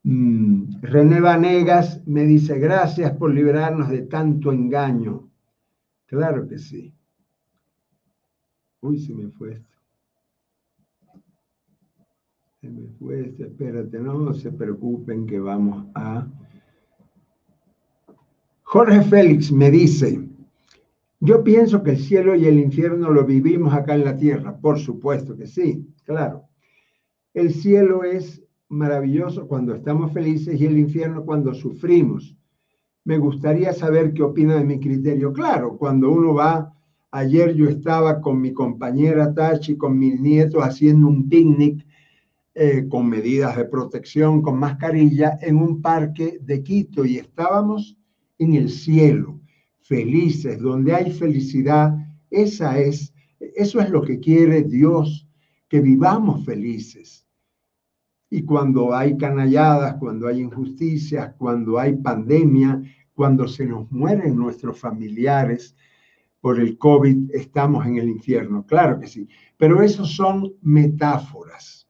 Mm, 0.02 0.82
René 0.82 1.22
Vanegas 1.22 2.02
me 2.08 2.24
dice, 2.24 2.58
gracias 2.58 3.16
por 3.18 3.32
liberarnos 3.32 3.90
de 3.90 4.02
tanto 4.04 4.52
engaño. 4.52 5.30
Claro 6.08 6.48
que 6.48 6.58
sí. 6.58 6.92
Uy, 8.82 9.00
se 9.00 9.14
me 9.14 9.30
fue 9.30 9.54
esto. 9.54 9.78
Se 12.62 12.68
me 12.68 12.88
fue 12.98 13.28
esto. 13.28 13.44
Espérate, 13.44 14.00
no 14.00 14.34
se 14.34 14.52
preocupen 14.52 15.28
que 15.28 15.40
vamos 15.40 15.86
a... 15.94 16.28
Jorge 18.64 19.04
Félix 19.04 19.52
me 19.52 19.70
dice, 19.70 20.27
yo 21.20 21.44
pienso 21.44 21.82
que 21.84 21.92
el 21.92 22.00
cielo 22.00 22.36
y 22.36 22.46
el 22.46 22.60
infierno 22.60 23.10
lo 23.10 23.26
vivimos 23.26 23.74
acá 23.74 23.96
en 23.96 24.06
la 24.06 24.18
tierra. 24.18 24.58
Por 24.58 24.80
supuesto 24.80 25.36
que 25.36 25.48
sí, 25.48 25.88
claro. 26.04 26.44
El 27.34 27.54
cielo 27.54 28.04
es 28.04 28.44
maravilloso 28.70 29.48
cuando 29.48 29.74
estamos 29.74 30.12
felices 30.12 30.60
y 30.60 30.66
el 30.66 30.78
infierno 30.78 31.24
cuando 31.26 31.54
sufrimos 31.54 32.36
me 33.08 33.18
gustaría 33.18 33.72
saber 33.72 34.14
qué 34.14 34.22
opina 34.22 34.56
de 34.56 34.66
mi 34.66 34.82
criterio. 34.82 35.32
Claro, 35.32 35.78
cuando 35.78 36.12
uno 36.12 36.34
va, 36.34 36.74
ayer 37.12 37.54
yo 37.56 37.70
estaba 37.70 38.20
con 38.20 38.42
mi 38.42 38.52
compañera 38.52 39.34
Tachi, 39.34 39.78
con 39.78 39.98
mis 39.98 40.20
nietos 40.20 40.62
haciendo 40.62 41.08
un 41.08 41.30
picnic 41.30 41.88
eh, 42.54 42.86
con 42.90 43.08
medidas 43.08 43.56
de 43.56 43.64
protección, 43.64 44.42
con 44.42 44.60
mascarilla, 44.60 45.38
en 45.42 45.56
un 45.56 45.82
parque 45.82 46.38
de 46.42 46.62
Quito 46.64 47.06
y 47.06 47.18
estábamos 47.18 47.96
en 48.40 48.56
el 48.56 48.70
cielo, 48.70 49.37
felices, 49.88 50.60
donde 50.60 50.94
hay 50.94 51.12
felicidad. 51.12 51.96
Esa 52.30 52.78
es, 52.78 53.14
eso 53.40 53.80
es 53.80 53.90
lo 53.90 54.02
que 54.02 54.20
quiere 54.20 54.64
Dios, 54.64 55.28
que 55.70 55.80
vivamos 55.80 56.46
felices. 56.46 57.26
Y 58.30 58.44
cuando 58.44 58.94
hay 58.94 59.18
canalladas, 59.18 59.96
cuando 59.96 60.28
hay 60.28 60.42
injusticias, 60.42 61.34
cuando 61.38 61.80
hay 61.80 61.96
pandemia, 61.96 62.82
cuando 63.14 63.48
se 63.48 63.66
nos 63.66 63.90
mueren 63.90 64.36
nuestros 64.36 64.78
familiares 64.78 65.76
por 66.42 66.60
el 66.60 66.78
COVID, 66.78 67.32
estamos 67.34 67.86
en 67.86 67.98
el 67.98 68.10
infierno. 68.10 68.66
Claro 68.66 69.00
que 69.00 69.08
sí. 69.08 69.28
Pero 69.58 69.82
esos 69.82 70.14
son 70.14 70.54
metáforas. 70.62 71.88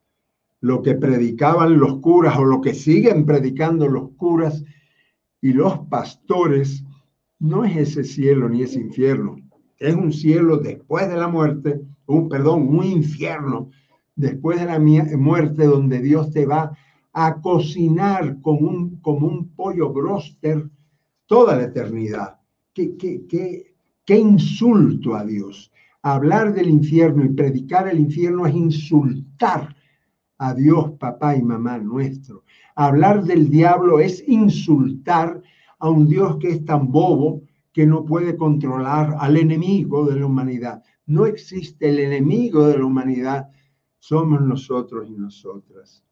Lo 0.61 0.81
que 0.81 0.93
predicaban 0.95 1.79
los 1.79 1.99
curas 1.99 2.37
o 2.37 2.45
lo 2.45 2.61
que 2.61 2.73
siguen 2.73 3.25
predicando 3.25 3.87
los 3.87 4.11
curas 4.11 4.63
y 5.41 5.53
los 5.53 5.79
pastores 5.89 6.83
no 7.39 7.63
es 7.63 7.77
ese 7.77 8.03
cielo 8.03 8.49
ni 8.49 8.63
ese 8.63 8.79
infierno. 8.79 9.37
Es 9.77 9.95
un 9.95 10.11
cielo 10.11 10.57
después 10.57 11.07
de 11.07 11.17
la 11.17 11.27
muerte, 11.27 11.81
un 12.07 12.29
perdón, 12.29 12.67
un 12.67 12.83
infierno 12.83 13.69
después 14.15 14.59
de 14.59 14.65
la 14.65 14.79
muerte 14.79 15.65
donde 15.65 16.01
Dios 16.01 16.31
te 16.31 16.45
va 16.45 16.75
a 17.13 17.41
cocinar 17.41 18.41
como 18.41 18.69
un, 18.69 18.95
como 19.01 19.27
un 19.27 19.49
pollo 19.49 19.91
broster 19.91 20.69
toda 21.27 21.55
la 21.55 21.63
eternidad. 21.65 22.39
¿Qué, 22.73 22.95
qué, 22.97 23.25
qué, 23.27 23.75
qué 24.05 24.17
insulto 24.17 25.15
a 25.15 25.25
Dios? 25.25 25.71
Hablar 26.01 26.53
del 26.53 26.69
infierno 26.69 27.25
y 27.25 27.29
predicar 27.29 27.87
el 27.87 27.99
infierno 27.99 28.45
es 28.47 28.55
insultar 28.55 29.75
a 30.37 30.53
Dios, 30.53 30.91
papá 30.99 31.35
y 31.35 31.41
mamá 31.41 31.77
nuestro. 31.79 32.43
Hablar 32.75 33.23
del 33.23 33.49
diablo 33.49 33.99
es 33.99 34.23
insultar 34.27 35.41
a 35.79 35.89
un 35.89 36.07
Dios 36.07 36.37
que 36.37 36.49
es 36.49 36.65
tan 36.65 36.91
bobo 36.91 37.41
que 37.73 37.85
no 37.85 38.05
puede 38.05 38.35
controlar 38.35 39.15
al 39.19 39.37
enemigo 39.37 40.05
de 40.05 40.19
la 40.19 40.25
humanidad. 40.25 40.83
No 41.05 41.25
existe 41.25 41.89
el 41.89 41.99
enemigo 41.99 42.67
de 42.67 42.79
la 42.79 42.85
humanidad, 42.85 43.49
somos 43.99 44.41
nosotros 44.41 45.07
y 45.09 45.13
nosotras. 45.13 46.03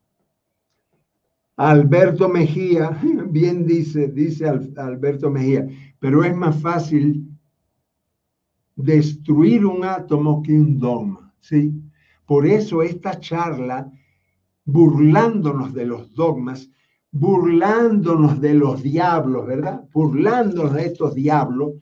Alberto 1.58 2.30
Mejía, 2.30 3.00
bien 3.30 3.66
dice, 3.66 4.10
dice 4.10 4.48
Alberto 4.48 5.32
Mejía, 5.32 5.68
pero 6.00 6.24
es 6.24 6.36
más 6.36 6.62
fácil 6.62 7.30
destruir 8.76 9.66
un 9.66 9.86
átomo 9.86 10.44
que 10.44 10.54
un 10.54 10.78
dogma, 10.78 11.34
¿sí? 11.40 11.74
Por 12.26 12.46
eso 12.46 12.82
esta 12.82 13.20
charla, 13.20 13.92
burlándonos 14.66 15.74
de 15.74 15.86
los 15.86 16.14
dogmas, 16.14 16.70
burlándonos 17.18 18.42
de 18.42 18.54
los 18.56 18.84
diablos, 18.84 19.48
¿verdad? 19.48 19.86
Burlándonos 19.94 20.74
de 20.74 20.88
estos 20.88 21.16
diablos, 21.16 21.76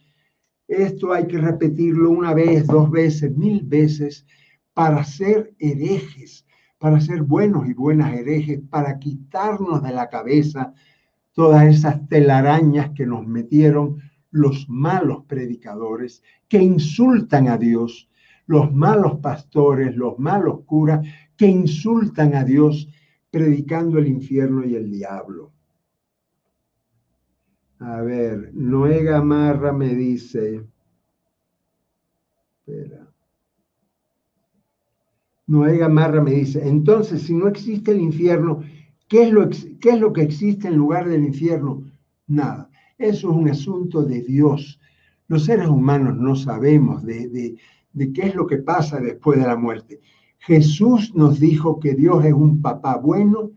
esto 0.68 1.12
hay 1.12 1.26
que 1.26 1.40
repetirlo 1.40 2.12
una 2.12 2.36
vez, 2.36 2.68
dos 2.68 2.92
veces, 2.92 3.36
mil 3.36 3.64
veces, 3.64 4.28
para 4.76 5.04
ser 5.04 5.56
herejes, 5.58 6.46
para 6.78 7.02
ser 7.02 7.24
buenos 7.24 7.68
y 7.68 7.74
buenas 7.74 8.14
herejes, 8.14 8.62
para 8.70 9.00
quitarnos 9.00 9.82
de 9.82 9.92
la 9.92 10.08
cabeza 10.08 10.72
todas 11.32 11.64
esas 11.64 12.08
telarañas 12.08 12.92
que 12.92 13.08
nos 13.08 13.26
metieron 13.26 13.98
los 14.30 14.70
malos 14.70 15.24
predicadores 15.26 16.22
que 16.48 16.62
insultan 16.62 17.48
a 17.48 17.58
Dios, 17.58 18.08
los 18.46 18.72
malos 18.72 19.18
pastores, 19.18 19.96
los 19.96 20.20
malos 20.20 20.60
curas 20.68 21.04
que 21.36 21.48
insultan 21.48 22.36
a 22.36 22.44
Dios 22.44 22.88
predicando 23.34 23.98
el 23.98 24.08
infierno 24.08 24.64
y 24.64 24.76
el 24.76 24.92
diablo. 24.92 25.52
A 27.80 28.00
ver, 28.02 28.52
Noé 28.54 29.04
Gamarra 29.04 29.74
me 29.74 29.96
dice, 29.96 30.64
espera, 32.60 33.12
Noé 35.48 35.80
Gamarra 35.80 36.22
me 36.22 36.30
dice, 36.30 36.62
entonces 36.68 37.24
si 37.24 37.34
no 37.34 37.48
existe 37.48 37.90
el 37.90 38.02
infierno, 38.02 38.62
¿qué 39.08 39.24
es, 39.24 39.32
lo, 39.32 39.50
¿qué 39.50 39.90
es 39.90 40.00
lo 40.00 40.14
que 40.14 40.22
existe 40.22 40.68
en 40.68 40.76
lugar 40.76 41.10
del 41.10 41.24
infierno? 41.24 41.92
Nada. 42.28 42.70
Eso 43.00 43.32
es 43.32 43.36
un 43.36 43.50
asunto 43.50 44.04
de 44.04 44.22
Dios. 44.22 44.80
Los 45.28 45.46
seres 45.46 45.68
humanos 45.68 46.16
no 46.18 46.36
sabemos 46.36 47.04
de, 47.04 47.58
de 47.94 48.14
qué 48.14 48.28
es 48.28 48.36
lo 48.36 48.46
que 48.46 48.60
pasa 48.60 49.00
después 49.00 49.40
de 49.40 49.48
la 49.48 49.56
muerte. 49.56 50.02
Jesús 50.46 51.16
nos 51.16 51.40
dijo 51.40 51.80
que 51.80 51.94
Dios 51.94 52.26
es 52.26 52.34
un 52.34 52.62
papá 52.62 52.98
bueno 52.98 53.52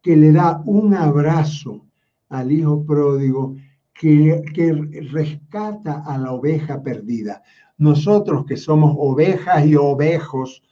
que 0.00 0.16
le 0.16 0.30
da 0.30 0.62
un 0.64 0.94
abrazo 0.94 1.84
al 2.28 2.52
hijo 2.52 2.84
pródigo 2.84 3.56
que, 3.92 4.40
que, 4.54 4.72
rescata 5.10 6.04
a 6.06 6.16
la 6.18 6.32
oveja 6.32 6.80
perdida. 6.82 7.42
Nosotros 7.78 8.46
que 8.46 8.56
somos 8.56 8.94
ovejas 8.96 9.66
y 9.66 9.74
ovejos 9.74 10.62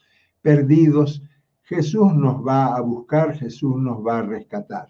perdidos, 0.43 1.25
Jesús 1.65 2.15
nos 2.15 2.47
va 2.47 2.77
a 2.77 2.81
buscar, 2.81 3.37
Jesús 3.37 3.77
nos 3.79 3.99
va 3.99 4.21
a 4.21 4.23
rescatar. 4.23 4.87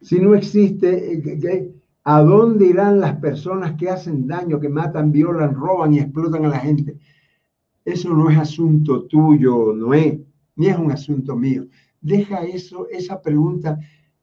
Si 0.00 0.18
no 0.18 0.34
existe, 0.34 1.14
eh, 1.14 1.72
¿a 2.02 2.20
dónde 2.22 2.66
irán 2.66 2.98
las 2.98 3.16
personas 3.20 3.74
que 3.76 3.88
hacen 3.88 4.26
daño, 4.26 4.58
que 4.58 4.68
matan, 4.68 5.12
violan, 5.12 5.54
roban 5.54 5.94
y 5.94 6.00
explotan 6.00 6.44
a 6.46 6.48
la 6.48 6.58
gente? 6.58 6.98
Eso 7.84 8.10
no 8.14 8.30
es 8.30 8.38
asunto 8.38 9.04
tuyo, 9.04 9.72
Noé, 9.72 10.22
ni 10.56 10.66
es 10.66 10.78
un 10.78 10.92
asunto 10.92 11.36
mío. 11.36 11.66
Deja 12.00 12.44
eso, 12.44 12.88
esa 12.88 13.20
pregunta 13.20 13.78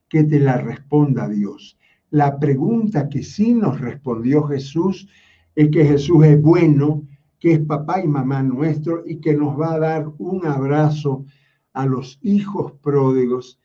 que 0.07 0.23
te 0.23 0.39
la 0.39 0.57
responda 0.57 1.27
Dios. 1.27 1.77
La 2.09 2.39
pregunta 2.39 3.09
que 3.09 3.23
sí 3.23 3.53
nos 3.53 3.79
respondió 3.79 4.43
Jesús 4.43 5.07
es 5.55 5.69
que 5.69 5.85
Jesús 5.85 6.23
es 6.25 6.41
bueno, 6.41 7.03
que 7.39 7.53
es 7.53 7.59
papá 7.59 8.01
y 8.03 8.07
mamá 8.07 8.43
nuestro 8.43 9.03
y 9.05 9.19
que 9.19 9.35
nos 9.35 9.59
va 9.59 9.73
a 9.73 9.79
dar 9.79 10.11
un 10.17 10.45
abrazo 10.45 11.25
a 11.73 11.85
los 11.85 12.19
hijos 12.21 12.73
pródigos 12.81 13.59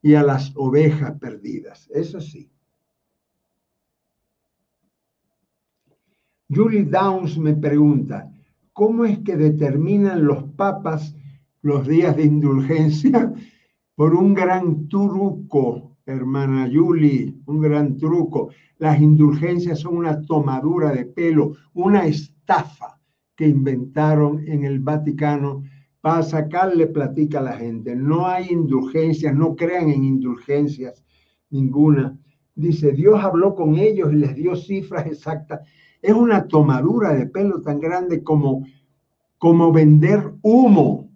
y 0.00 0.14
a 0.14 0.22
las 0.22 0.52
ovejas 0.56 1.18
perdidas. 1.18 1.88
Eso 1.92 2.20
sí. 2.20 2.50
Julie 6.48 6.84
Downs 6.84 7.38
me 7.38 7.54
pregunta, 7.54 8.30
¿cómo 8.72 9.04
es 9.04 9.18
que 9.20 9.36
determinan 9.36 10.24
los 10.24 10.44
papas 10.56 11.14
los 11.62 11.86
días 11.86 12.16
de 12.16 12.24
indulgencia? 12.24 13.32
Por 13.94 14.14
un 14.14 14.34
gran 14.34 14.88
truco, 14.88 15.96
hermana 16.06 16.68
Julie, 16.72 17.34
un 17.46 17.60
gran 17.60 17.96
truco. 17.96 18.50
Las 18.78 19.00
indulgencias 19.00 19.80
son 19.80 19.98
una 19.98 20.22
tomadura 20.22 20.92
de 20.92 21.04
pelo, 21.04 21.52
una 21.74 22.06
estafa 22.06 22.98
que 23.36 23.46
inventaron 23.46 24.46
en 24.48 24.64
el 24.64 24.80
Vaticano 24.80 25.62
para 26.00 26.22
sacarle 26.22 26.88
platica 26.88 27.38
a 27.38 27.42
la 27.42 27.52
gente. 27.52 27.94
No 27.94 28.26
hay 28.26 28.48
indulgencias, 28.50 29.34
no 29.34 29.54
crean 29.54 29.88
en 29.88 30.04
indulgencias 30.04 31.04
ninguna. 31.50 32.18
Dice, 32.54 32.92
Dios 32.92 33.22
habló 33.22 33.54
con 33.54 33.76
ellos 33.76 34.12
y 34.12 34.16
les 34.16 34.34
dio 34.34 34.56
cifras 34.56 35.06
exactas. 35.06 35.60
Es 36.02 36.12
una 36.12 36.48
tomadura 36.48 37.14
de 37.14 37.26
pelo 37.26 37.62
tan 37.62 37.80
grande 37.80 38.22
como, 38.22 38.66
como 39.38 39.72
vender 39.72 40.34
humo, 40.42 41.10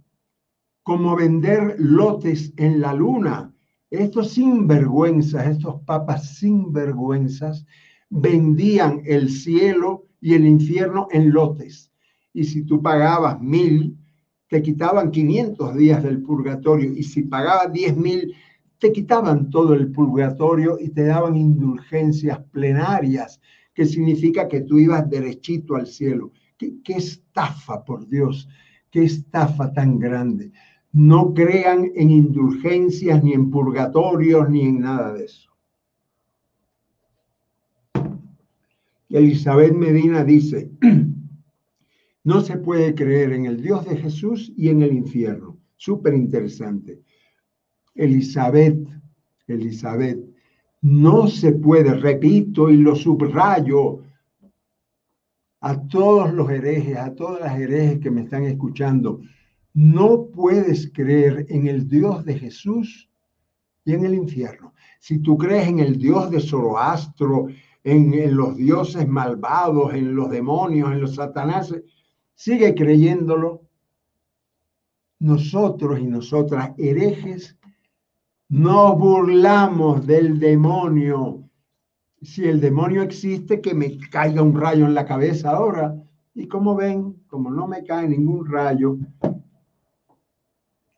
como 0.84 1.16
vender 1.16 1.74
lotes 1.78 2.53
en 2.57 2.80
la 2.80 2.95
luna. 2.95 3.53
Estos 3.91 4.30
sinvergüenzas, 4.30 5.49
estos 5.49 5.80
papas 5.82 6.37
sinvergüenzas, 6.37 7.66
vendían 8.09 9.03
el 9.05 9.28
cielo 9.28 10.07
y 10.20 10.34
el 10.34 10.47
infierno 10.47 11.09
en 11.11 11.32
lotes. 11.32 11.91
Y 12.32 12.45
si 12.45 12.62
tú 12.62 12.80
pagabas 12.80 13.41
mil, 13.41 13.99
te 14.49 14.62
quitaban 14.62 15.11
500 15.11 15.74
días 15.74 16.03
del 16.03 16.22
purgatorio. 16.22 16.93
Y 16.93 17.03
si 17.03 17.22
pagabas 17.22 17.72
10 17.72 17.97
mil, 17.97 18.34
te 18.78 18.93
quitaban 18.93 19.51
todo 19.51 19.74
el 19.74 19.91
purgatorio 19.91 20.78
y 20.78 20.91
te 20.91 21.05
daban 21.05 21.37
indulgencias 21.37 22.39
plenarias, 22.53 23.41
que 23.77 23.85
significa 23.85 24.49
que 24.49 24.62
tú 24.62 24.79
ibas 24.79 25.09
derechito 25.09 25.77
al 25.77 25.87
cielo. 25.87 26.33
¿Qué, 26.57 26.81
estafa, 26.87 27.85
por 27.85 28.09
Dios? 28.09 28.49
¿Qué 28.91 29.05
estafa 29.05 29.70
tan 29.74 29.99
grande? 29.99 30.51
No 30.93 31.35
crean 31.35 31.93
en 31.95 32.11
indulgencias, 32.11 33.22
ni 33.22 33.35
en 33.35 33.51
purgatorios, 33.51 34.49
ni 34.49 34.62
en 34.62 34.81
nada 34.81 35.12
de 35.12 35.27
eso. 35.27 35.51
Elizabeth 39.11 39.74
Medina 39.74 40.24
dice, 40.24 40.70
no 42.24 42.41
se 42.41 42.57
puede 42.57 42.95
creer 42.95 43.35
en 43.35 43.45
el 43.45 43.61
Dios 43.61 43.87
de 43.87 43.99
Jesús 43.99 44.55
y 44.57 44.70
en 44.70 44.81
el 44.81 44.95
infierno. 44.95 45.59
Súper 45.77 46.14
interesante. 46.14 47.03
Elizabeth, 47.95 48.89
Elizabeth, 49.47 50.26
no 50.87 51.26
se 51.26 51.51
puede, 51.51 51.95
repito 51.95 52.70
y 52.70 52.76
lo 52.76 52.95
subrayo 52.95 54.05
a 55.61 55.80
todos 55.89 56.32
los 56.32 56.49
herejes, 56.49 56.97
a 56.97 57.12
todas 57.12 57.41
las 57.41 57.59
herejes 57.59 57.99
que 57.99 58.11
me 58.12 58.20
están 58.20 58.45
escuchando, 58.45 59.20
no 59.74 60.26
puedes 60.26 60.93
creer 60.93 61.45
en 61.49 61.66
el 61.66 61.89
Dios 61.89 62.24
de 62.24 62.39
Jesús 62.39 63.11
y 63.84 63.95
en 63.95 64.05
el 64.05 64.14
infierno. 64.14 64.74
Si 65.01 65.18
tú 65.18 65.37
crees 65.37 65.66
en 65.66 65.80
el 65.80 65.99
Dios 65.99 66.30
de 66.30 66.39
Zoroastro, 66.39 67.49
en, 67.82 68.37
los 68.37 68.57
dioses 68.57 69.09
malvados, 69.09 69.93
en 69.93 70.14
los 70.14 70.30
demonios, 70.30 70.93
en 70.93 71.01
los 71.01 71.16
satanáses, 71.16 71.82
sigue 72.32 72.76
creyéndolo. 72.76 73.62
Nosotros 75.18 75.99
y 75.99 76.07
nosotras, 76.07 76.74
herejes, 76.78 77.57
nos 78.49 78.99
burlamos 78.99 80.07
del 80.07 80.38
demonio. 80.38 81.42
Si 82.22 82.44
el 82.44 82.61
demonio 82.61 83.03
existe, 83.03 83.61
que 83.61 83.74
me 83.74 83.99
caiga 84.11 84.42
un 84.42 84.59
rayo 84.59 84.86
en 84.86 84.94
la 84.94 85.05
cabeza 85.05 85.51
ahora. 85.51 85.94
Y 86.34 86.47
como 86.47 86.76
ven, 86.76 87.16
como 87.28 87.51
no 87.51 87.66
me 87.66 87.84
cae 87.84 88.09
ningún 88.09 88.47
rayo, 88.47 88.99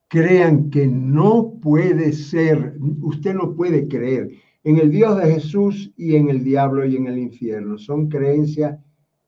crean 0.08 0.68
que 0.70 0.86
no 0.86 1.54
puede 1.60 2.12
ser, 2.12 2.76
usted 3.02 3.34
no 3.34 3.54
puede 3.54 3.88
creer 3.88 4.30
en 4.64 4.78
el 4.78 4.90
Dios 4.90 5.16
de 5.16 5.34
Jesús 5.34 5.92
y 5.96 6.16
en 6.16 6.30
el 6.30 6.42
diablo 6.44 6.84
y 6.84 6.96
en 6.96 7.06
el 7.06 7.18
infierno. 7.18 7.78
Son 7.78 8.08
creencias 8.08 8.78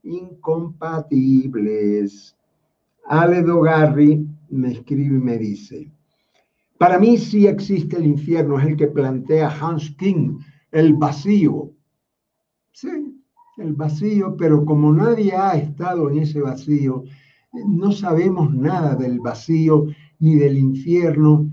incompatibles. 0.03 2.37
Aledo 3.07 3.61
Garri 3.61 4.27
me 4.49 4.73
escribe 4.73 5.15
y 5.17 5.21
me 5.21 5.39
dice, 5.39 5.89
para 6.81 6.99
mí 6.99 7.19
sí 7.19 7.47
existe 7.47 7.99
el 7.99 8.07
infierno, 8.07 8.59
es 8.59 8.65
el 8.65 8.75
que 8.75 8.87
plantea 8.87 9.51
Hans 9.51 9.95
King, 9.99 10.39
el 10.73 10.95
vacío. 10.95 11.75
Sí, 12.73 12.89
el 13.59 13.75
vacío, 13.75 14.35
pero 14.39 14.65
como 14.65 14.91
nadie 14.91 15.35
ha 15.37 15.59
estado 15.59 16.09
en 16.09 16.21
ese 16.21 16.41
vacío, 16.41 17.05
no 17.67 17.93
sabemos 17.93 18.55
nada 18.55 18.95
del 18.95 19.21
vacío 19.21 19.89
ni 20.21 20.37
del 20.37 20.57
infierno. 20.57 21.51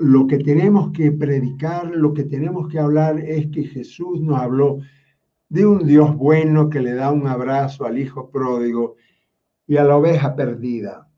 Lo 0.00 0.26
que 0.26 0.38
tenemos 0.38 0.90
que 0.90 1.12
predicar, 1.12 1.86
lo 1.94 2.12
que 2.12 2.24
tenemos 2.24 2.66
que 2.66 2.80
hablar 2.80 3.20
es 3.20 3.46
que 3.52 3.62
Jesús 3.62 4.20
nos 4.20 4.40
habló 4.40 4.80
de 5.48 5.64
un 5.64 5.86
Dios 5.86 6.16
bueno 6.16 6.70
que 6.70 6.80
le 6.80 6.94
da 6.94 7.12
un 7.12 7.28
abrazo 7.28 7.84
al 7.84 8.00
hijo 8.00 8.30
pródigo 8.30 8.96
y 9.68 9.76
a 9.76 9.84
la 9.84 9.96
oveja 9.96 10.34
perdida. 10.34 11.09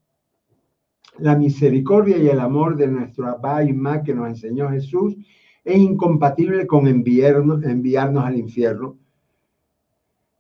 La 1.19 1.37
misericordia 1.37 2.17
y 2.17 2.29
el 2.29 2.41
amor 2.41 2.77
de 2.77 2.89
nuestro 2.89 3.27
Abba 3.27 3.65
y 3.65 3.73
Ma 3.73 4.03
que 4.03 4.15
nos 4.15 4.29
enseñó 4.29 4.71
Jesús 4.71 5.17
es 5.65 5.77
incompatible 5.77 6.67
con 6.67 6.89
enviarnos, 6.89 7.63
enviarnos 7.65 8.25
al 8.25 8.37
infierno. 8.37 8.97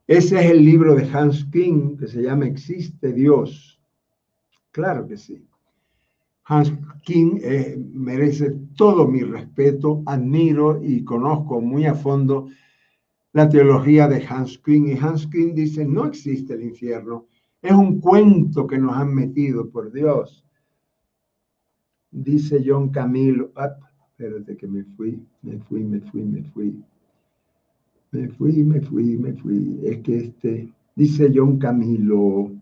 Ese 0.06 0.40
es 0.40 0.50
el 0.50 0.64
libro 0.64 0.94
de 0.94 1.08
Hans 1.10 1.44
King 1.52 1.96
que 1.96 2.08
se 2.08 2.22
llama 2.22 2.46
Existe 2.46 3.12
Dios. 3.12 3.80
Claro 4.72 5.06
que 5.06 5.16
sí. 5.16 5.46
Hans 6.44 6.72
King 7.04 7.38
eh, 7.40 7.78
merece 7.92 8.50
todo 8.76 9.06
mi 9.06 9.20
respeto, 9.20 10.02
admiro 10.06 10.82
y 10.82 11.04
conozco 11.04 11.60
muy 11.60 11.86
a 11.86 11.94
fondo 11.94 12.48
la 13.32 13.48
teología 13.48 14.08
de 14.08 14.24
Hans 14.26 14.58
Kühn. 14.58 14.88
Y 14.88 14.98
Hans 14.98 15.26
Kühn 15.28 15.54
dice, 15.54 15.84
no 15.84 16.06
existe 16.06 16.54
el 16.54 16.64
infierno. 16.64 17.26
Es 17.60 17.72
un 17.72 18.00
cuento 18.00 18.66
que 18.66 18.78
nos 18.78 18.96
han 18.96 19.14
metido, 19.14 19.70
por 19.70 19.92
Dios. 19.92 20.44
Dice 22.12 22.62
John 22.64 22.90
Camilo, 22.90 23.50
ah, 23.56 23.76
espérate 24.10 24.56
que 24.56 24.66
me 24.66 24.84
fui, 24.96 25.20
me 25.42 25.58
fui, 25.60 25.82
me 25.82 26.00
fui, 26.00 26.22
me 26.22 26.42
fui. 26.42 26.84
Me 28.12 28.28
fui, 28.28 28.62
me 28.62 28.80
fui, 28.80 29.16
me 29.16 29.32
fui. 29.32 29.80
Es 29.82 29.98
que 30.02 30.16
este, 30.18 30.72
dice 30.94 31.32
John 31.34 31.58
Camilo, 31.58 32.52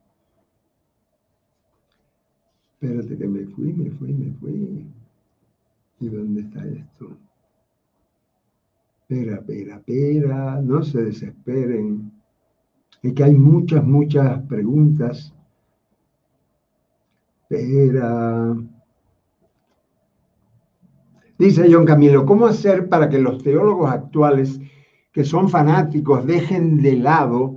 espérate 2.75 3.19
que 3.19 3.29
me 3.29 3.45
fui, 3.47 3.73
me 3.73 3.91
fui, 3.91 4.13
me 4.13 4.33
fui. 4.35 4.87
¿Y 6.01 6.09
dónde 6.09 6.43
está 6.43 6.67
esto? 6.67 7.17
espera, 9.11 9.37
espera, 9.39 9.77
espera, 9.77 10.61
no 10.63 10.83
se 10.83 11.03
desesperen. 11.03 12.13
Es 13.03 13.13
que 13.13 13.25
hay 13.25 13.35
muchas, 13.35 13.85
muchas 13.85 14.41
preguntas. 14.43 15.35
Espera. 17.49 18.57
Dice 21.41 21.73
John 21.73 21.87
Camilo, 21.87 22.27
¿cómo 22.27 22.47
hacer 22.47 22.91
para 22.91 23.09
que 23.09 23.19
los 23.19 23.43
teólogos 23.43 23.91
actuales 23.91 24.61
que 25.11 25.25
son 25.25 25.49
fanáticos 25.49 26.27
dejen 26.27 26.83
de 26.83 26.97
lado 26.97 27.57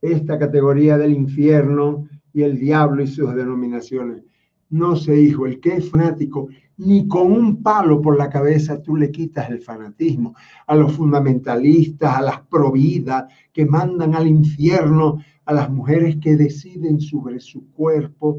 esta 0.00 0.38
categoría 0.38 0.96
del 0.96 1.14
infierno 1.14 2.06
y 2.32 2.42
el 2.42 2.60
diablo 2.60 3.02
y 3.02 3.08
sus 3.08 3.34
denominaciones? 3.34 4.22
No 4.70 4.94
sé, 4.94 5.20
hijo, 5.20 5.46
el 5.46 5.58
que 5.58 5.78
es 5.78 5.90
fanático, 5.90 6.46
ni 6.76 7.08
con 7.08 7.32
un 7.32 7.60
palo 7.60 8.00
por 8.00 8.16
la 8.16 8.30
cabeza 8.30 8.80
tú 8.80 8.94
le 8.94 9.10
quitas 9.10 9.50
el 9.50 9.58
fanatismo. 9.58 10.36
A 10.68 10.76
los 10.76 10.92
fundamentalistas, 10.92 12.16
a 12.16 12.22
las 12.22 12.40
providas 12.42 13.24
que 13.52 13.66
mandan 13.66 14.14
al 14.14 14.28
infierno, 14.28 15.18
a 15.44 15.52
las 15.52 15.68
mujeres 15.68 16.18
que 16.22 16.36
deciden 16.36 17.00
sobre 17.00 17.40
su 17.40 17.68
cuerpo, 17.72 18.38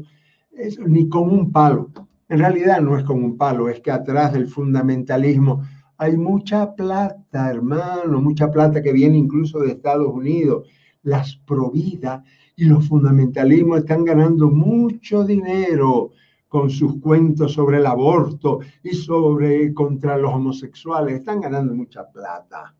ni 0.86 1.06
con 1.10 1.30
un 1.30 1.52
palo. 1.52 1.90
En 2.28 2.40
realidad 2.40 2.80
no 2.80 2.98
es 2.98 3.04
con 3.04 3.22
un 3.22 3.36
palo, 3.36 3.68
es 3.68 3.80
que 3.80 3.90
atrás 3.90 4.32
del 4.32 4.48
fundamentalismo 4.48 5.62
hay 5.98 6.16
mucha 6.16 6.74
plata, 6.74 7.50
hermano, 7.50 8.20
mucha 8.20 8.50
plata 8.50 8.82
que 8.82 8.92
viene 8.92 9.16
incluso 9.16 9.60
de 9.60 9.72
Estados 9.72 10.12
Unidos. 10.12 10.68
Las 11.02 11.36
providas 11.36 12.22
y 12.56 12.64
los 12.64 12.88
fundamentalismos 12.88 13.78
están 13.78 14.04
ganando 14.04 14.50
mucho 14.50 15.24
dinero 15.24 16.10
con 16.48 16.68
sus 16.68 17.00
cuentos 17.00 17.52
sobre 17.52 17.78
el 17.78 17.86
aborto 17.86 18.60
y 18.82 18.90
sobre 18.90 19.72
contra 19.72 20.18
los 20.18 20.34
homosexuales. 20.34 21.14
Están 21.14 21.40
ganando 21.40 21.74
mucha 21.74 22.10
plata. 22.10 22.74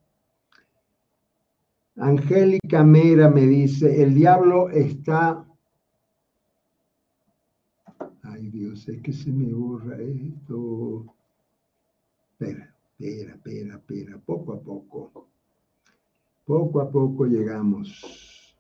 Angélica 1.97 2.82
Mera 2.84 3.30
me 3.30 3.47
dice, 3.47 4.03
el 4.03 4.14
diablo 4.14 4.68
está... 4.70 5.44
Ay 8.37 8.51
Dios, 8.51 8.87
es 8.89 9.01
que 9.01 9.14
se 9.14 9.32
me 9.32 9.51
borra 9.51 9.97
esto. 9.99 11.07
Espera, 12.32 12.74
espera, 12.99 13.34
espera, 13.34 13.76
espera, 13.76 14.18
poco 14.26 14.53
a 14.53 14.61
poco. 14.61 15.26
Poco 16.45 16.80
a 16.82 16.91
poco 16.91 17.24
llegamos. 17.24 18.55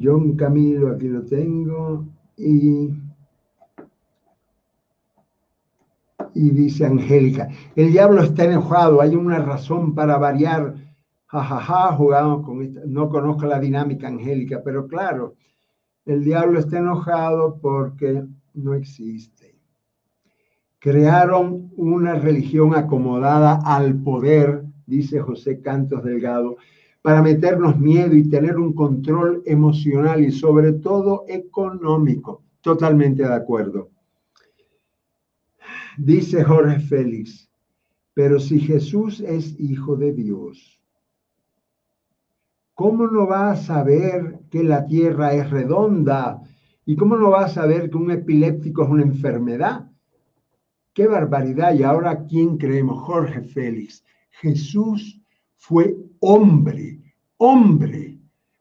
John 0.00 0.36
Camilo, 0.36 0.92
aquí 0.92 1.08
lo 1.08 1.24
tengo. 1.24 2.06
Y, 2.36 2.90
y 6.34 6.50
dice 6.50 6.86
Angélica, 6.86 7.48
el 7.74 7.90
diablo 7.90 8.22
está 8.22 8.44
enojado, 8.44 9.00
hay 9.00 9.16
una 9.16 9.40
razón 9.40 9.96
para 9.96 10.16
variar 10.16 10.76
jajaja, 11.26 11.96
jugamos 11.96 12.46
con 12.46 12.62
esta, 12.62 12.82
no 12.86 13.08
conozco 13.08 13.46
la 13.46 13.58
dinámica 13.58 14.06
angélica, 14.06 14.62
pero 14.64 14.86
claro, 14.86 15.34
el 16.12 16.24
diablo 16.24 16.58
está 16.58 16.78
enojado 16.78 17.58
porque 17.60 18.24
no 18.54 18.74
existe. 18.74 19.56
Crearon 20.78 21.70
una 21.76 22.14
religión 22.14 22.74
acomodada 22.74 23.60
al 23.64 24.02
poder, 24.02 24.64
dice 24.86 25.20
José 25.20 25.60
Cantos 25.60 26.02
Delgado, 26.02 26.56
para 27.02 27.22
meternos 27.22 27.78
miedo 27.78 28.14
y 28.14 28.28
tener 28.28 28.56
un 28.58 28.72
control 28.72 29.42
emocional 29.46 30.22
y 30.24 30.32
sobre 30.32 30.72
todo 30.72 31.24
económico. 31.28 32.42
Totalmente 32.60 33.22
de 33.22 33.34
acuerdo. 33.34 33.90
Dice 35.96 36.42
Jorge 36.44 36.80
Félix, 36.80 37.50
pero 38.14 38.40
si 38.40 38.58
Jesús 38.58 39.20
es 39.20 39.58
hijo 39.60 39.96
de 39.96 40.12
Dios, 40.12 40.79
¿cómo 42.80 43.06
no 43.08 43.26
va 43.26 43.50
a 43.50 43.56
saber 43.56 44.38
que 44.50 44.64
la 44.64 44.86
tierra 44.86 45.34
es 45.34 45.50
redonda? 45.50 46.40
¿Y 46.86 46.96
cómo 46.96 47.14
no 47.14 47.28
va 47.28 47.44
a 47.44 47.48
saber 47.50 47.90
que 47.90 47.98
un 47.98 48.10
epiléptico 48.10 48.84
es 48.84 48.88
una 48.88 49.02
enfermedad? 49.02 49.90
¡Qué 50.94 51.06
barbaridad! 51.06 51.74
Y 51.74 51.82
ahora, 51.82 52.24
¿quién 52.26 52.56
creemos? 52.56 53.02
Jorge 53.02 53.42
Félix. 53.42 54.02
Jesús 54.30 55.20
fue 55.58 55.94
hombre, 56.20 57.02
hombre, 57.36 58.18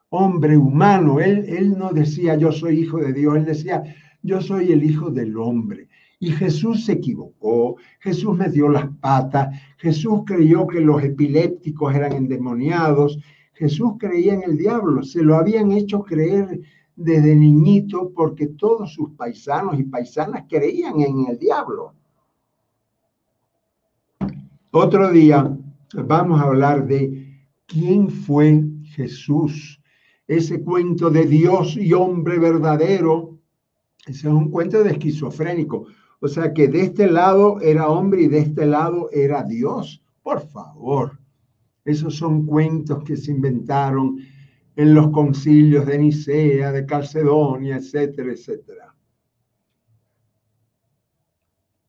hombre 0.09 0.57
humano. 0.57 1.21
Él, 1.21 1.45
él 1.47 1.77
no 1.77 1.93
decía 1.93 2.35
yo 2.35 2.51
soy 2.51 2.81
hijo 2.81 2.97
de 2.97 3.13
Dios, 3.13 3.37
él 3.37 3.45
decía 3.45 3.83
yo 4.21 4.41
soy 4.41 4.73
el 4.73 4.83
hijo 4.83 5.09
del 5.11 5.37
hombre. 5.37 5.87
Y 6.19 6.31
Jesús 6.31 6.83
se 6.83 6.91
equivocó, 6.91 7.77
Jesús 8.01 8.35
me 8.35 8.49
dio 8.49 8.67
las 8.67 8.89
patas, 8.99 9.57
Jesús 9.77 10.23
creyó 10.25 10.67
que 10.67 10.81
los 10.81 11.01
epilépticos 11.01 11.95
eran 11.95 12.11
endemoniados, 12.11 13.17
Jesús 13.59 13.95
creía 13.99 14.35
en 14.35 14.43
el 14.43 14.57
diablo, 14.57 15.03
se 15.03 15.21
lo 15.21 15.35
habían 15.35 15.73
hecho 15.73 16.01
creer 16.01 16.61
desde 16.95 17.35
niñito 17.35 18.13
porque 18.15 18.47
todos 18.47 18.93
sus 18.93 19.09
paisanos 19.11 19.77
y 19.77 19.83
paisanas 19.83 20.45
creían 20.47 21.01
en 21.01 21.25
el 21.27 21.37
diablo. 21.37 21.93
Otro 24.71 25.11
día 25.11 25.57
vamos 25.93 26.39
a 26.39 26.45
hablar 26.45 26.87
de 26.87 27.37
quién 27.65 28.09
fue 28.09 28.63
Jesús. 28.95 29.81
Ese 30.25 30.63
cuento 30.63 31.09
de 31.09 31.25
Dios 31.25 31.75
y 31.75 31.91
hombre 31.91 32.39
verdadero, 32.39 33.39
ese 34.07 34.29
es 34.29 34.33
un 34.33 34.49
cuento 34.51 34.81
de 34.83 34.91
esquizofrénico. 34.91 35.87
O 36.21 36.29
sea 36.29 36.53
que 36.53 36.69
de 36.69 36.83
este 36.83 37.11
lado 37.11 37.59
era 37.59 37.89
hombre 37.89 38.21
y 38.21 38.27
de 38.29 38.39
este 38.39 38.65
lado 38.65 39.09
era 39.11 39.43
Dios. 39.43 40.01
Por 40.23 40.39
favor. 40.47 41.19
Esos 41.89 42.15
son 42.15 42.45
cuentos 42.45 43.03
que 43.03 43.17
se 43.17 43.31
inventaron 43.31 44.19
en 44.75 44.93
los 44.93 45.09
concilios 45.09 45.87
de 45.87 45.97
Nicea, 45.97 46.71
de 46.71 46.85
Calcedonia, 46.85 47.77
etcétera, 47.77 48.31
etcétera. 48.31 48.95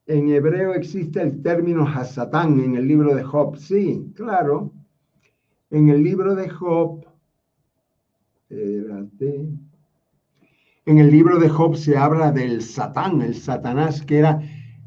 En 0.07 0.31
hebreo 0.31 0.73
existe 0.73 1.21
el 1.21 1.43
término 1.43 1.87
Hasatán 1.87 2.59
en 2.61 2.77
el 2.77 2.89
libro 2.89 3.15
de 3.15 3.23
Job. 3.23 3.59
Sí, 3.59 4.11
claro. 4.15 4.73
En 5.71 5.91
el 5.91 6.03
libro 6.03 6.35
de 6.35 6.49
Job, 6.49 7.05
espérate, 8.49 9.51
en 10.87 10.99
el 10.99 11.11
libro 11.11 11.39
de 11.39 11.49
Job 11.51 11.77
se 11.77 11.97
habla 11.97 12.33
del 12.33 12.63
Satán, 12.63 13.21
el 13.21 13.35
Satanás, 13.35 14.03
que 14.03 14.19
era 14.19 14.41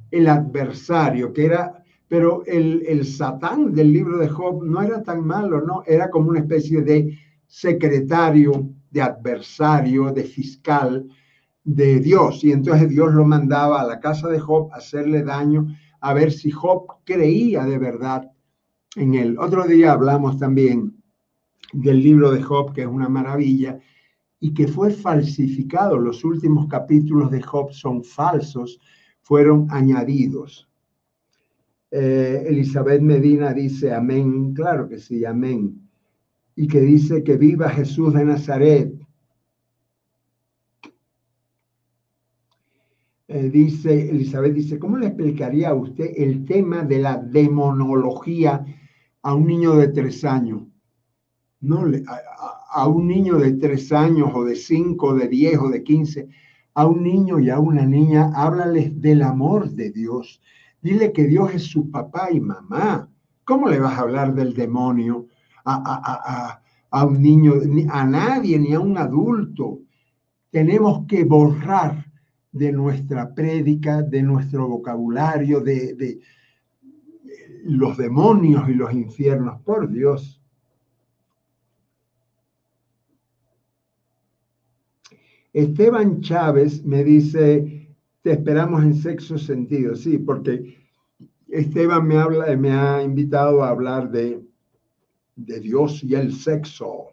el 0.10 0.28
adversario, 0.28 1.32
que 1.32 1.46
era 1.46 1.83
pero 2.14 2.44
el, 2.46 3.04
Satán 3.08 3.74
del 3.74 3.92
libro 3.92 4.20
de 4.20 4.30
Job 4.30 4.64
no 4.64 4.84
era 4.84 5.02
tan 5.02 5.26
malo, 5.26 5.62
¿no? 5.62 5.82
Era 5.88 6.12
como 6.12 6.30
una 6.30 6.42
especie 6.42 6.84
de 6.84 7.18
secretario, 7.48 8.70
de 8.92 9.02
adversario, 9.02 10.12
de 10.12 10.24
fiscal 10.24 11.10
de 11.64 12.00
Dios. 12.00 12.44
Y 12.44 12.52
entonces 12.52 12.90
Dios 12.90 13.12
lo 13.16 13.26
mandaba 13.26 13.82
a 13.82 13.88
la 13.88 14.00
casa 14.00 14.28
de 14.28 14.40
Job 14.40 14.72
a 14.72 14.76
hacerle 14.76 15.24
daño, 15.24 15.76
a 16.02 16.14
ver 16.14 16.32
si 16.32 16.52
Job 16.52 16.86
creía 17.04 17.66
de 17.66 17.80
verdad 17.80 18.30
en 18.96 19.16
él. 19.16 19.36
Otro 19.40 19.64
día 19.64 19.94
hablamos 19.94 20.38
también 20.38 20.96
del 21.72 22.04
libro 22.04 22.30
de 22.30 22.44
Job, 22.44 22.76
que 22.76 22.82
es 22.82 22.88
una 22.88 23.10
maravilla, 23.10 23.80
y 24.40 24.54
que 24.54 24.68
fue 24.68 24.92
falsificado. 24.92 25.98
Los 25.98 26.24
últimos 26.24 26.68
capítulos 26.68 27.32
de 27.32 27.42
Job 27.42 27.74
son 27.74 28.04
falsos, 28.04 28.80
fueron 29.24 29.66
añadidos. 29.72 30.70
Eh, 31.96 32.46
Elizabeth 32.48 33.02
Medina 33.04 33.54
dice 33.54 33.94
amén, 33.94 34.56
claro 34.56 34.90
que 34.90 34.98
sí, 34.98 35.24
amén. 35.26 35.88
Y 36.56 36.68
que 36.68 36.82
dice 36.82 37.24
que 37.24 37.38
viva 37.38 37.70
Jesús 37.70 38.16
de 38.16 38.26
Nazaret. 38.26 38.92
Eh, 43.28 43.50
dice, 43.52 44.10
Elizabeth 44.10 44.54
dice, 44.56 44.80
¿cómo 44.80 44.98
le 44.98 45.06
explicaría 45.06 45.70
a 45.70 45.76
usted 45.76 46.10
el 46.18 46.46
tema 46.46 46.84
de 46.84 46.98
la 46.98 47.18
demonología 47.18 48.66
a 49.22 49.36
un 49.36 49.46
niño 49.46 49.76
de 49.76 49.90
tres 49.90 50.26
años? 50.26 50.64
No, 51.60 51.86
a, 52.08 52.82
a 52.82 52.88
un 52.88 53.08
niño 53.08 53.38
de 53.38 53.54
tres 53.54 53.92
años 53.92 54.32
o 54.34 54.44
de 54.44 54.56
cinco, 54.56 55.14
de 55.14 55.28
diez 55.28 55.60
o 55.60 55.70
de 55.70 55.84
quince, 55.84 56.28
a 56.74 56.88
un 56.88 57.04
niño 57.04 57.40
y 57.40 57.52
a 57.52 57.60
una 57.60 57.86
niña, 57.86 58.32
háblales 58.34 59.00
del 59.00 59.22
amor 59.22 59.70
de 59.70 59.92
Dios, 59.92 60.42
Dile 60.84 61.14
que 61.14 61.24
Dios 61.24 61.56
es 61.56 61.64
su 61.64 61.90
papá 61.90 62.30
y 62.30 62.42
mamá. 62.42 63.10
¿Cómo 63.46 63.70
le 63.70 63.80
vas 63.80 63.98
a 63.98 64.02
hablar 64.02 64.34
del 64.36 64.54
demonio 64.54 65.28
a, 65.64 66.60
un 67.08 67.22
niño, 67.22 67.54
a 67.90 68.06
nadie, 68.06 68.60
ni 68.60 68.74
a 68.74 68.82
un 68.82 68.98
adulto? 68.98 69.80
Tenemos 70.52 71.06
que 71.08 71.24
borrar 71.24 72.06
de 72.52 72.74
nuestra 72.74 73.34
prédica, 73.34 74.02
de 74.02 74.24
nuestro 74.24 74.68
vocabulario, 74.68 75.62
de, 75.62 75.96
de 75.96 76.20
los 77.64 77.96
demonios 77.96 78.68
y 78.68 78.74
los 78.74 78.92
infiernos, 78.94 79.62
por 79.62 79.90
Dios. 79.90 80.42
Esteban 85.54 86.20
Chávez 86.20 86.84
me 86.84 87.06
dice, 87.06 87.83
te 88.24 88.32
esperamos 88.32 88.84
en 88.84 88.96
sexo 88.96 89.38
sentido, 89.38 89.96
sí, 89.96 90.18
porque 90.18 90.78
Esteban 91.48 92.08
me, 92.08 92.18
habla, 92.18 92.56
me 92.58 92.72
ha 92.72 93.04
invitado 93.04 93.64
a 93.64 93.70
hablar 93.70 94.10
de, 94.10 94.42
de 95.36 95.60
Dios 95.60 96.04
y 96.04 96.16
el 96.16 96.34
sexo. 96.34 97.10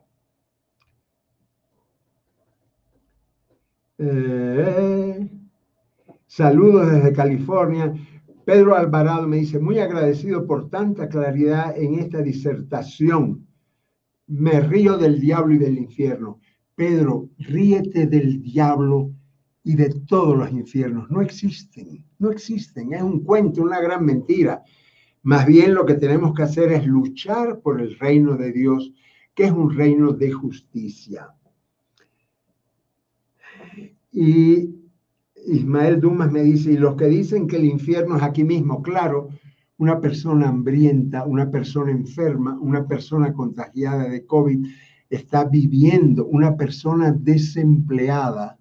Eh, 3.98 5.28
Saludos 6.30 6.92
desde 6.92 7.12
California. 7.12 7.92
Pedro 8.44 8.76
Alvarado 8.76 9.26
me 9.26 9.38
dice, 9.38 9.58
muy 9.58 9.80
agradecido 9.80 10.46
por 10.46 10.70
tanta 10.70 11.08
claridad 11.08 11.76
en 11.76 11.98
esta 11.98 12.22
disertación. 12.22 13.48
Me 14.28 14.60
río 14.60 14.96
del 14.96 15.20
diablo 15.20 15.54
y 15.54 15.58
del 15.58 15.76
infierno. 15.76 16.38
Pedro, 16.76 17.28
ríete 17.36 18.06
del 18.06 18.40
diablo 18.42 19.10
y 19.62 19.74
de 19.74 19.90
todos 20.06 20.36
los 20.36 20.50
infiernos. 20.50 21.10
No 21.10 21.20
existen, 21.20 22.04
no 22.18 22.30
existen. 22.30 22.92
Es 22.92 23.02
un 23.02 23.24
cuento, 23.24 23.62
una 23.62 23.80
gran 23.80 24.04
mentira. 24.04 24.62
Más 25.22 25.46
bien 25.46 25.74
lo 25.74 25.84
que 25.84 25.94
tenemos 25.94 26.34
que 26.34 26.42
hacer 26.42 26.72
es 26.72 26.86
luchar 26.86 27.60
por 27.60 27.80
el 27.80 27.98
reino 27.98 28.36
de 28.36 28.52
Dios, 28.52 28.92
que 29.34 29.44
es 29.44 29.52
un 29.52 29.74
reino 29.74 30.12
de 30.12 30.32
justicia. 30.32 31.28
Y 34.12 34.74
Ismael 35.46 36.00
Dumas 36.00 36.32
me 36.32 36.42
dice, 36.42 36.72
y 36.72 36.76
los 36.76 36.96
que 36.96 37.06
dicen 37.06 37.46
que 37.46 37.56
el 37.56 37.64
infierno 37.64 38.16
es 38.16 38.22
aquí 38.22 38.44
mismo, 38.44 38.82
claro, 38.82 39.28
una 39.76 40.00
persona 40.00 40.48
hambrienta, 40.48 41.24
una 41.24 41.50
persona 41.50 41.90
enferma, 41.90 42.58
una 42.60 42.86
persona 42.86 43.32
contagiada 43.32 44.08
de 44.08 44.26
COVID 44.26 44.66
está 45.08 45.44
viviendo, 45.44 46.26
una 46.26 46.56
persona 46.56 47.12
desempleada 47.12 48.59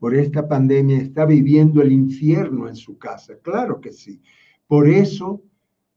por 0.00 0.14
esta 0.14 0.48
pandemia 0.48 0.96
está 0.96 1.26
viviendo 1.26 1.82
el 1.82 1.92
infierno 1.92 2.66
en 2.66 2.74
su 2.74 2.96
casa. 2.96 3.34
Claro 3.42 3.82
que 3.82 3.92
sí. 3.92 4.22
Por 4.66 4.88
eso, 4.88 5.42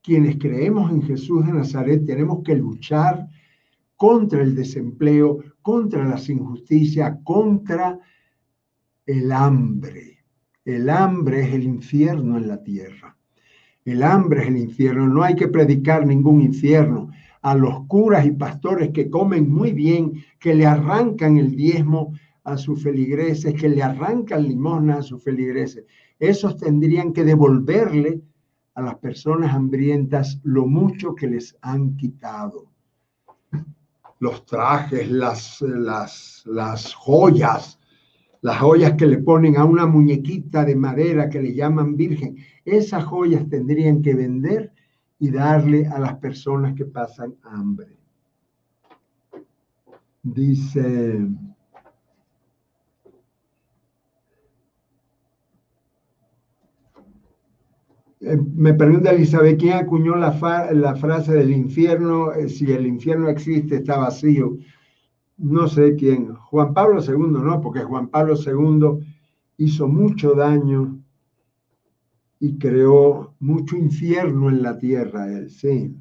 quienes 0.01 0.35
creemos 0.37 0.91
en 0.91 1.01
Jesús 1.03 1.45
de 1.45 1.53
Nazaret 1.53 2.05
tenemos 2.05 2.43
que 2.43 2.53
luchar 2.53 3.29
contra 3.95 4.43
el 4.43 4.55
desempleo, 4.55 5.39
contra 5.61 6.05
las 6.05 6.27
injusticias, 6.29 7.17
contra 7.23 7.97
el 9.05 9.31
hambre. 9.31 10.17
El 10.65 10.89
hambre 10.89 11.47
es 11.47 11.53
el 11.53 11.63
infierno 11.63 12.37
en 12.37 12.49
la 12.49 12.61
tierra. 12.61 13.15
El 13.85 14.03
hambre 14.03 14.41
es 14.41 14.47
el 14.49 14.57
infierno. 14.57 15.07
No 15.07 15.23
hay 15.23 15.35
que 15.35 15.47
predicar 15.47 16.05
ningún 16.05 16.41
infierno 16.41 17.09
a 17.41 17.55
los 17.55 17.85
curas 17.87 18.25
y 18.25 18.31
pastores 18.31 18.89
que 18.91 19.09
comen 19.09 19.49
muy 19.49 19.71
bien, 19.71 20.13
que 20.39 20.55
le 20.55 20.65
arrancan 20.65 21.37
el 21.37 21.55
diezmo 21.55 22.13
a 22.43 22.57
sus 22.57 22.83
feligreses, 22.83 23.53
que 23.53 23.69
le 23.69 23.81
arrancan 23.81 24.43
limosna 24.43 24.97
a 24.97 25.01
sus 25.01 25.23
feligreses. 25.23 25.85
Esos 26.19 26.57
tendrían 26.57 27.13
que 27.13 27.23
devolverle 27.23 28.21
a 28.75 28.81
las 28.81 28.95
personas 28.95 29.53
hambrientas 29.53 30.39
lo 30.43 30.65
mucho 30.65 31.15
que 31.15 31.27
les 31.27 31.55
han 31.61 31.95
quitado. 31.95 32.71
Los 34.19 34.45
trajes, 34.45 35.09
las, 35.09 35.61
las, 35.61 36.43
las 36.45 36.93
joyas, 36.93 37.79
las 38.41 38.57
joyas 38.59 38.93
que 38.93 39.05
le 39.05 39.19
ponen 39.19 39.57
a 39.57 39.65
una 39.65 39.85
muñequita 39.85 40.65
de 40.65 40.75
madera 40.75 41.29
que 41.29 41.41
le 41.41 41.53
llaman 41.53 41.95
virgen, 41.95 42.37
esas 42.65 43.03
joyas 43.05 43.47
tendrían 43.49 44.01
que 44.01 44.15
vender 44.15 44.73
y 45.19 45.29
darle 45.29 45.87
a 45.87 45.99
las 45.99 46.17
personas 46.17 46.73
que 46.73 46.85
pasan 46.85 47.35
hambre. 47.43 47.97
Dice, 50.21 51.27
me 58.55 58.73
pregunta 58.73 59.11
Elizabeth, 59.11 59.59
¿quién 59.59 59.73
acuñó 59.73 60.15
la, 60.15 60.69
la 60.71 60.95
frase 60.95 61.33
del 61.33 61.51
infierno? 61.51 62.31
Eh, 62.31 62.47
si 62.47 62.71
el 62.71 62.87
infierno 62.87 63.27
existe, 63.29 63.75
está 63.75 63.97
vacío. 63.97 64.57
No 65.37 65.67
sé 65.67 65.95
quién. 65.95 66.33
Juan 66.33 66.73
Pablo 66.73 67.01
II, 67.01 67.31
no, 67.31 67.59
porque 67.61 67.81
Juan 67.81 68.07
Pablo 68.07 68.35
II 68.35 69.05
hizo 69.57 69.87
mucho 69.87 70.33
daño 70.35 70.99
y 72.39 72.57
creó 72.57 73.35
mucho 73.39 73.75
infierno 73.77 74.49
en 74.49 74.63
la 74.63 74.77
tierra, 74.77 75.31
él, 75.31 75.49
sí. 75.49 75.95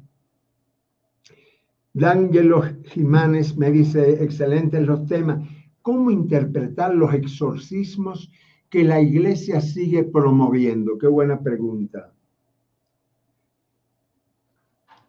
D'Angelo 1.93 2.63
Jiménez 2.85 3.55
me 3.55 3.71
dice, 3.71 4.23
excelentes 4.23 4.85
los 4.85 5.05
temas. 5.05 5.47
¿Cómo 5.81 6.09
interpretar 6.09 6.95
los 6.95 7.13
exorcismos 7.13 8.31
que 8.69 8.83
la 8.83 8.99
iglesia 8.99 9.61
sigue 9.61 10.03
promoviendo? 10.03 10.97
Qué 10.97 11.07
buena 11.07 11.39
pregunta. 11.41 12.12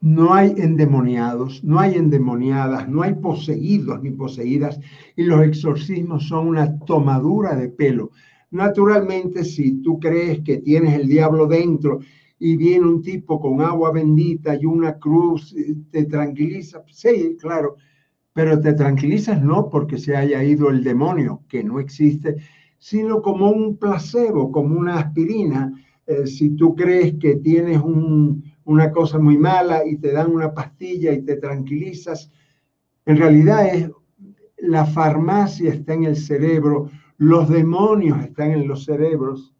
No 0.04 0.34
hay 0.34 0.52
endemoniados, 0.58 1.64
no 1.64 1.80
hay 1.80 1.94
endemoniadas, 1.94 2.86
no 2.90 3.00
hay 3.00 3.14
poseídos 3.14 4.02
ni 4.02 4.10
poseídas, 4.10 4.78
y 5.16 5.22
los 5.22 5.42
exorcismos 5.42 6.28
son 6.28 6.48
una 6.48 6.78
tomadura 6.80 7.56
de 7.56 7.70
pelo. 7.70 8.10
Naturalmente, 8.50 9.44
si 9.44 9.80
tú 9.80 9.98
crees 9.98 10.40
que 10.40 10.58
tienes 10.58 10.92
el 10.92 11.08
diablo 11.08 11.46
dentro 11.46 12.00
y 12.38 12.54
viene 12.54 12.86
un 12.86 13.00
tipo 13.00 13.40
con 13.40 13.62
agua 13.62 13.92
bendita 13.92 14.54
y 14.60 14.66
una 14.66 14.98
cruz, 14.98 15.56
te 15.90 16.04
tranquiliza. 16.04 16.82
Sí, 16.90 17.38
claro, 17.40 17.76
pero 18.34 18.60
te 18.60 18.74
tranquilizas 18.74 19.42
no 19.42 19.70
porque 19.70 19.96
se 19.96 20.14
haya 20.14 20.44
ido 20.44 20.68
el 20.68 20.84
demonio, 20.84 21.44
que 21.48 21.64
no 21.64 21.80
existe, 21.80 22.36
sino 22.76 23.22
como 23.22 23.50
un 23.50 23.78
placebo, 23.78 24.52
como 24.52 24.78
una 24.78 24.98
aspirina. 24.98 25.72
Eh, 26.06 26.26
si 26.26 26.50
tú 26.50 26.74
crees 26.74 27.14
que 27.14 27.36
tienes 27.36 27.80
una 28.64 28.90
cosa 28.90 29.18
muy 29.18 29.36
mala 29.36 29.86
y 29.86 29.96
te 29.96 30.12
dan 30.12 30.30
una 30.32 30.52
pastilla 30.52 31.12
y 31.12 31.22
te 31.22 31.36
tranquilizas, 31.36 32.30
en 33.06 33.16
realidad 33.16 33.66
es 33.66 33.90
la 34.58 34.86
farmacia 34.86 35.72
está 35.72 35.94
en 35.94 36.04
el 36.04 36.16
cerebro, 36.16 36.90
los 37.18 37.48
demonios 37.48 38.22
están 38.22 38.52
en 38.52 38.66
los 38.66 38.84
cerebros. 38.84 39.54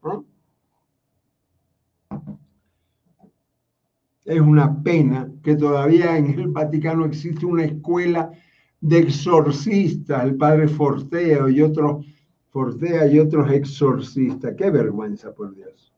Es 4.25 4.41
una 4.41 4.83
pena 4.83 5.31
que 5.43 5.55
todavía 5.55 6.17
en 6.17 6.39
el 6.39 6.49
Vaticano 6.49 7.05
existe 7.05 7.45
una 7.45 7.65
escuela 7.65 8.33
de 8.81 8.99
exorcistas, 8.99 10.25
el 10.25 10.37
padre 10.37 10.69
Fortea 10.69 11.49
y 11.51 11.61
otros 11.61 12.07
Fortea 12.49 13.07
y 13.09 13.19
otros 13.19 13.51
exorcistas. 13.51 14.55
Qué 14.57 14.71
vergüenza, 14.71 15.35
por 15.35 15.55
Dios. 15.55 15.94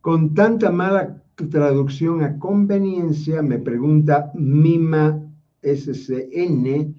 Con 0.00 0.34
tanta 0.34 0.70
mala 0.70 1.22
traducción 1.50 2.22
a 2.22 2.38
conveniencia, 2.38 3.42
me 3.42 3.58
pregunta 3.58 4.30
Mima 4.34 5.20
SCN, 5.62 6.94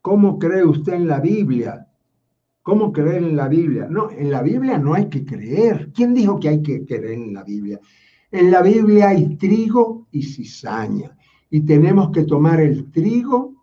¿cómo 0.00 0.38
cree 0.38 0.64
usted 0.64 0.94
en 0.94 1.08
la 1.08 1.20
Biblia? 1.20 1.86
¿Cómo 2.62 2.92
creer 2.92 3.24
en 3.24 3.36
la 3.36 3.48
Biblia? 3.48 3.86
No, 3.90 4.10
en 4.10 4.30
la 4.30 4.42
Biblia 4.42 4.78
no 4.78 4.94
hay 4.94 5.08
que 5.08 5.24
creer. 5.24 5.90
¿Quién 5.94 6.14
dijo 6.14 6.38
que 6.40 6.48
hay 6.48 6.62
que 6.62 6.84
creer 6.84 7.12
en 7.12 7.34
la 7.34 7.44
Biblia? 7.44 7.80
En 8.30 8.50
la 8.50 8.62
Biblia 8.62 9.10
hay 9.10 9.36
trigo 9.36 10.06
y 10.10 10.22
cizaña. 10.22 11.16
Y 11.50 11.60
tenemos 11.62 12.10
que 12.10 12.24
tomar 12.24 12.60
el 12.60 12.90
trigo 12.90 13.54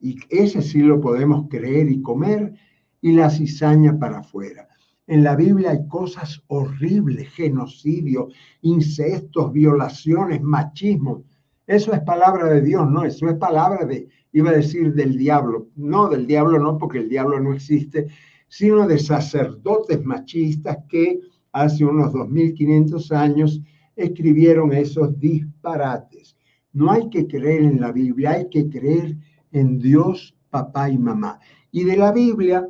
y 0.00 0.16
ese 0.28 0.62
sí 0.62 0.80
lo 0.80 1.00
podemos 1.00 1.48
creer 1.48 1.90
y 1.90 2.02
comer, 2.02 2.54
y 3.00 3.12
la 3.12 3.30
cizaña 3.30 3.98
para 3.98 4.18
afuera. 4.18 4.68
En 5.06 5.22
la 5.22 5.36
Biblia 5.36 5.70
hay 5.70 5.86
cosas 5.86 6.42
horribles, 6.48 7.28
genocidio, 7.30 8.28
incestos, 8.62 9.52
violaciones, 9.52 10.42
machismo. 10.42 11.22
Eso 11.66 11.92
es 11.92 12.00
palabra 12.00 12.46
de 12.46 12.60
Dios, 12.60 12.90
no, 12.90 13.04
eso 13.04 13.28
es 13.28 13.34
palabra 13.36 13.84
de, 13.84 14.08
iba 14.32 14.50
a 14.50 14.54
decir 14.54 14.94
del 14.94 15.16
diablo. 15.16 15.68
No, 15.76 16.08
del 16.08 16.26
diablo 16.26 16.58
no, 16.58 16.76
porque 16.76 16.98
el 16.98 17.08
diablo 17.08 17.38
no 17.40 17.52
existe, 17.52 18.08
sino 18.48 18.86
de 18.86 18.98
sacerdotes 18.98 20.04
machistas 20.04 20.78
que 20.88 21.20
hace 21.52 21.84
unos 21.84 22.12
2500 22.12 23.12
años 23.12 23.60
escribieron 23.94 24.72
esos 24.72 25.18
disparates. 25.18 26.36
No 26.72 26.90
hay 26.90 27.08
que 27.10 27.26
creer 27.26 27.62
en 27.62 27.80
la 27.80 27.92
Biblia, 27.92 28.32
hay 28.32 28.48
que 28.50 28.68
creer 28.68 29.16
en 29.52 29.78
Dios, 29.78 30.36
papá 30.50 30.90
y 30.90 30.98
mamá. 30.98 31.38
Y 31.70 31.84
de 31.84 31.96
la 31.96 32.12
Biblia, 32.12 32.68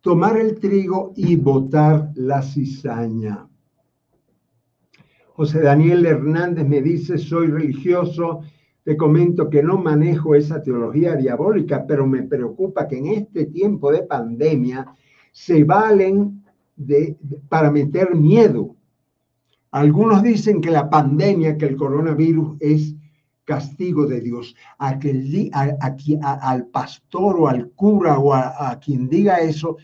tomar 0.00 0.36
el 0.36 0.58
trigo 0.58 1.12
y 1.16 1.36
botar 1.36 2.10
la 2.14 2.42
cizaña. 2.42 3.46
José 5.32 5.60
Daniel 5.60 6.04
Hernández 6.04 6.66
me 6.66 6.82
dice, 6.82 7.16
soy 7.16 7.48
religioso, 7.48 8.40
te 8.82 8.96
comento 8.96 9.50
que 9.50 9.62
no 9.62 9.78
manejo 9.78 10.34
esa 10.34 10.62
teología 10.62 11.14
diabólica, 11.14 11.84
pero 11.86 12.06
me 12.06 12.22
preocupa 12.22 12.88
que 12.88 12.98
en 12.98 13.06
este 13.06 13.44
tiempo 13.46 13.92
de 13.92 14.02
pandemia 14.02 14.86
se 15.30 15.62
valen 15.62 16.42
de, 16.74 17.16
para 17.48 17.70
meter 17.70 18.14
miedo. 18.14 18.74
Algunos 19.70 20.22
dicen 20.22 20.60
que 20.60 20.70
la 20.70 20.88
pandemia, 20.88 21.56
que 21.56 21.66
el 21.66 21.76
coronavirus 21.76 22.56
es 22.60 22.94
castigo 23.48 24.06
de 24.06 24.20
Dios. 24.20 24.54
A 24.78 24.98
que 24.98 25.50
al 26.22 26.66
pastor 26.66 27.36
o 27.40 27.48
al 27.48 27.70
cura 27.70 28.18
o 28.18 28.34
a, 28.34 28.78
quien 28.78 29.08
diga 29.08 29.40
eso, 29.40 29.78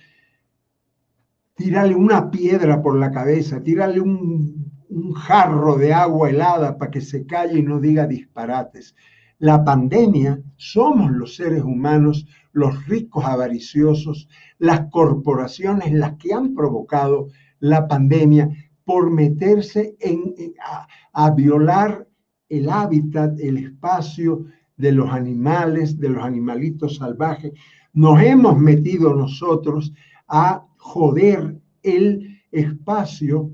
tírale 1.55 1.95
una 1.95 2.31
piedra 2.31 2.83
por 2.83 2.99
la 2.99 3.11
cabeza, 3.11 3.63
tírale 3.63 4.01
un, 4.01 4.71
un 4.91 5.13
jarro 5.15 5.77
de 5.77 5.95
agua 5.95 6.29
helada 6.29 6.77
para 6.77 6.91
que 6.91 7.01
se 7.01 7.25
calle 7.27 7.61
y 7.61 7.63
no 7.63 7.81
diga 7.81 8.07
disparates. 8.07 8.95
La 9.39 9.65
pandemia 9.65 10.41
somos 10.57 11.11
los 11.11 11.37
seres 11.37 11.63
humanos 11.63 12.27
los 12.55 12.87
ricos 12.87 13.25
avariciosos, 13.25 14.29
las 14.59 14.89
corporaciones, 14.91 15.93
las 15.93 16.15
que 16.17 16.33
han 16.33 16.55
provocado 16.55 17.29
la 17.59 17.87
pandemia 17.89 18.49
por 18.85 19.11
meterse 19.11 19.97
en, 20.01 20.35
a, 21.13 21.31
violar 21.33 22.07
el 22.49 22.69
hábitat, 22.69 23.39
el 23.41 23.59
espacio 23.59 24.45
de 24.77 24.93
los 24.93 25.11
animales, 25.11 25.99
de 25.99 26.09
los 26.11 26.23
animalitos 26.23 26.97
salvajes. 26.97 27.53
Nos 27.93 28.21
hemos 28.21 28.59
metido 28.59 29.15
nosotros 29.15 29.93
a 30.29 30.67
joder 30.79 31.61
el 31.83 32.41
espacio 32.51 33.51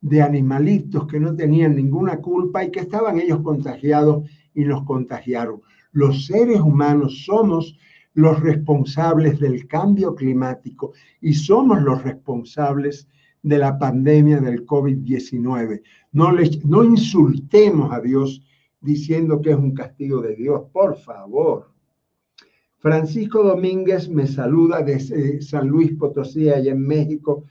de 0.00 0.22
animalitos 0.22 1.06
que 1.06 1.20
no 1.20 1.34
tenían 1.34 1.76
ninguna 1.76 2.16
culpa 2.18 2.64
y 2.64 2.70
que 2.70 2.80
estaban 2.80 3.18
ellos 3.18 3.40
contagiados 3.42 4.28
y 4.54 4.64
nos 4.64 4.84
contagiaron. 4.84 5.60
Los 5.92 6.26
seres 6.26 6.60
humanos 6.60 7.24
somos 7.24 7.78
los 8.14 8.40
responsables 8.40 9.38
del 9.40 9.66
cambio 9.66 10.14
climático 10.14 10.92
y 11.20 11.34
somos 11.34 11.80
los 11.82 12.02
responsables 12.02 13.08
la 13.42 13.78
pandemia 13.78 14.40
del 14.40 14.64
COVID-19. 14.64 15.82
No, 16.12 16.32
no 16.64 16.84
insultemos 16.84 17.92
a 17.92 18.00
Dios 18.00 18.42
diciendo 18.80 19.40
que 19.40 19.50
es 19.50 19.56
un 19.56 19.74
castigo 19.74 20.20
de 20.20 20.36
Dios, 20.36 20.62
por 20.72 20.96
favor. 20.96 21.70
Francisco 22.78 23.42
Domínguez 23.42 24.08
me 24.08 24.26
saluda 24.26 24.82
desde 24.82 25.40
San 25.40 25.68
Luis 25.68 25.92
Potosí, 25.92 26.48
allá 26.48 26.72
en 26.72 26.84
México. 26.84 27.44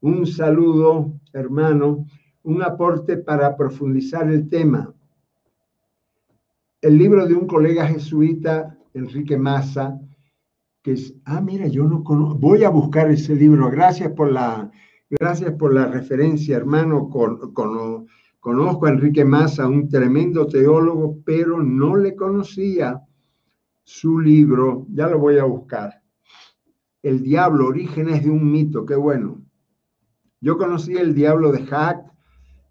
Un 0.00 0.26
saludo, 0.26 1.12
hermano, 1.32 2.06
un 2.42 2.62
aporte 2.62 3.18
para 3.18 3.56
profundizar 3.56 4.30
el 4.30 4.48
tema. 4.48 4.94
El 6.80 6.96
libro 6.96 7.26
de 7.26 7.34
un 7.34 7.46
colega 7.46 7.86
jesuita, 7.86 8.78
Enrique 8.94 9.36
Massa, 9.36 10.00
que 10.82 10.92
es, 10.92 11.14
ah, 11.24 11.40
mira, 11.40 11.66
yo 11.66 11.84
no 11.84 12.02
conozco, 12.02 12.38
voy 12.38 12.64
a 12.64 12.70
buscar 12.70 13.10
ese 13.10 13.34
libro. 13.34 13.70
Gracias 13.70 14.12
por 14.12 14.32
la, 14.32 14.70
gracias 15.10 15.52
por 15.54 15.74
la 15.74 15.86
referencia, 15.86 16.56
hermano. 16.56 17.08
Con, 17.08 17.52
con, 17.52 18.06
conozco 18.40 18.86
a 18.86 18.90
Enrique 18.90 19.24
Massa, 19.24 19.66
un 19.66 19.88
tremendo 19.88 20.46
teólogo, 20.46 21.18
pero 21.24 21.62
no 21.62 21.96
le 21.96 22.14
conocía 22.14 23.02
su 23.82 24.20
libro, 24.20 24.86
ya 24.90 25.08
lo 25.08 25.18
voy 25.18 25.38
a 25.38 25.44
buscar. 25.44 26.02
El 27.02 27.22
diablo, 27.22 27.68
orígenes 27.68 28.24
de 28.24 28.30
un 28.30 28.50
mito, 28.50 28.84
qué 28.84 28.94
bueno. 28.94 29.40
Yo 30.40 30.58
conocí 30.58 30.94
el 30.94 31.14
diablo 31.14 31.52
de 31.52 31.64
Hack, 31.64 32.12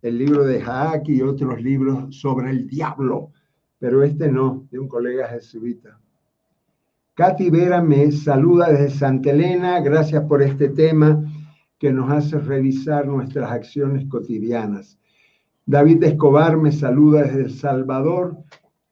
el 0.02 0.18
libro 0.18 0.46
de 0.46 0.62
Hack 0.62 1.10
y 1.10 1.22
otros 1.22 1.62
libros 1.62 2.16
sobre 2.16 2.52
el 2.52 2.68
diablo, 2.68 3.32
pero 3.80 4.04
este 4.04 4.32
no, 4.32 4.68
de 4.70 4.80
un 4.80 4.88
colega 4.88 5.28
jesuita. 5.28 6.00
Katy 7.16 7.50
Vera 7.50 7.82
me 7.82 8.12
saluda 8.12 8.72
desde 8.72 8.92
Santa 8.92 9.32
Elena, 9.32 9.80
gracias 9.80 10.24
por 10.26 10.44
este 10.44 10.70
tema 10.70 11.24
que 11.80 11.92
nos 11.92 12.12
hace 12.12 12.40
revisar 12.40 13.08
nuestras 13.08 13.52
acciones 13.52 14.06
cotidianas. 14.08 15.00
David 15.66 16.04
Escobar 16.04 16.58
me 16.58 16.72
saluda 16.72 17.24
desde 17.24 17.42
El 17.42 17.52
Salvador, 17.52 18.38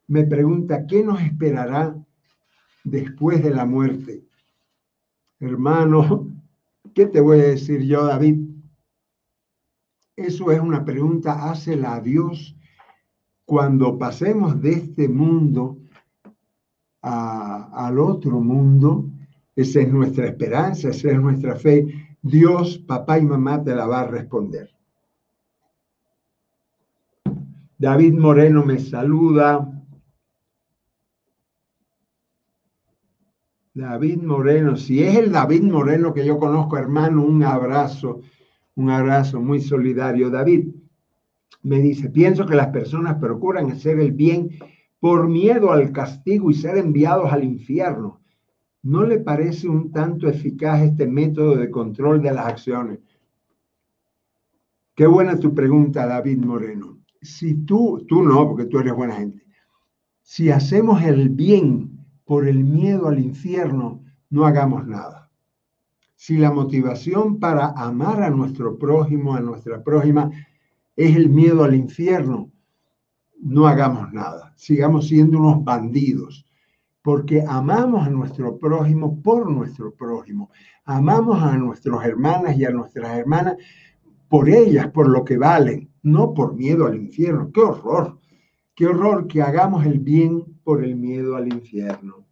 me 0.08 0.24
pregunta, 0.24 0.86
¿qué 0.86 1.02
nos 1.02 1.20
esperará 1.20 1.96
después 2.86 3.42
de 3.42 3.50
la 3.50 3.66
muerte. 3.66 4.24
Hermano, 5.40 6.30
¿qué 6.94 7.06
te 7.06 7.20
voy 7.20 7.40
a 7.40 7.48
decir 7.48 7.82
yo, 7.82 8.06
David? 8.06 8.48
Eso 10.14 10.50
es 10.50 10.60
una 10.60 10.84
pregunta, 10.84 11.50
hácela 11.50 11.96
a 11.96 12.00
Dios 12.00 12.56
cuando 13.44 13.98
pasemos 13.98 14.60
de 14.62 14.72
este 14.72 15.08
mundo 15.08 15.78
al 17.02 17.98
otro 17.98 18.40
mundo. 18.40 19.10
Esa 19.54 19.80
es 19.80 19.92
nuestra 19.92 20.26
esperanza, 20.26 20.88
esa 20.88 21.10
es 21.10 21.20
nuestra 21.20 21.54
fe. 21.56 22.05
Dios, 22.22 22.78
papá 22.78 23.18
y 23.18 23.22
mamá 23.22 23.62
te 23.62 23.74
la 23.74 23.86
va 23.86 24.00
a 24.00 24.06
responder. 24.06 24.70
David 27.78 28.14
Moreno 28.14 28.64
me 28.64 28.78
saluda. 28.78 29.72
David 33.74 34.22
Moreno, 34.22 34.76
si 34.76 35.02
es 35.02 35.16
el 35.16 35.30
David 35.30 35.62
Moreno 35.64 36.14
que 36.14 36.24
yo 36.24 36.38
conozco, 36.38 36.78
hermano, 36.78 37.22
un 37.22 37.44
abrazo, 37.44 38.20
un 38.74 38.88
abrazo 38.88 39.40
muy 39.40 39.60
solidario. 39.60 40.30
David 40.30 40.68
me 41.62 41.80
dice, 41.80 42.08
pienso 42.08 42.46
que 42.46 42.54
las 42.54 42.68
personas 42.68 43.16
procuran 43.16 43.70
hacer 43.70 44.00
el 44.00 44.12
bien 44.12 44.50
por 44.98 45.28
miedo 45.28 45.72
al 45.72 45.92
castigo 45.92 46.50
y 46.50 46.54
ser 46.54 46.78
enviados 46.78 47.30
al 47.30 47.44
infierno. 47.44 48.22
¿No 48.86 49.02
le 49.02 49.18
parece 49.18 49.68
un 49.68 49.90
tanto 49.90 50.28
eficaz 50.28 50.80
este 50.80 51.08
método 51.08 51.56
de 51.56 51.72
control 51.72 52.22
de 52.22 52.32
las 52.32 52.46
acciones? 52.46 53.00
Qué 54.94 55.08
buena 55.08 55.40
tu 55.40 55.52
pregunta, 55.52 56.06
David 56.06 56.38
Moreno. 56.38 57.00
Si 57.20 57.54
tú, 57.64 58.04
tú 58.06 58.22
no, 58.22 58.46
porque 58.46 58.66
tú 58.66 58.78
eres 58.78 58.94
buena 58.94 59.16
gente. 59.16 59.44
Si 60.22 60.50
hacemos 60.50 61.02
el 61.02 61.30
bien 61.30 61.98
por 62.24 62.46
el 62.46 62.62
miedo 62.62 63.08
al 63.08 63.18
infierno, 63.18 64.04
no 64.30 64.46
hagamos 64.46 64.86
nada. 64.86 65.32
Si 66.14 66.36
la 66.36 66.52
motivación 66.52 67.40
para 67.40 67.70
amar 67.70 68.22
a 68.22 68.30
nuestro 68.30 68.78
prójimo, 68.78 69.34
a 69.34 69.40
nuestra 69.40 69.82
prójima, 69.82 70.30
es 70.94 71.16
el 71.16 71.28
miedo 71.28 71.64
al 71.64 71.74
infierno, 71.74 72.52
no 73.40 73.66
hagamos 73.66 74.12
nada. 74.12 74.52
Sigamos 74.54 75.08
siendo 75.08 75.40
unos 75.40 75.64
bandidos, 75.64 76.45
porque 77.06 77.40
amamos 77.46 78.04
a 78.04 78.10
nuestro 78.10 78.58
prójimo 78.58 79.22
por 79.22 79.48
nuestro 79.48 79.94
prójimo. 79.94 80.50
Amamos 80.86 81.40
a 81.40 81.56
nuestras 81.56 82.04
hermanas 82.04 82.56
y 82.56 82.64
a 82.64 82.70
nuestras 82.70 83.16
hermanas 83.16 83.54
por 84.28 84.48
ellas, 84.48 84.88
por 84.88 85.08
lo 85.08 85.24
que 85.24 85.38
valen, 85.38 85.88
no 86.02 86.34
por 86.34 86.56
miedo 86.56 86.84
al 86.84 86.96
infierno. 86.96 87.52
¡Qué 87.54 87.60
horror! 87.60 88.18
¡Qué 88.74 88.88
horror 88.88 89.28
que 89.28 89.40
hagamos 89.40 89.86
el 89.86 90.00
bien 90.00 90.58
por 90.64 90.82
el 90.82 90.96
miedo 90.96 91.36
al 91.36 91.46
infierno. 91.46 92.26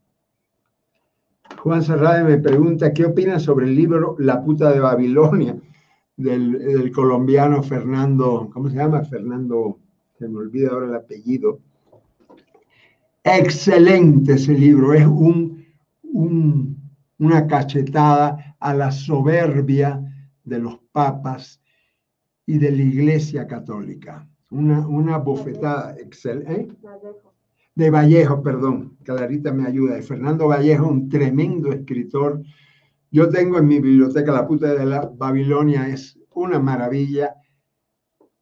Juan 1.63 1.85
Serrade 1.85 2.25
me 2.25 2.39
pregunta, 2.39 2.93
¿qué 2.93 3.05
opinas 3.05 3.45
sobre 3.45 3.67
el 3.67 3.77
libro 3.77 4.17
La 4.19 4.43
puta 4.43 4.73
de 4.73 4.81
Babilonia 4.81 5.57
del, 6.17 6.91
colombiano 6.93 7.63
Fernando, 7.63 8.51
¿cómo 8.53 8.69
se 8.69 8.79
llama? 8.79 9.05
Fernando, 9.05 9.79
se 10.19 10.27
me 10.27 10.39
olvida 10.39 10.71
ahora 10.71 10.87
el 10.87 10.97
apellido. 10.97 11.61
Excelente 13.25 14.35
ese 14.35 14.53
libro, 14.53 14.93
es 14.93 15.07
un, 15.07 15.65
una 17.19 17.47
cachetada 17.47 18.57
a 18.61 18.75
la 18.75 18.93
soberbia 18.93 20.03
de 20.45 20.59
los 20.59 20.79
papas 20.93 21.61
y 22.45 22.59
de 22.59 22.71
la 22.71 22.83
Iglesia 22.83 23.47
Católica. 23.47 24.29
Una, 24.51 24.87
una 24.87 25.17
bofetada 25.17 25.97
excelente. 25.99 26.53
¿eh? 26.53 26.69
de 27.75 27.91
Vallejo, 27.91 28.43
perdón, 28.43 28.97
Clarita 29.03 29.53
me 29.53 29.67
ayuda, 29.67 29.97
de 29.97 30.03
Fernando 30.03 30.47
Vallejo, 30.47 30.87
un 30.87 31.09
tremendo 31.09 31.73
escritor. 31.73 32.43
Yo 33.11 33.29
tengo 33.31 33.59
en 33.59 33.67
mi 33.67 33.81
biblioteca 33.81 34.33
La 34.33 34.47
puta 34.47 34.75
de 34.75 34.85
la 34.85 35.11
Babilonia, 35.13 35.89
es 35.89 36.19
una 36.35 36.61
maravilla. 36.61 37.35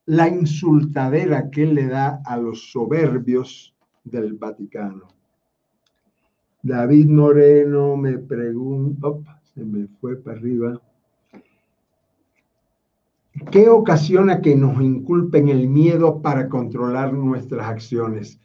La 0.06 0.28
insultadera 0.28 1.50
que 1.50 1.62
él 1.62 1.74
le 1.74 1.86
da 1.86 2.20
a 2.24 2.36
los 2.36 2.72
soberbios 2.72 3.71
del 4.04 4.34
Vaticano. 4.34 5.08
David 6.62 7.08
Moreno 7.08 7.96
me 7.96 8.18
pregunta, 8.18 9.08
se 9.54 9.64
me 9.64 9.88
fue 10.00 10.16
para 10.16 10.38
arriba. 10.38 10.80
¿Qué 13.50 13.68
ocasiona 13.68 14.40
que 14.40 14.54
nos 14.54 14.80
inculpen 14.80 15.48
el 15.48 15.68
miedo 15.68 16.22
para 16.22 16.48
controlar 16.48 17.12
nuestras 17.12 17.66
acciones? 17.66 18.38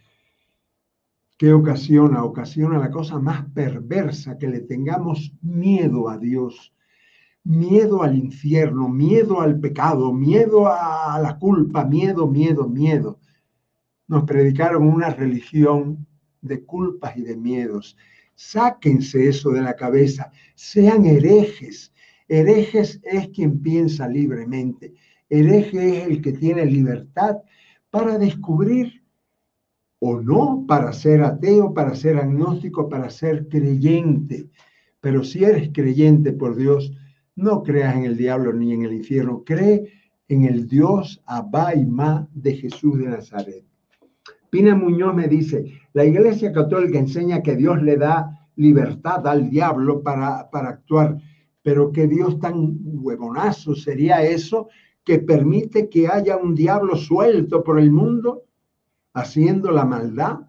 ¿Qué 1.38 1.54
ocasiona? 1.54 2.24
Ocasiona 2.24 2.80
la 2.80 2.90
cosa 2.90 3.20
más 3.20 3.46
perversa, 3.54 4.38
que 4.38 4.48
le 4.48 4.62
tengamos 4.62 5.34
miedo 5.44 6.10
a 6.10 6.18
Dios, 6.18 6.74
miedo 7.44 8.02
al 8.02 8.18
infierno, 8.18 8.90
miedo 8.90 9.42
al 9.42 9.60
pecado, 9.60 10.12
miedo 10.12 10.68
a 10.68 11.20
la 11.22 11.38
culpa, 11.38 11.86
miedo, 11.86 12.26
miedo, 12.26 12.68
miedo. 12.68 13.20
Nos 14.08 14.24
predicaron 14.24 14.88
una 14.88 15.10
religión 15.10 16.06
de 16.42 16.64
culpas 16.64 17.18
y 17.18 17.22
de 17.22 17.36
miedos. 17.36 17.98
Sáquense 18.36 19.28
eso 19.28 19.52
de 19.52 19.62
la 19.62 19.76
cabeza, 19.76 20.32
sean 20.56 21.06
herejes. 21.06 21.94
Herejes 22.28 23.00
es 23.04 23.30
quien 23.30 23.62
piensa 23.62 24.08
libremente. 24.08 24.94
Hereje 25.30 25.98
es 25.98 26.08
el 26.08 26.22
que 26.22 26.34
tiene 26.34 26.66
libertad 26.66 27.38
para 27.90 28.18
descubrir 28.18 29.04
o 30.00 30.22
no 30.22 30.66
para 30.68 30.94
ser 30.94 31.24
ateo, 31.24 31.74
para 31.74 31.96
ser 31.96 32.18
agnóstico, 32.18 32.88
para 32.88 33.10
ser 33.10 33.48
creyente. 33.48 34.50
Pero 35.02 35.24
si 35.24 35.44
eres 35.44 35.70
creyente 35.74 36.32
por 36.34 36.56
Dios, 36.56 36.92
no 37.36 37.64
creas 37.64 37.96
en 37.96 38.04
el 38.04 38.18
diablo 38.18 38.54
ni 38.54 38.74
en 38.74 38.84
el 38.84 38.94
infierno, 38.94 39.44
cree 39.44 39.92
en 40.28 40.44
el 40.46 40.68
Dios 40.68 41.22
Abba 41.26 41.76
y 41.76 41.86
Ma 41.86 42.28
de 42.34 42.56
Jesús 42.56 42.98
de 43.00 43.06
Nazaret. 43.06 43.64
Pina 44.50 44.76
Muñoz 44.76 45.14
me 45.14 45.28
dice, 45.28 45.66
la 45.94 46.06
Iglesia 46.06 46.52
Católica 46.52 47.00
enseña 47.00 47.42
que 47.42 47.56
Dios 47.56 47.82
le 47.82 47.98
da 47.98 48.50
libertad 48.56 49.26
al 49.28 49.50
diablo 49.50 50.02
para, 50.02 50.50
para 50.50 50.70
actuar. 50.70 51.18
Pero 51.64 51.92
que 51.92 52.08
Dios 52.08 52.40
tan 52.40 52.78
huevonazo 52.82 53.76
sería 53.76 54.24
eso 54.24 54.70
que 55.04 55.20
permite 55.20 55.90
que 55.90 56.08
haya 56.08 56.38
un 56.38 56.56
diablo 56.56 56.96
suelto 56.96 57.64
por 57.64 57.80
el 57.80 57.92
mundo 57.92 58.44
haciendo 59.14 59.72
la 59.72 59.86
maldad. 59.86 60.40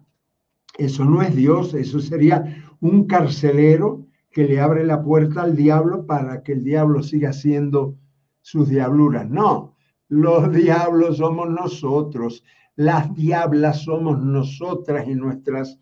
Eso 0.77 1.05
no 1.05 1.21
es 1.21 1.35
Dios, 1.35 1.73
eso 1.73 1.99
sería 1.99 2.63
un 2.81 3.05
carcelero 3.05 4.05
que 4.31 4.45
le 4.45 4.59
abre 4.59 4.85
la 4.85 5.01
puerta 5.01 5.41
al 5.41 5.55
diablo 5.55 6.05
para 6.05 6.43
que 6.43 6.53
el 6.53 6.63
diablo 6.63 7.01
siga 7.03 7.29
haciendo 7.29 7.95
sus 8.41 8.69
diabluras. 8.69 9.29
No, 9.29 9.75
los 10.07 10.51
diablos 10.51 11.17
somos 11.17 11.49
nosotros, 11.49 12.43
las 12.79 13.13
diablas 13.13 13.81
somos 13.83 14.23
nosotras 14.23 15.05
y 15.05 15.13
nuestras 15.13 15.77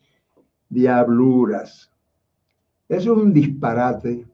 diabluras. 0.67 1.91
Eso 2.89 3.13
es 3.13 3.17
un 3.19 3.31
disparate 3.31 4.25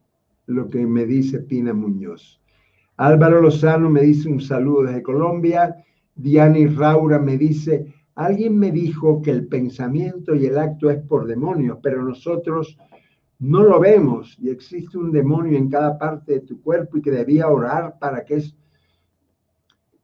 lo 0.46 0.70
que 0.70 0.88
me 0.88 1.06
dice 1.06 1.40
Pina 1.40 1.74
Muñoz. 1.74 2.40
Álvaro 2.96 3.42
Lozano 3.42 3.90
me 3.90 4.04
dice 4.04 4.30
un 4.30 4.40
saludo 4.40 4.84
desde 4.84 5.04
Colombia. 5.04 5.76
Diani 6.16 6.68
Raura 6.68 7.20
me 7.20 7.38
dice, 7.38 7.94
alguien 8.16 8.58
me 8.58 8.72
dijo 8.72 9.22
que 9.22 9.32
el 9.32 9.46
pensamiento 9.48 10.34
y 10.34 10.46
el 10.46 10.58
acto 10.58 10.90
es 10.90 11.02
por 11.02 11.28
demonios, 11.28 11.80
pero 11.84 12.02
nosotros 12.02 12.78
no 13.40 13.64
lo 13.64 13.78
vemos 13.78 14.38
y 14.40 14.50
existe 14.50 14.98
un 14.98 15.12
demonio 15.12 15.58
en 15.58 15.70
cada 15.70 15.98
parte 15.98 16.36
de 16.36 16.40
tu 16.40 16.62
cuerpo 16.62 16.98
y 16.98 17.02
que 17.02 17.12
debía 17.12 17.50
orar 17.50 18.00
para 18.00 18.24
que 18.24 18.36
es... 18.36 18.56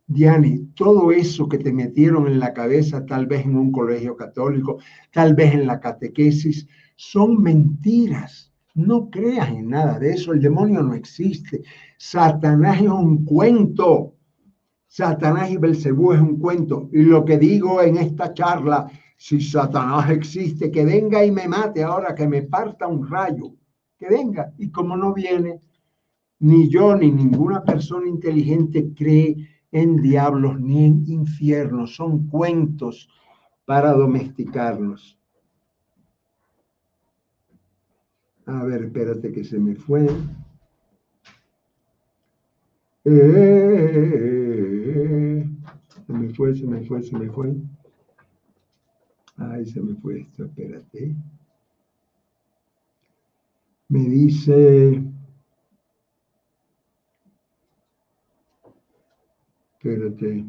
Diani, 0.09 0.71
todo 0.73 1.11
eso 1.11 1.47
que 1.47 1.59
te 1.59 1.71
metieron 1.71 2.25
en 2.25 2.39
la 2.39 2.51
cabeza, 2.51 3.05
tal 3.05 3.27
vez 3.27 3.45
en 3.45 3.55
un 3.55 3.71
colegio 3.71 4.15
católico, 4.17 4.79
tal 5.11 5.35
vez 5.35 5.53
en 5.53 5.67
la 5.67 5.79
catequesis, 5.79 6.67
son 6.95 7.39
mentiras. 7.43 8.51
No 8.73 9.11
creas 9.11 9.49
en 9.49 9.69
nada 9.69 9.99
de 9.99 10.13
eso. 10.13 10.33
El 10.33 10.41
demonio 10.41 10.81
no 10.81 10.95
existe. 10.95 11.61
Satanás 11.99 12.81
es 12.81 12.89
un 12.89 13.23
cuento. 13.23 14.15
Satanás 14.87 15.51
y 15.51 15.57
Belcebú 15.57 16.13
es 16.13 16.21
un 16.21 16.39
cuento. 16.39 16.89
Y 16.91 17.03
lo 17.03 17.23
que 17.23 17.37
digo 17.37 17.79
en 17.83 17.97
esta 17.97 18.33
charla 18.33 18.89
si 19.15 19.39
Satanás 19.39 20.09
existe, 20.09 20.71
que 20.71 20.85
venga 20.85 21.23
y 21.23 21.29
me 21.29 21.47
mate 21.47 21.83
ahora, 21.83 22.15
que 22.15 22.27
me 22.27 22.41
parta 22.41 22.87
un 22.87 23.07
rayo, 23.07 23.53
que 23.99 24.07
venga. 24.09 24.53
Y 24.57 24.71
como 24.71 24.97
no 24.97 25.13
viene, 25.13 25.61
ni 26.39 26.67
yo 26.67 26.95
ni 26.95 27.11
ninguna 27.11 27.63
persona 27.63 28.07
inteligente 28.07 28.91
cree 28.95 29.58
en 29.71 30.01
diablos 30.01 30.59
ni 30.59 30.85
en 30.85 31.03
infiernos, 31.07 31.95
son 31.95 32.27
cuentos 32.27 33.09
para 33.65 33.93
domesticarnos. 33.93 35.17
A 38.45 38.63
ver, 38.63 38.83
espérate 38.85 39.31
que 39.31 39.43
se 39.43 39.59
me 39.59 39.75
fue. 39.75 40.07
Eh, 43.05 43.11
eh, 43.11 44.13
eh, 44.95 45.49
se 46.05 46.13
me 46.13 46.33
fue, 46.33 46.55
se 46.55 46.65
me 46.65 46.81
fue, 46.81 47.03
se 47.03 47.17
me 47.17 47.29
fue. 47.29 47.55
Ay, 49.37 49.65
se 49.67 49.79
me 49.81 49.95
fue 49.95 50.21
esto, 50.21 50.45
espérate. 50.45 51.15
Me 53.87 53.99
dice, 53.99 55.03
espérate, 59.79 60.45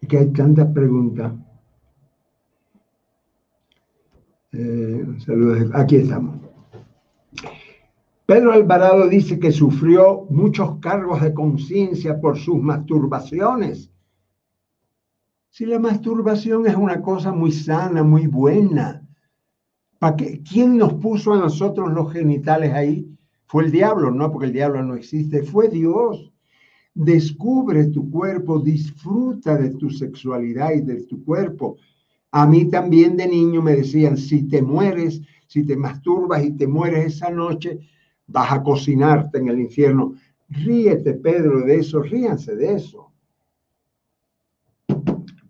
es 0.00 0.08
que 0.08 0.18
hay 0.18 0.32
tantas 0.32 0.68
preguntas. 0.72 1.32
Eh, 4.52 5.06
saludos, 5.24 5.70
aquí 5.74 5.96
estamos. 5.96 6.40
Pedro 8.26 8.52
Alvarado 8.52 9.08
dice 9.08 9.38
que 9.38 9.50
sufrió 9.50 10.26
muchos 10.30 10.78
cargos 10.78 11.20
de 11.22 11.34
conciencia 11.34 12.20
por 12.20 12.38
sus 12.38 12.60
masturbaciones 12.60 13.90
si 15.54 15.66
la 15.66 15.78
masturbación 15.78 16.66
es 16.66 16.74
una 16.74 17.00
cosa 17.00 17.30
muy 17.30 17.52
sana, 17.52 18.02
muy 18.02 18.26
buena, 18.26 19.06
¿para 20.00 20.16
qué? 20.16 20.42
¿quién 20.42 20.76
nos 20.76 20.94
puso 20.94 21.32
a 21.32 21.38
nosotros 21.38 21.92
los 21.92 22.12
genitales 22.12 22.72
ahí? 22.72 23.08
Fue 23.44 23.62
el 23.62 23.70
diablo, 23.70 24.10
no, 24.10 24.32
porque 24.32 24.46
el 24.46 24.52
diablo 24.52 24.82
no 24.82 24.96
existe, 24.96 25.44
fue 25.44 25.68
Dios. 25.68 26.33
Descubre 26.94 27.86
tu 27.86 28.08
cuerpo, 28.08 28.60
disfruta 28.60 29.56
de 29.56 29.70
tu 29.70 29.90
sexualidad 29.90 30.72
y 30.74 30.80
de 30.80 31.02
tu 31.02 31.24
cuerpo. 31.24 31.76
A 32.30 32.46
mí 32.46 32.70
también 32.70 33.16
de 33.16 33.26
niño 33.26 33.62
me 33.62 33.74
decían, 33.74 34.16
si 34.16 34.44
te 34.44 34.62
mueres, 34.62 35.20
si 35.46 35.64
te 35.64 35.76
masturbas 35.76 36.44
y 36.44 36.52
te 36.52 36.66
mueres 36.66 37.16
esa 37.16 37.30
noche, 37.30 37.80
vas 38.26 38.52
a 38.52 38.62
cocinarte 38.62 39.38
en 39.38 39.48
el 39.48 39.60
infierno. 39.60 40.14
Ríete, 40.48 41.14
Pedro, 41.14 41.60
de 41.60 41.76
eso, 41.76 42.00
ríanse 42.00 42.54
de 42.54 42.74
eso. 42.74 43.10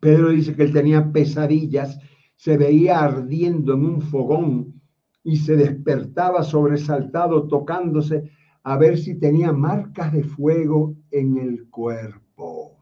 Pedro 0.00 0.30
dice 0.30 0.54
que 0.54 0.62
él 0.62 0.72
tenía 0.72 1.12
pesadillas, 1.12 1.98
se 2.36 2.56
veía 2.56 3.00
ardiendo 3.00 3.74
en 3.74 3.84
un 3.84 4.02
fogón 4.02 4.80
y 5.22 5.36
se 5.36 5.56
despertaba 5.56 6.42
sobresaltado 6.42 7.48
tocándose 7.48 8.30
a 8.64 8.78
ver 8.78 8.98
si 8.98 9.14
tenía 9.14 9.52
marcas 9.52 10.12
de 10.12 10.24
fuego 10.24 10.96
en 11.10 11.36
el 11.36 11.68
cuerpo. 11.68 12.78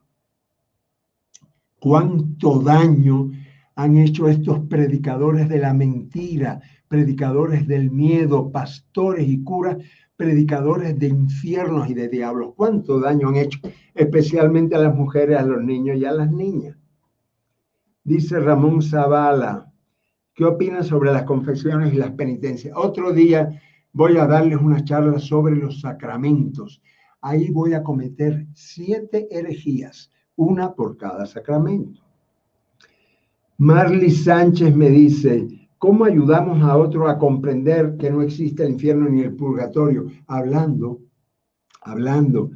¿Cuánto 1.81 2.61
daño 2.61 3.33
han 3.75 3.97
hecho 3.97 4.29
estos 4.29 4.61
predicadores 4.61 5.49
de 5.49 5.59
la 5.59 5.75
mentira, 5.75 6.61
predicadores 6.87 7.67
del 7.67 7.91
miedo, 7.91 8.53
pastores 8.53 9.27
y 9.27 9.43
curas, 9.43 9.77
predicadores 10.15 10.97
de 11.01 11.09
infiernos 11.09 11.91
y 11.91 11.95
de 11.95 12.09
diablos? 12.09 12.53
¿Cuánto 12.57 13.01
daño 13.01 13.31
han 13.31 13.37
hecho, 13.37 13.59
especialmente 13.95 14.77
a 14.77 14.79
las 14.79 14.95
mujeres, 14.95 15.37
a 15.39 15.43
los 15.43 15.65
niños 15.65 15.97
y 15.97 16.05
a 16.05 16.13
las 16.13 16.31
niñas? 16.31 16.77
Dice 18.05 18.39
Ramón 18.39 18.83
Zavala, 18.83 19.73
¿qué 20.35 20.45
opinas 20.45 20.87
sobre 20.87 21.13
las 21.13 21.25
confesiones 21.25 21.93
y 21.93 21.97
las 21.97 22.13
penitencias? 22.13 22.77
Otro 22.77 23.13
día 23.13 23.61
voy 23.93 24.17
a 24.17 24.27
darles 24.27 24.59
una 24.61 24.85
charla 24.85 25.19
sobre 25.19 25.57
los 25.57 25.81
sacramentos. 25.81 26.83
Ahí 27.21 27.51
voy 27.51 27.75
a 27.75 27.83
cometer 27.83 28.47
siete 28.55 29.29
herejías, 29.31 30.11
una 30.37 30.75
por 30.75 30.97
cada 30.97 31.27
sacramento. 31.27 32.01
Marley 33.59 34.11
Sánchez 34.11 34.75
me 34.75 34.89
dice, 34.89 35.47
¿cómo 35.79 36.05
ayudamos 36.05 36.63
a 36.63 36.77
otro 36.77 37.09
a 37.09 37.19
comprender 37.19 37.97
que 37.97 38.11
no 38.11 38.23
existe 38.23 38.65
el 38.65 38.73
infierno 38.73 39.09
ni 39.09 39.21
el 39.21 39.37
purgatorio? 39.37 40.07
Hablando, 40.27 41.01
hablando. 41.83 42.51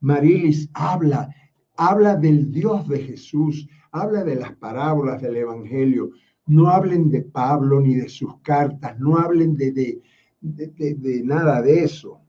Marilis 0.00 0.68
habla, 0.74 1.28
habla 1.76 2.16
del 2.16 2.50
Dios 2.50 2.88
de 2.88 2.98
Jesús, 2.98 3.68
habla 3.92 4.24
de 4.24 4.36
las 4.36 4.56
parábolas 4.56 5.20
del 5.22 5.36
Evangelio. 5.36 6.10
No 6.46 6.68
hablen 6.68 7.10
de 7.10 7.22
Pablo 7.22 7.80
ni 7.80 7.94
de 7.94 8.08
sus 8.08 8.40
cartas, 8.40 8.98
no 8.98 9.18
hablen 9.18 9.54
de, 9.54 10.00
nada 10.40 11.62
de 11.62 11.84
eso. 11.84 12.20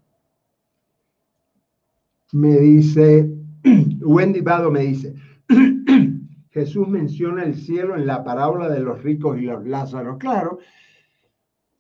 Me 2.32 2.58
dice, 2.60 3.30
Wendy 4.02 4.42
Vado 4.42 4.72
me 4.72 4.82
dice, 4.82 5.16
Jesús 6.52 6.88
menciona 6.88 7.44
el 7.44 7.56
cielo 7.56 7.96
en 7.96 8.06
la 8.06 8.24
parábola 8.24 8.70
de 8.70 8.80
los 8.80 9.02
ricos 9.04 9.38
y 9.40 9.42
los 9.42 9.66
lázaros. 9.66 10.18
Claro, 10.18 10.60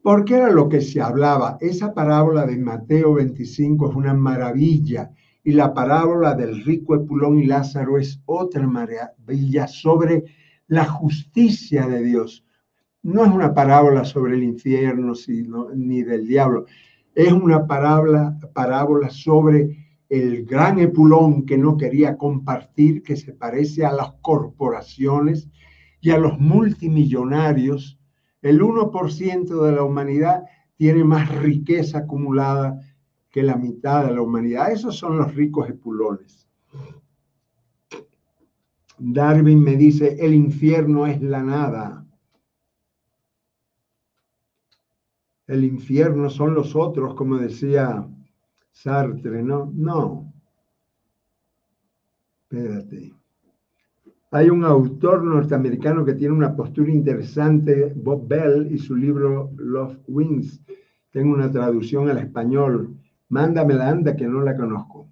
porque 0.02 0.36
era 0.36 0.50
lo 0.50 0.70
que 0.70 0.82
se 0.82 1.02
hablaba. 1.02 1.58
Esa 1.60 1.94
parábola 1.94 2.46
de 2.46 2.58
Mateo 2.58 3.16
25 3.16 3.90
es 3.90 3.96
una 3.96 4.14
maravilla 4.14 5.12
y 5.44 5.54
la 5.54 5.74
parábola 5.74 6.36
del 6.36 6.64
rico 6.64 6.96
Epulón 6.96 7.40
y 7.40 7.46
Lázaro 7.46 7.98
es 7.98 8.22
otra 8.26 8.68
maravilla 8.68 9.68
sobre 9.68 10.26
la 10.68 10.86
justicia 10.86 11.88
de 11.88 12.04
Dios. 12.04 12.46
No 13.02 13.24
es 13.24 13.32
una 13.32 13.54
parábola 13.54 14.04
sobre 14.04 14.36
el 14.36 14.44
infierno 14.44 15.16
sino, 15.16 15.70
ni 15.74 16.04
del 16.04 16.28
diablo, 16.28 16.66
es 17.16 17.32
una 17.32 17.66
parábola, 17.66 18.38
parábola 18.54 19.10
sobre 19.10 19.90
el 20.10 20.46
gran 20.46 20.80
Epulón 20.80 21.46
que 21.46 21.58
no 21.58 21.78
quería 21.78 22.18
compartir, 22.18 23.04
que 23.04 23.16
se 23.16 23.34
parece 23.34 23.86
a 23.86 23.92
las 23.92 24.14
corporaciones 24.22 25.50
y 26.02 26.12
a 26.12 26.18
los 26.18 26.40
multimillonarios. 26.40 28.00
El 28.42 28.62
1% 28.62 29.66
de 29.66 29.72
la 29.72 29.84
humanidad 29.84 30.44
tiene 30.76 31.04
más 31.04 31.30
riqueza 31.36 32.00
acumulada 32.00 32.80
que 33.30 33.44
la 33.44 33.56
mitad 33.56 34.06
de 34.06 34.16
la 34.16 34.22
humanidad. 34.22 34.72
Esos 34.72 34.98
son 34.98 35.18
los 35.18 35.36
ricos 35.36 35.70
epulones. 35.70 36.48
Darwin 38.98 39.62
me 39.62 39.76
dice, 39.76 40.18
el 40.20 40.34
infierno 40.34 41.06
es 41.06 41.22
la 41.22 41.44
nada. 41.44 42.06
El 45.50 45.64
infierno 45.64 46.30
son 46.30 46.54
los 46.54 46.76
otros, 46.76 47.16
como 47.16 47.38
decía 47.38 48.08
Sartre, 48.72 49.42
¿no? 49.42 49.72
No. 49.74 50.32
Espérate. 52.44 53.12
Hay 54.30 54.52
un 54.52 54.64
autor 54.64 55.24
norteamericano 55.24 56.06
que 56.06 56.14
tiene 56.14 56.36
una 56.36 56.56
postura 56.56 56.92
interesante, 56.92 57.92
Bob 57.96 58.28
Bell, 58.28 58.72
y 58.72 58.78
su 58.78 58.96
libro 58.96 59.50
Love 59.58 59.98
Wings 60.08 60.62
Tengo 61.10 61.34
una 61.34 61.52
traducción 61.52 62.10
al 62.10 62.20
español. 62.20 62.96
Mándamela, 63.30 63.90
anda, 63.90 64.16
que 64.16 64.28
no 64.28 64.44
la 64.44 64.56
conozco. 64.56 65.08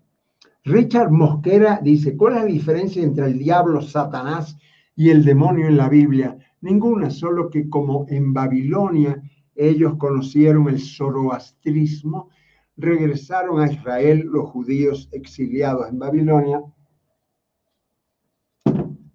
Richard 0.66 1.10
Mosquera 1.10 1.80
dice, 1.82 2.16
¿cuál 2.16 2.34
es 2.34 2.42
la 2.42 2.46
diferencia 2.46 3.02
entre 3.02 3.26
el 3.26 3.40
diablo, 3.40 3.82
Satanás 3.82 4.56
y 4.96 5.10
el 5.10 5.26
demonio 5.26 5.66
en 5.66 5.78
la 5.78 5.90
Biblia? 5.90 6.38
Ninguna, 6.62 7.10
solo 7.10 7.50
que 7.50 7.68
como 7.68 8.06
en 8.08 8.34
Babilonia 8.34 9.20
ellos 9.58 9.96
conocieron 9.98 10.70
el 10.70 10.80
zoroastrismo, 10.80 12.30
regresaron 12.78 13.60
a 13.60 13.72
Israel 13.72 14.22
los 14.26 14.50
judíos 14.50 15.10
exiliados 15.12 15.90
en 15.90 16.00
Babilonia 16.00 16.62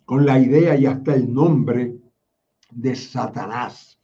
con 0.04 0.26
la 0.26 0.38
idea 0.38 0.76
y 0.76 0.84
hasta 0.84 1.14
el 1.14 1.32
nombre 1.32 1.96
de 2.70 2.94
Satanás. 2.94 3.98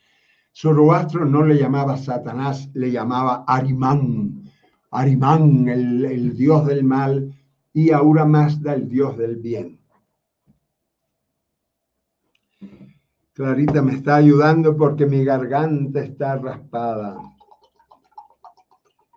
Zoroastro 0.54 1.24
no 1.24 1.44
le 1.44 1.58
llamaba 1.58 1.96
Satanás, 1.96 2.70
le 2.74 2.90
llamaba 2.90 3.44
Arimán. 3.46 4.42
Arimán, 4.90 5.68
el, 5.68 6.04
el 6.04 6.36
dios 6.36 6.66
del 6.66 6.82
mal, 6.84 7.34
y 7.72 7.90
Ahura 7.90 8.24
Mazda, 8.24 8.74
el 8.74 8.88
dios 8.88 9.18
del 9.18 9.36
bien. 9.36 9.77
Clarita 13.38 13.82
me 13.82 13.92
está 13.92 14.16
ayudando 14.16 14.76
porque 14.76 15.06
mi 15.06 15.22
garganta 15.22 16.00
está 16.00 16.38
raspada. 16.38 17.18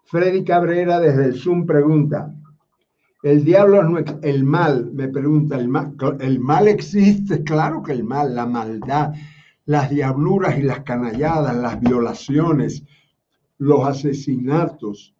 Freddy 0.03 0.43
Cabrera 0.43 0.99
desde 0.99 1.25
el 1.25 1.41
Zoom 1.41 1.65
pregunta, 1.65 2.31
el 3.23 3.43
diablo 3.43 3.81
no 3.81 3.97
el 4.21 4.43
mal, 4.43 4.91
me 4.93 5.07
pregunta, 5.07 5.57
el 5.57 5.69
mal, 5.69 5.95
el 6.19 6.39
mal 6.39 6.67
existe, 6.67 7.41
claro 7.51 7.81
que 7.81 7.93
el 7.93 8.03
mal, 8.03 8.35
la 8.35 8.45
maldad, 8.45 9.11
las 9.65 9.89
diabluras 9.89 10.55
y 10.55 10.61
las 10.61 10.81
canalladas, 10.81 11.55
las 11.55 11.79
violaciones, 11.79 12.83
los 13.57 13.87
asesinatos, 13.87 15.15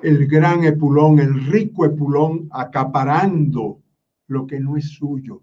el 0.00 0.28
gran 0.28 0.62
Epulón, 0.62 1.18
el 1.18 1.44
rico 1.46 1.84
Epulón 1.84 2.48
acaparando 2.52 3.80
lo 4.28 4.46
que 4.46 4.60
no 4.60 4.76
es 4.76 4.90
suyo, 4.90 5.42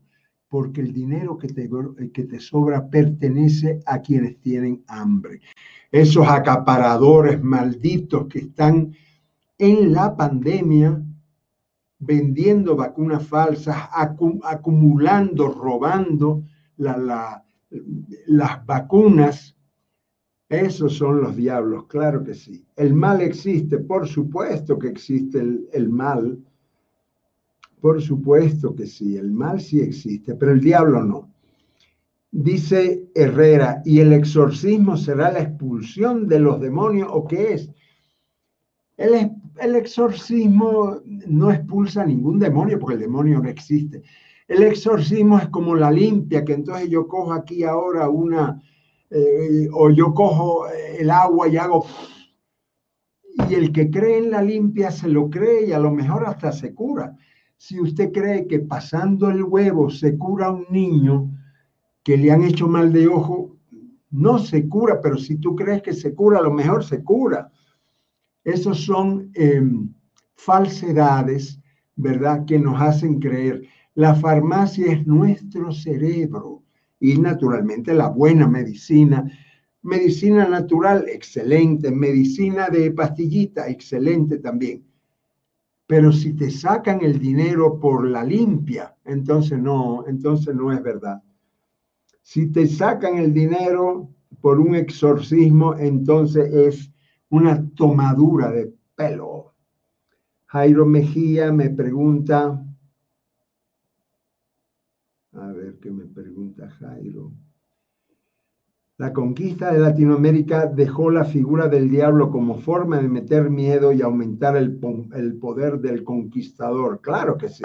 porque 0.52 0.82
el 0.82 0.91
dinero 0.91 1.38
que 1.38 1.48
te, 1.48 1.69
que 2.11 2.26
te 2.26 2.40
sobra 2.41 2.90
pertenece 2.90 3.80
a 3.86 4.02
quienes 4.02 4.38
tienen 4.41 4.84
hambre. 4.88 5.40
Esos 5.90 6.28
acaparadores 6.28 7.41
malditos 7.41 8.28
que 8.28 8.40
están 8.40 8.94
en 9.57 9.94
la 9.94 10.14
pandemia 10.14 11.02
vendiendo 11.99 12.76
vacunas 12.76 13.26
falsas, 13.26 13.78
acumulando, 14.44 15.48
robando 15.48 16.44
las 16.76 18.65
vacunas 18.65 19.56
esos 20.52 20.98
son 20.98 21.22
los 21.22 21.38
diablos, 21.38 21.86
claro 21.88 22.26
que 22.26 22.34
sí. 22.34 22.65
El 22.76 22.94
mal 22.94 23.22
existe, 23.22 23.78
por 23.78 24.06
supuesto 24.06 24.78
que 24.78 24.90
existe 24.90 25.40
el, 25.40 25.90
mal. 25.90 26.44
Por 27.82 27.99
supuesto 27.99 28.76
que 28.76 28.86
sí, 28.86 29.18
el 29.18 29.32
mal 29.32 29.60
sí 29.60 29.80
existe, 29.80 30.36
pero 30.36 30.52
el 30.52 30.62
diablo 30.62 31.03
no. 31.03 31.32
Dice 32.32 33.10
Herrera, 33.16 33.82
¿y 33.84 33.99
el 33.99 34.14
exorcismo 34.14 34.95
será 34.95 35.32
la 35.32 35.41
expulsión 35.41 36.28
de 36.28 36.40
los 36.40 36.62
demonios 36.62 37.10
o 37.12 37.28
qué 37.28 37.53
es? 37.53 37.70
El, 38.95 39.76
exorcismo 39.76 41.02
no 41.28 41.52
expulsa 41.52 42.06
ningún 42.06 42.38
demonio 42.38 42.80
porque 42.80 42.95
el 42.95 43.02
demonio 43.02 43.40
no 43.40 43.49
existe. 43.49 44.03
El 44.48 44.62
exorcismo 44.62 45.40
es 45.40 45.49
como 45.49 45.76
la 45.76 45.91
limpia, 45.91 46.45
que 46.45 46.53
entonces 46.53 46.88
yo 46.88 47.08
cojo 47.08 47.34
aquí 47.34 47.64
ahora 47.64 48.08
una, 48.10 48.62
eh, 49.10 49.68
o 49.74 49.90
yo 49.90 50.14
cojo 50.14 50.68
el 50.70 51.10
agua 51.10 51.48
y 51.48 51.58
hago... 51.58 51.86
Y 53.49 53.56
el 53.56 53.72
que 53.72 53.90
cree 53.90 54.20
en 54.20 54.32
la 54.32 54.41
limpia 54.41 54.91
se 54.91 55.08
lo 55.08 55.30
cree 55.30 55.68
y 55.68 55.72
a 55.72 55.80
lo 55.80 55.90
mejor 55.90 56.26
hasta 56.28 56.52
se 56.52 56.76
cura. 56.76 57.18
Si 57.64 57.80
usted 57.80 58.12
cree 58.12 58.48
que 58.48 58.60
pasando 58.60 59.30
el 59.30 59.44
huevo 59.44 59.92
se 59.92 60.18
cura 60.18 60.48
a 60.48 60.52
un 60.52 60.66
niño 60.72 61.30
que 62.02 62.18
le 62.18 62.32
han 62.32 62.44
hecho 62.44 62.68
mal 62.68 62.92
de 62.92 63.08
ojo, 63.08 63.56
no 64.10 64.40
se 64.40 64.68
cura, 64.68 65.00
pero 65.00 65.16
si 65.20 65.36
tú 65.36 65.56
crees 65.56 65.84
que 65.84 65.94
se 65.94 66.16
cura, 66.16 66.40
a 66.40 66.42
lo 66.42 66.52
mejor 66.52 66.84
se 66.84 67.04
cura. 67.04 67.52
Esos 68.44 68.84
son 68.84 69.30
em, 69.36 69.94
falsedades, 70.34 71.60
¿verdad? 71.96 72.46
Que 72.46 72.58
nos 72.58 72.82
hacen 72.82 73.20
creer. 73.20 73.62
La 73.94 74.16
farmacia 74.16 74.94
es 74.94 75.06
nuestro 75.06 75.72
cerebro 75.72 76.64
y 77.00 77.20
naturalmente 77.20 77.94
la 77.94 78.10
buena 78.10 78.48
medicina. 78.48 79.32
Medicina 79.84 80.48
natural, 80.48 81.06
excelente. 81.08 81.92
Medicina 81.92 82.70
de 82.70 82.90
pastillita, 82.90 83.70
excelente 83.70 84.40
también. 84.40 84.84
Pero 85.92 86.14
si 86.14 86.32
te 86.32 86.50
sacan 86.50 87.02
el 87.02 87.20
dinero 87.20 87.78
por 87.78 88.08
la 88.08 88.24
limpia, 88.24 88.96
entonces 89.04 89.60
no, 89.60 90.06
entonces 90.08 90.56
no 90.56 90.72
es 90.72 90.82
verdad. 90.82 91.22
Si 92.22 92.50
te 92.50 92.66
sacan 92.66 93.18
el 93.18 93.34
dinero 93.34 94.10
por 94.40 94.62
un 94.62 94.74
exorcismo, 94.74 95.76
entonces 95.76 96.50
es 96.54 96.94
una 97.30 97.70
tomadura 97.72 98.52
de 98.52 98.74
pelo. 98.96 99.54
Jairo 100.46 100.86
Mejía 100.86 101.52
me 101.52 101.70
pregunta, 101.70 102.66
a 105.34 105.48
ver 105.52 105.78
qué 105.82 105.92
me 105.92 106.06
pregunta 106.06 106.70
Jairo. 106.70 107.34
La 109.02 109.14
conquista 109.14 109.73
de 109.73 109.80
Latinoamérica 109.80 110.68
dejó 110.68 111.10
la 111.10 111.26
figura 111.26 111.68
del 111.68 111.90
diablo 111.90 112.30
como 112.30 112.60
forma 112.60 113.02
de 113.02 113.10
meter 113.10 113.49
miedo 113.49 113.91
y 113.91 114.03
aumentar 114.03 114.56
el, 114.56 114.78
poder 114.78 115.80
del 115.80 116.03
conquistador. 116.03 117.02
Claro 117.02 117.36
que 117.36 117.49
sí. 117.49 117.64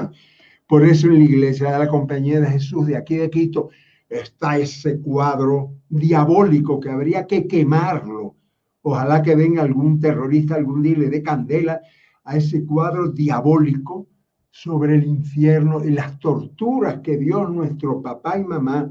Por 0.66 0.82
eso 0.82 1.08
en 1.08 1.18
la 1.18 1.24
iglesia 1.24 1.72
de 1.72 1.78
la 1.80 1.88
Compañía 1.88 2.40
de 2.40 2.46
Jesús 2.46 2.86
de 2.86 2.96
aquí 2.96 3.16
de 3.16 3.28
Quito 3.28 3.68
está 4.08 4.56
ese 4.56 4.98
cuadro 4.98 5.74
diabólico 5.90 6.80
que 6.80 6.88
habría 6.88 7.26
que 7.26 7.46
quemarlo. 7.46 8.36
Ojalá 8.80 9.20
que 9.20 9.36
venga 9.36 9.62
algún 9.62 10.00
terrorista 10.00 10.54
algún 10.54 10.80
día 10.80 10.92
y 10.92 11.00
le 11.00 11.10
dé 11.10 11.22
candela 11.22 11.82
a 12.24 12.38
ese 12.38 12.64
cuadro 12.64 13.10
diabólico 13.10 14.08
sobre 14.48 14.94
el 14.94 15.04
infierno 15.04 15.84
y 15.84 15.90
las 15.90 16.18
torturas 16.18 17.00
que 17.00 17.18
Dios, 17.18 17.52
nuestro 17.52 18.00
papá 18.00 18.38
y 18.38 18.44
mamá, 18.44 18.88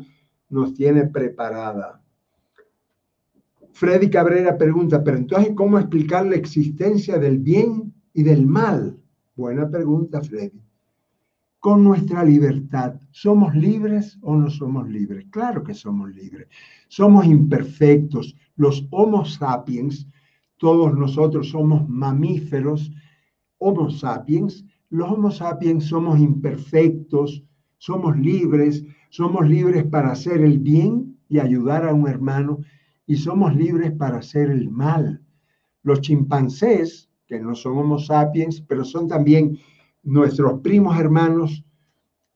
nos 0.47 0.75
tiene 0.75 1.07
preparada. 1.07 2.04
Freddy 3.75 4.09
Cabrera 4.09 4.57
pregunta, 4.57 5.03
pero 5.03 5.17
entonces, 5.17 5.53
¿cómo 5.53 5.77
explicar 5.77 6.25
la 6.25 6.37
existencia 6.37 7.19
del 7.19 7.39
bien 7.39 7.93
y 8.13 8.23
del 8.23 8.45
mal? 8.47 8.97
Buena 9.35 9.69
pregunta, 9.69 10.21
Freddy. 10.21 10.61
Con 11.59 11.83
nuestra 11.83 12.23
libertad, 12.23 12.95
¿somos 13.11 13.53
libres 13.53 14.17
o 14.21 14.33
no 14.37 14.49
somos 14.49 14.87
libres? 14.87 15.25
Claro 15.29 15.61
que 15.61 15.73
somos 15.73 16.09
libres. 16.15 16.47
Somos 16.87 17.25
imperfectos. 17.25 18.33
Los 18.55 18.87
Homo 18.91 19.25
sapiens, 19.25 20.07
todos 20.55 20.97
nosotros 20.97 21.49
somos 21.49 21.85
mamíferos, 21.89 22.93
Homo 23.57 23.89
sapiens, 23.89 24.63
los 24.89 25.11
Homo 25.11 25.31
sapiens 25.31 25.83
somos 25.83 26.17
imperfectos, 26.17 27.43
somos 27.77 28.17
libres, 28.17 28.85
somos 29.09 29.45
libres 29.49 29.83
para 29.83 30.13
hacer 30.13 30.39
el 30.39 30.59
bien 30.59 31.17
y 31.27 31.39
ayudar 31.39 31.85
a 31.85 31.93
un 31.93 32.07
hermano 32.07 32.61
y 33.07 33.17
somos 33.17 33.55
libres 33.55 33.91
para 33.91 34.17
hacer 34.17 34.49
el 34.49 34.69
mal. 34.69 35.21
Los 35.83 36.01
chimpancés, 36.01 37.09
que 37.27 37.39
no 37.39 37.55
son 37.55 37.77
Homo 37.77 37.99
sapiens, 37.99 38.61
pero 38.61 38.83
son 38.83 39.07
también 39.07 39.57
nuestros 40.03 40.61
primos 40.61 40.97
hermanos, 40.97 41.63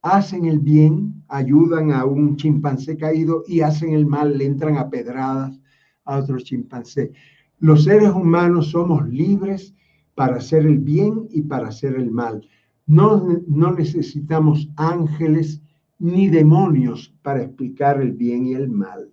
hacen 0.02 0.46
el 0.46 0.60
bien, 0.60 1.22
ayudan 1.28 1.92
a 1.92 2.04
un 2.04 2.36
chimpancé 2.36 2.96
caído 2.96 3.44
y 3.46 3.60
hacen 3.60 3.92
el 3.94 4.06
mal, 4.06 4.38
le 4.38 4.46
entran 4.46 4.76
a 4.76 4.88
pedradas 4.88 5.60
a 6.04 6.18
otro 6.18 6.38
chimpancé. 6.38 7.12
Los 7.58 7.84
seres 7.84 8.10
humanos 8.10 8.70
somos 8.70 9.06
libres 9.08 9.74
para 10.14 10.36
hacer 10.36 10.66
el 10.66 10.78
bien 10.78 11.28
y 11.30 11.42
para 11.42 11.68
hacer 11.68 11.94
el 11.94 12.10
mal. 12.10 12.46
No, 12.86 13.42
no 13.46 13.72
necesitamos 13.72 14.68
ángeles 14.76 15.60
ni 15.98 16.28
demonios 16.28 17.14
para 17.22 17.42
explicar 17.42 18.00
el 18.00 18.12
bien 18.12 18.46
y 18.46 18.54
el 18.54 18.70
mal. 18.70 19.12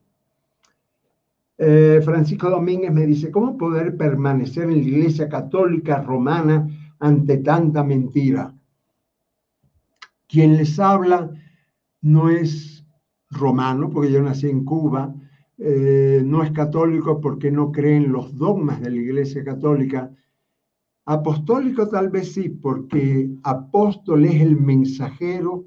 Eh, 1.58 2.02
Francisco 2.04 2.50
Domínguez 2.50 2.92
me 2.92 3.06
dice, 3.06 3.32
¿cómo 3.32 3.58
poder 3.58 3.98
permanecer 3.98 4.64
en 4.64 4.82
la 4.82 4.88
Iglesia 4.88 5.28
Católica 5.28 6.02
Romana 6.02 6.68
ante 7.00 7.38
tanta 7.38 7.84
mentira? 7.84 8.54
Quien 10.28 10.58
les 10.58 10.80
habla 10.80 11.32
no 12.02 12.30
es 12.30 12.86
romano, 13.30 13.90
porque 13.90 14.12
yo 14.12 14.22
nací 14.22 14.50
en 14.50 14.64
Cuba, 14.64 15.14
eh, 15.58 16.22
no 16.24 16.44
es 16.44 16.52
católico 16.52 17.20
porque 17.20 17.52
no 17.52 17.72
cree 17.72 17.98
en 17.98 18.12
los 18.12 18.38
dogmas 18.38 18.80
de 18.82 18.92
la 18.92 18.98
Iglesia 18.98 19.44
Católica, 19.44 20.12
Apostólico 21.10 21.88
tal 21.88 22.10
vez 22.10 22.34
sí, 22.34 22.50
porque 22.50 23.30
apóstol 23.44 24.26
es 24.26 24.42
el 24.42 24.58
mensajero 24.58 25.64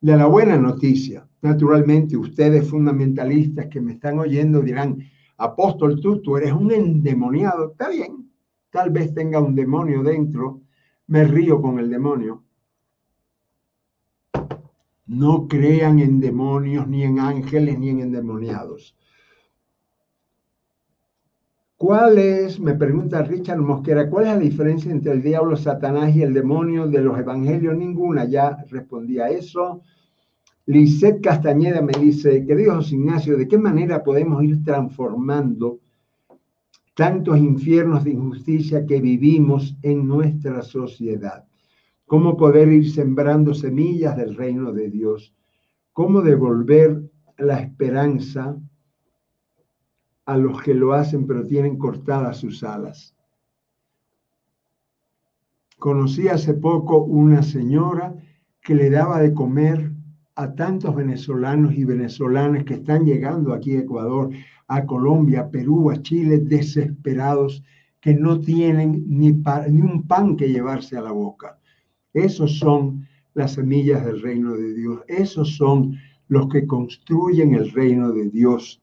de 0.00 0.16
la 0.16 0.26
buena 0.26 0.56
noticia. 0.56 1.24
Naturalmente, 1.40 2.16
ustedes 2.16 2.68
fundamentalistas 2.68 3.68
que 3.68 3.80
me 3.80 3.92
están 3.92 4.18
oyendo 4.18 4.60
dirán, 4.60 4.98
apóstol, 5.42 6.00
tú, 6.00 6.20
tú 6.22 6.36
eres 6.36 6.52
un 6.52 6.70
endemoniado. 6.72 7.72
Está 7.72 7.88
bien, 7.88 8.30
tal 8.70 8.90
vez 8.90 9.12
tenga 9.14 9.40
un 9.40 9.54
demonio 9.54 10.02
dentro, 10.02 10.62
me 11.06 11.24
río 11.24 11.60
con 11.60 11.78
el 11.78 11.90
demonio. 11.90 12.44
No 15.06 15.46
crean 15.48 15.98
en 15.98 16.20
demonios, 16.20 16.86
ni 16.88 17.02
en 17.02 17.18
ángeles, 17.18 17.78
ni 17.78 17.90
en 17.90 18.00
endemoniados. 18.00 18.96
¿Cuál 21.76 22.18
es, 22.18 22.60
me 22.60 22.74
pregunta 22.74 23.22
Richard 23.22 23.58
Mosquera, 23.58 24.08
cuál 24.08 24.26
es 24.26 24.30
la 24.34 24.38
diferencia 24.38 24.92
entre 24.92 25.10
el 25.10 25.20
diablo, 25.20 25.56
Satanás 25.56 26.14
y 26.14 26.22
el 26.22 26.32
demonio 26.32 26.86
de 26.86 27.00
los 27.00 27.18
evangelios? 27.18 27.76
Ninguna, 27.76 28.24
ya 28.24 28.64
respondí 28.70 29.18
a 29.18 29.28
eso. 29.28 29.82
Lisette 30.66 31.20
Castañeda 31.20 31.82
me 31.82 31.92
dice, 31.98 32.46
querido 32.46 32.76
José 32.76 32.94
Ignacio, 32.94 33.36
¿de 33.36 33.48
qué 33.48 33.58
manera 33.58 34.04
podemos 34.04 34.44
ir 34.44 34.62
transformando 34.62 35.80
tantos 36.94 37.38
infiernos 37.38 38.04
de 38.04 38.12
injusticia 38.12 38.86
que 38.86 39.00
vivimos 39.00 39.76
en 39.82 40.06
nuestra 40.06 40.62
sociedad? 40.62 41.44
¿Cómo 42.06 42.36
poder 42.36 42.68
ir 42.68 42.92
sembrando 42.92 43.54
semillas 43.54 44.16
del 44.16 44.36
reino 44.36 44.72
de 44.72 44.88
Dios? 44.88 45.34
¿Cómo 45.92 46.20
devolver 46.20 47.10
la 47.38 47.58
esperanza 47.58 48.56
a 50.26 50.36
los 50.36 50.62
que 50.62 50.74
lo 50.74 50.92
hacen 50.92 51.26
pero 51.26 51.44
tienen 51.44 51.76
cortadas 51.76 52.36
sus 52.36 52.62
alas? 52.62 53.16
Conocí 55.78 56.28
hace 56.28 56.54
poco 56.54 56.98
una 56.98 57.42
señora 57.42 58.14
que 58.60 58.76
le 58.76 58.90
daba 58.90 59.20
de 59.20 59.34
comer 59.34 59.91
a 60.34 60.54
tantos 60.54 60.94
venezolanos 60.94 61.74
y 61.74 61.84
venezolanas 61.84 62.64
que 62.64 62.74
están 62.74 63.04
llegando 63.04 63.52
aquí 63.52 63.76
a 63.76 63.80
Ecuador, 63.80 64.30
a 64.68 64.86
Colombia, 64.86 65.40
a 65.40 65.50
Perú, 65.50 65.90
a 65.90 66.00
Chile, 66.00 66.38
desesperados, 66.38 67.62
que 68.00 68.14
no 68.14 68.40
tienen 68.40 69.04
ni, 69.06 69.30
un 69.30 70.04
pan 70.06 70.36
que 70.36 70.48
llevarse 70.48 70.96
a 70.96 71.02
la 71.02 71.12
boca. 71.12 71.58
Esos 72.12 72.58
son 72.58 73.06
las 73.34 73.52
semillas 73.52 74.04
del 74.04 74.20
reino 74.20 74.54
de 74.54 74.74
Dios. 74.74 75.00
Esos 75.06 75.56
son 75.56 75.96
los 76.28 76.48
que 76.48 76.66
construyen 76.66 77.54
el 77.54 77.70
reino 77.70 78.12
de 78.12 78.28
Dios. 78.30 78.82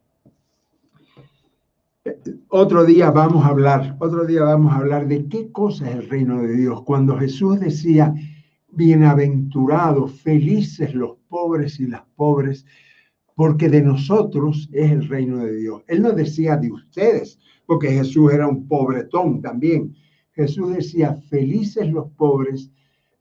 Otro 2.47 2.85
día 2.85 3.11
vamos 3.11 3.43
a 3.43 3.49
hablar, 3.49 3.97
otro 3.99 4.25
día 4.25 4.43
vamos 4.43 4.71
a 4.71 4.77
hablar 4.77 5.07
de 5.07 5.27
qué 5.27 5.51
cosa 5.51 5.89
es 5.89 5.97
el 5.97 6.09
reino 6.09 6.41
de 6.41 6.55
Dios. 6.55 6.81
Cuando 6.83 7.17
Jesús 7.17 7.59
decía, 7.59 8.13
bienaventurados, 8.71 10.13
felices 10.21 10.93
los 10.95 11.18
pobres 11.29 11.79
y 11.79 11.87
las 11.87 12.03
pobres, 12.15 12.65
porque 13.35 13.69
de 13.69 13.81
nosotros 13.81 14.67
es 14.73 14.91
el 14.91 15.07
reino 15.07 15.37
de 15.37 15.55
Dios. 15.55 15.83
Él 15.87 16.01
no 16.01 16.11
decía 16.11 16.57
de 16.57 16.71
ustedes, 16.71 17.39
porque 17.65 17.89
Jesús 17.91 18.33
era 18.33 18.47
un 18.47 18.67
pobretón 18.67 19.41
también. 19.41 19.95
Jesús 20.31 20.75
decía, 20.75 21.15
felices 21.29 21.89
los 21.89 22.11
pobres, 22.17 22.71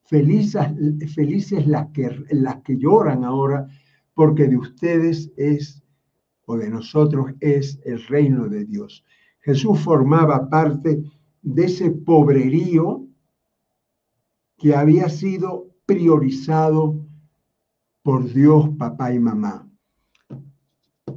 felices, 0.03 0.67
felices 1.15 1.67
las, 1.67 1.89
que, 1.93 2.11
las 2.31 2.63
que 2.63 2.77
lloran 2.77 3.25
ahora, 3.25 3.69
porque 4.15 4.49
de 4.49 4.57
ustedes 4.57 5.31
es, 5.37 5.85
o 6.47 6.57
de 6.57 6.71
nosotros 6.71 7.33
es 7.41 7.79
el 7.85 8.03
reino 8.07 8.49
de 8.49 8.65
Dios. 8.65 9.05
Jesús 9.41 9.79
formaba 9.79 10.49
parte 10.49 11.03
de 11.43 11.65
ese 11.65 11.91
pobrerío 11.91 13.07
que 14.57 14.75
había 14.75 15.09
sido 15.09 15.69
priorizado 15.87 17.08
por 18.09 18.25
Dios, 18.33 18.71
papá 18.79 19.13
y 19.13 19.19
mamá. 19.19 19.71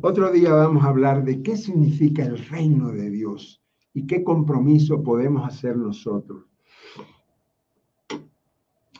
Otro 0.01 0.29
día 0.29 0.51
vamos 0.53 0.83
a 0.83 0.89
hablar 0.89 1.23
de 1.23 1.41
qué 1.41 1.55
significa 1.55 2.25
el 2.25 2.37
reino 2.37 2.91
de 2.91 3.09
Dios 3.09 3.63
y 3.93 4.05
qué 4.05 4.25
compromiso 4.25 5.01
podemos 5.01 5.47
hacer 5.47 5.77
nosotros. 5.77 6.43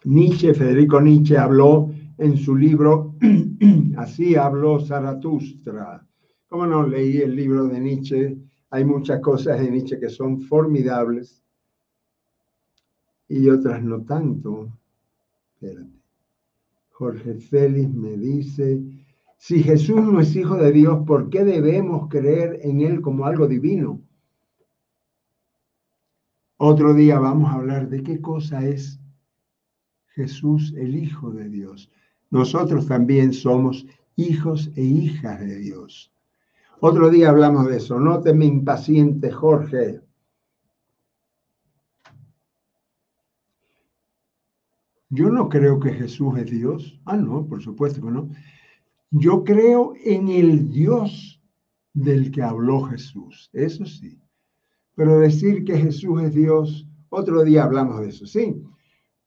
Nietzsche, 0.06 0.54
Federico 0.54 1.02
Nietzsche, 1.02 1.38
habló 1.38 1.92
en 2.18 2.38
su 2.38 2.56
libro 2.56 3.14
Así 3.98 4.38
habló 4.38 4.80
Zaratustra. 4.80 6.08
Como 6.48 6.66
no 6.66 6.88
leí 6.88 7.18
el 7.18 7.36
libro 7.36 7.68
de 7.68 7.78
Nietzsche? 7.78 8.38
Hay 8.70 8.86
muchas 8.86 9.20
cosas 9.20 9.60
de 9.60 9.70
Nietzsche 9.70 10.00
que 10.00 10.08
son 10.08 10.40
formidables 10.40 11.44
y 13.28 13.50
otras 13.50 13.84
no 13.84 14.02
tanto. 14.06 14.72
Espérate. 15.56 16.01
Jorge 17.02 17.34
Félix 17.34 17.92
me 17.96 18.16
dice, 18.16 18.80
si 19.40 19.64
Jesús 19.64 20.04
no 20.04 20.20
es 20.20 20.36
hijo 20.36 20.56
de 20.58 20.72
Dios, 20.72 21.00
¿por 21.08 21.32
qué 21.32 21.44
debemos 21.44 22.08
creer 22.10 22.60
en 22.62 22.82
Él 22.82 23.02
como 23.02 23.26
algo 23.26 23.48
divino? 23.48 24.00
Otro 26.58 26.94
día 26.94 27.18
vamos 27.18 27.50
a 27.50 27.56
hablar 27.56 27.90
de 27.90 28.04
qué 28.04 28.22
cosa 28.22 28.64
es 28.68 29.00
Jesús 30.10 30.76
el 30.78 30.96
Hijo 30.96 31.32
de 31.32 31.50
Dios. 31.50 31.90
Nosotros 32.30 32.86
también 32.86 33.34
somos 33.34 33.88
hijos 34.16 34.70
e 34.76 34.84
hijas 34.84 35.40
de 35.40 35.56
Dios. 35.56 36.14
Otro 36.82 37.10
día 37.10 37.30
hablamos 37.30 37.66
de 37.66 37.78
eso. 37.78 38.00
No 38.00 38.22
te 38.22 38.32
me 38.32 38.46
impaciente, 38.46 39.32
Jorge. 39.32 40.02
Yo 45.12 45.30
no 45.30 45.50
creo 45.50 45.78
que 45.80 45.92
Jesús 45.92 46.38
es 46.40 46.50
Dios. 46.50 47.00
Ah, 47.06 47.18
no, 47.18 47.46
por 47.46 47.62
supuesto 47.62 48.02
que 48.02 48.12
no. 48.12 48.30
Yo 49.12 49.44
creo 49.44 49.94
en 50.06 50.30
el 50.30 50.72
Dios 50.72 51.42
del 51.94 52.32
que 52.32 52.42
habló 52.42 52.84
Jesús, 52.84 53.50
eso 53.52 53.86
sí. 53.86 54.18
Pero 54.96 55.20
decir 55.20 55.66
que 55.66 55.78
Jesús 55.78 56.22
es 56.24 56.34
Dios, 56.34 56.88
otro 57.10 57.44
día 57.44 57.66
hablamos 57.66 58.00
de 58.00 58.08
eso, 58.08 58.26
sí. 58.26 58.64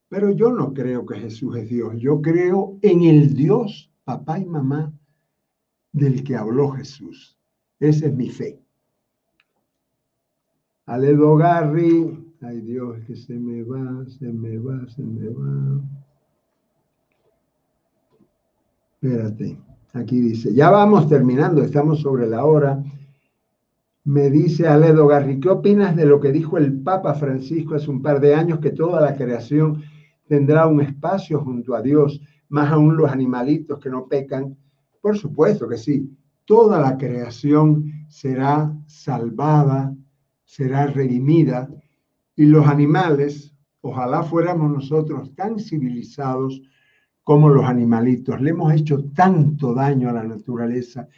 Pero 0.09 0.31
yo 0.31 0.51
no 0.51 0.73
creo 0.73 1.05
que 1.05 1.21
Jesús 1.21 1.55
es 1.59 1.69
Dios. 1.69 1.95
Yo 1.99 2.23
creo 2.23 2.79
en 2.81 3.03
el 3.03 3.35
Dios, 3.35 3.93
papá 4.05 4.39
y 4.39 4.47
mamá, 4.47 4.91
del 5.93 6.25
que 6.25 6.35
habló 6.35 6.71
Jesús. 6.71 7.39
Esa 7.79 8.07
es 8.07 8.15
mi 8.15 8.31
fe. 8.31 8.59
Aledo 10.87 11.37
Garri, 11.37 12.24
Ay 12.47 12.61
Dios, 12.61 12.99
que 13.07 13.17
se 13.17 13.39
me 13.39 13.63
va, 13.63 14.05
se 14.07 14.31
me 14.31 14.59
va, 14.59 14.87
se 14.89 15.03
me 15.03 15.29
va. 15.31 15.81
Espérate, 19.01 19.59
aquí 19.95 20.21
dice, 20.21 20.53
ya 20.53 20.69
vamos 20.69 21.09
terminando, 21.09 21.63
estamos 21.63 22.01
sobre 22.01 22.27
la 22.27 22.45
hora. 22.45 22.83
Me 24.05 24.29
dice 24.29 24.69
Aledo 24.69 25.07
Garri, 25.07 25.41
¿qué 25.41 25.49
opinas 25.49 25.97
de 25.97 26.05
lo 26.05 26.21
que 26.21 26.33
dijo 26.33 26.59
el 26.59 26.83
Papa 26.83 27.15
Francisco 27.15 27.77
hace 27.77 27.91
un 27.91 28.03
par 28.03 28.21
de 28.21 28.35
años, 28.35 28.59
que 28.59 28.73
toda 28.73 29.01
la 29.01 29.17
creación 29.17 29.83
tendrá 30.27 30.67
un 30.67 30.83
espacio 30.83 31.41
junto 31.41 31.75
a 31.75 31.81
Dios, 31.81 32.21
más 32.51 32.71
aún 32.71 32.97
los 32.97 33.11
animalitos 33.11 33.79
que 33.79 33.89
no 33.89 34.07
pecan? 34.07 34.55
Por 35.01 35.17
supuesto 35.17 35.67
que 35.67 35.79
sí, 35.79 36.15
toda 36.45 36.79
la 36.79 36.99
creación 36.99 37.91
será 38.09 38.71
salvada, 38.87 39.95
será 40.45 40.87
redimida 40.89 41.71
y 42.37 42.47
los 42.47 42.67
animales, 42.67 43.55
ojalá 43.81 44.23
fuéramos 44.23 44.71
nosotros 44.71 45.35
tan 45.35 45.59
civilizados 45.59 46.61
como 47.23 47.49
los 47.49 47.65
animalitos. 47.65 48.41
Le 48.41 48.51
hemos 48.51 48.73
hecho 48.73 49.05
tanto 49.15 49.75
daño 49.75 50.11
a 50.11 50.13
la 50.13 50.25
naturaleza, 50.25 51.09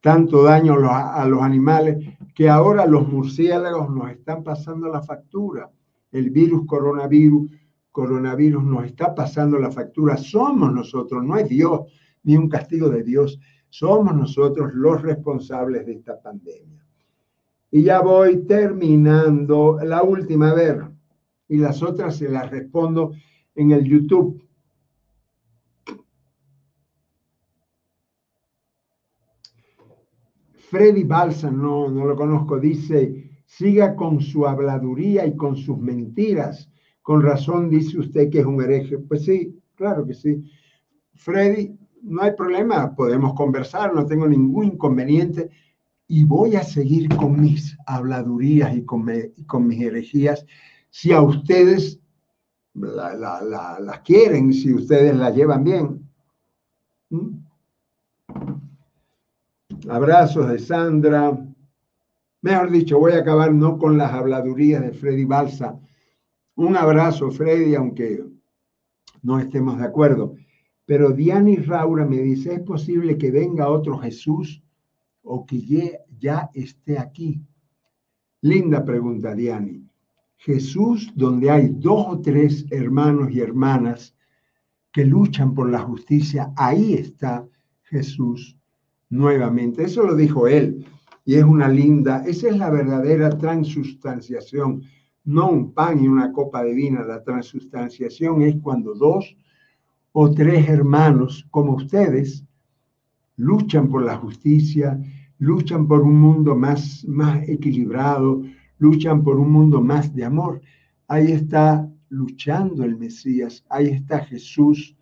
tanto 0.00 0.42
daño 0.42 0.74
a 0.88 1.24
los 1.26 1.42
animales, 1.42 2.04
que 2.34 2.48
ahora 2.48 2.86
los 2.86 3.06
murciélagos 3.06 3.90
nos 3.90 4.10
están 4.10 4.42
pasando 4.42 4.88
la 4.88 5.02
factura. 5.02 5.70
El 6.10 6.30
virus 6.30 6.66
coronavirus, 6.66 7.50
coronavirus 7.90 8.64
nos 8.64 8.86
está 8.86 9.14
pasando 9.14 9.58
la 9.58 9.70
factura. 9.70 10.16
Somos 10.16 10.72
nosotros, 10.72 11.22
no 11.24 11.36
es 11.36 11.48
Dios 11.48 11.80
ni 12.24 12.36
un 12.36 12.48
castigo 12.48 12.88
de 12.88 13.02
Dios. 13.02 13.38
Somos 13.68 14.14
nosotros 14.14 14.72
los 14.74 15.02
responsables 15.02 15.86
de 15.86 15.92
esta 15.92 16.20
pandemia. 16.20 16.81
Y 17.74 17.84
ya 17.84 18.02
voy 18.02 18.44
terminando 18.44 19.78
la 19.82 20.02
última, 20.02 20.50
a 20.50 20.54
ver, 20.54 20.82
y 21.48 21.56
las 21.56 21.82
otras 21.82 22.16
se 22.16 22.28
las 22.28 22.50
respondo 22.50 23.14
en 23.54 23.70
el 23.70 23.82
YouTube. 23.84 24.46
Freddy 30.52 31.04
Balsa, 31.04 31.50
no, 31.50 31.88
no 31.88 32.04
lo 32.04 32.14
conozco, 32.14 32.60
dice, 32.60 33.30
siga 33.46 33.96
con 33.96 34.20
su 34.20 34.46
habladuría 34.46 35.24
y 35.24 35.34
con 35.34 35.56
sus 35.56 35.78
mentiras. 35.78 36.70
Con 37.00 37.22
razón 37.22 37.70
dice 37.70 37.98
usted 37.98 38.28
que 38.28 38.40
es 38.40 38.46
un 38.46 38.62
hereje. 38.62 38.98
Pues 38.98 39.24
sí, 39.24 39.58
claro 39.74 40.06
que 40.06 40.12
sí. 40.12 40.44
Freddy, 41.14 41.74
no 42.02 42.20
hay 42.20 42.32
problema, 42.32 42.94
podemos 42.94 43.32
conversar, 43.32 43.94
no 43.94 44.04
tengo 44.04 44.28
ningún 44.28 44.64
inconveniente 44.66 45.48
y 46.12 46.24
voy 46.24 46.56
a 46.56 46.62
seguir 46.62 47.08
con 47.16 47.40
mis 47.40 47.74
habladurías 47.86 48.76
y 48.76 48.84
con, 48.84 49.06
mis 49.66 49.80
herejías 49.80 50.44
si 50.90 51.10
a 51.10 51.22
ustedes 51.22 52.00
las 52.74 54.00
quieren, 54.04 54.52
si 54.52 54.74
ustedes 54.74 55.16
la 55.16 55.30
llevan 55.30 55.64
bien. 55.64 56.06
¿Mm? 57.08 57.38
Abrazos 59.88 60.50
de 60.50 60.58
Sandra. 60.58 61.34
Mejor 62.42 62.70
dicho, 62.70 62.98
voy 62.98 63.12
a 63.12 63.20
acabar 63.20 63.54
no 63.54 63.78
con 63.78 63.96
las 63.96 64.12
habladurías 64.12 64.82
de 64.82 64.92
Freddy 64.92 65.24
Balsa. 65.24 65.80
Un 66.56 66.76
abrazo, 66.76 67.30
Freddy, 67.30 67.74
aunque 67.74 68.22
no 69.22 69.38
estemos 69.38 69.78
de 69.78 69.86
acuerdo. 69.86 70.34
Pero 70.84 71.12
Diana 71.12 71.56
Raura 71.64 72.04
me 72.04 72.18
dice, 72.18 72.52
¿es 72.52 72.60
posible 72.60 73.16
que 73.16 73.30
venga 73.30 73.70
otro 73.70 73.96
Jesús 73.96 74.62
o 75.22 75.46
que 75.46 75.98
ya 76.18 76.50
esté 76.54 76.98
aquí? 76.98 77.40
Linda 78.40 78.84
pregunta, 78.84 79.34
Diani. 79.34 79.86
Jesús, 80.36 81.12
donde 81.14 81.50
hay 81.50 81.68
dos 81.68 82.06
o 82.08 82.20
tres 82.20 82.66
hermanos 82.70 83.30
y 83.30 83.40
hermanas 83.40 84.14
que 84.92 85.04
luchan 85.04 85.54
por 85.54 85.70
la 85.70 85.78
justicia, 85.78 86.52
ahí 86.56 86.94
está 86.94 87.46
Jesús 87.84 88.56
nuevamente. 89.08 89.84
Eso 89.84 90.02
lo 90.02 90.16
dijo 90.16 90.48
él 90.48 90.84
y 91.24 91.36
es 91.36 91.44
una 91.44 91.68
linda, 91.68 92.24
esa 92.26 92.48
es 92.48 92.56
la 92.56 92.70
verdadera 92.70 93.30
transustanciación, 93.30 94.82
no 95.24 95.50
un 95.50 95.72
pan 95.72 96.02
y 96.02 96.08
una 96.08 96.32
copa 96.32 96.64
de 96.64 96.74
vino. 96.74 97.04
La 97.04 97.22
transustanciación 97.22 98.42
es 98.42 98.56
cuando 98.60 98.94
dos 98.94 99.36
o 100.10 100.30
tres 100.32 100.68
hermanos 100.68 101.46
como 101.50 101.74
ustedes 101.74 102.44
luchan 103.36 103.88
por 103.88 104.02
la 104.02 104.16
justicia, 104.16 105.00
luchan 105.38 105.86
por 105.86 106.02
un 106.02 106.18
mundo 106.20 106.54
más, 106.54 107.04
más 107.06 107.48
equilibrado, 107.48 108.42
luchan 108.78 109.22
por 109.22 109.38
un 109.38 109.50
mundo 109.50 109.80
más 109.80 110.14
de 110.14 110.24
amor. 110.24 110.60
Ahí 111.08 111.32
está 111.32 111.88
luchando 112.08 112.84
el 112.84 112.96
Mesías, 112.96 113.64
ahí 113.68 113.88
está 113.88 114.24
Jesús 114.24 114.96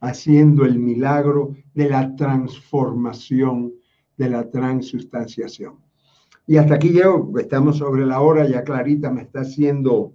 haciendo 0.00 0.64
el 0.64 0.78
milagro 0.78 1.54
de 1.74 1.88
la 1.88 2.14
transformación, 2.14 3.72
de 4.16 4.28
la 4.28 4.50
transustanciación. 4.50 5.76
Y 6.46 6.56
hasta 6.56 6.74
aquí 6.74 6.90
llego, 6.90 7.32
estamos 7.38 7.78
sobre 7.78 8.04
la 8.04 8.20
hora, 8.20 8.46
ya 8.46 8.64
Clarita 8.64 9.10
me 9.10 9.22
está 9.22 9.40
haciendo 9.40 10.14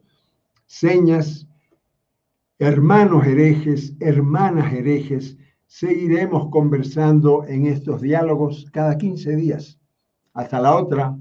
señas. 0.65 1.47
Hermanos 2.59 3.25
herejes, 3.25 3.95
hermanas 3.99 4.71
herejes, 4.73 5.37
seguiremos 5.69 6.49
conversando 6.49 7.45
en 7.45 7.67
estos 7.67 8.01
diálogos 8.01 8.65
cada 8.73 8.97
15 8.97 9.35
días. 9.35 9.79
Hasta 10.33 10.59
la 10.59 10.75
otra. 10.75 11.15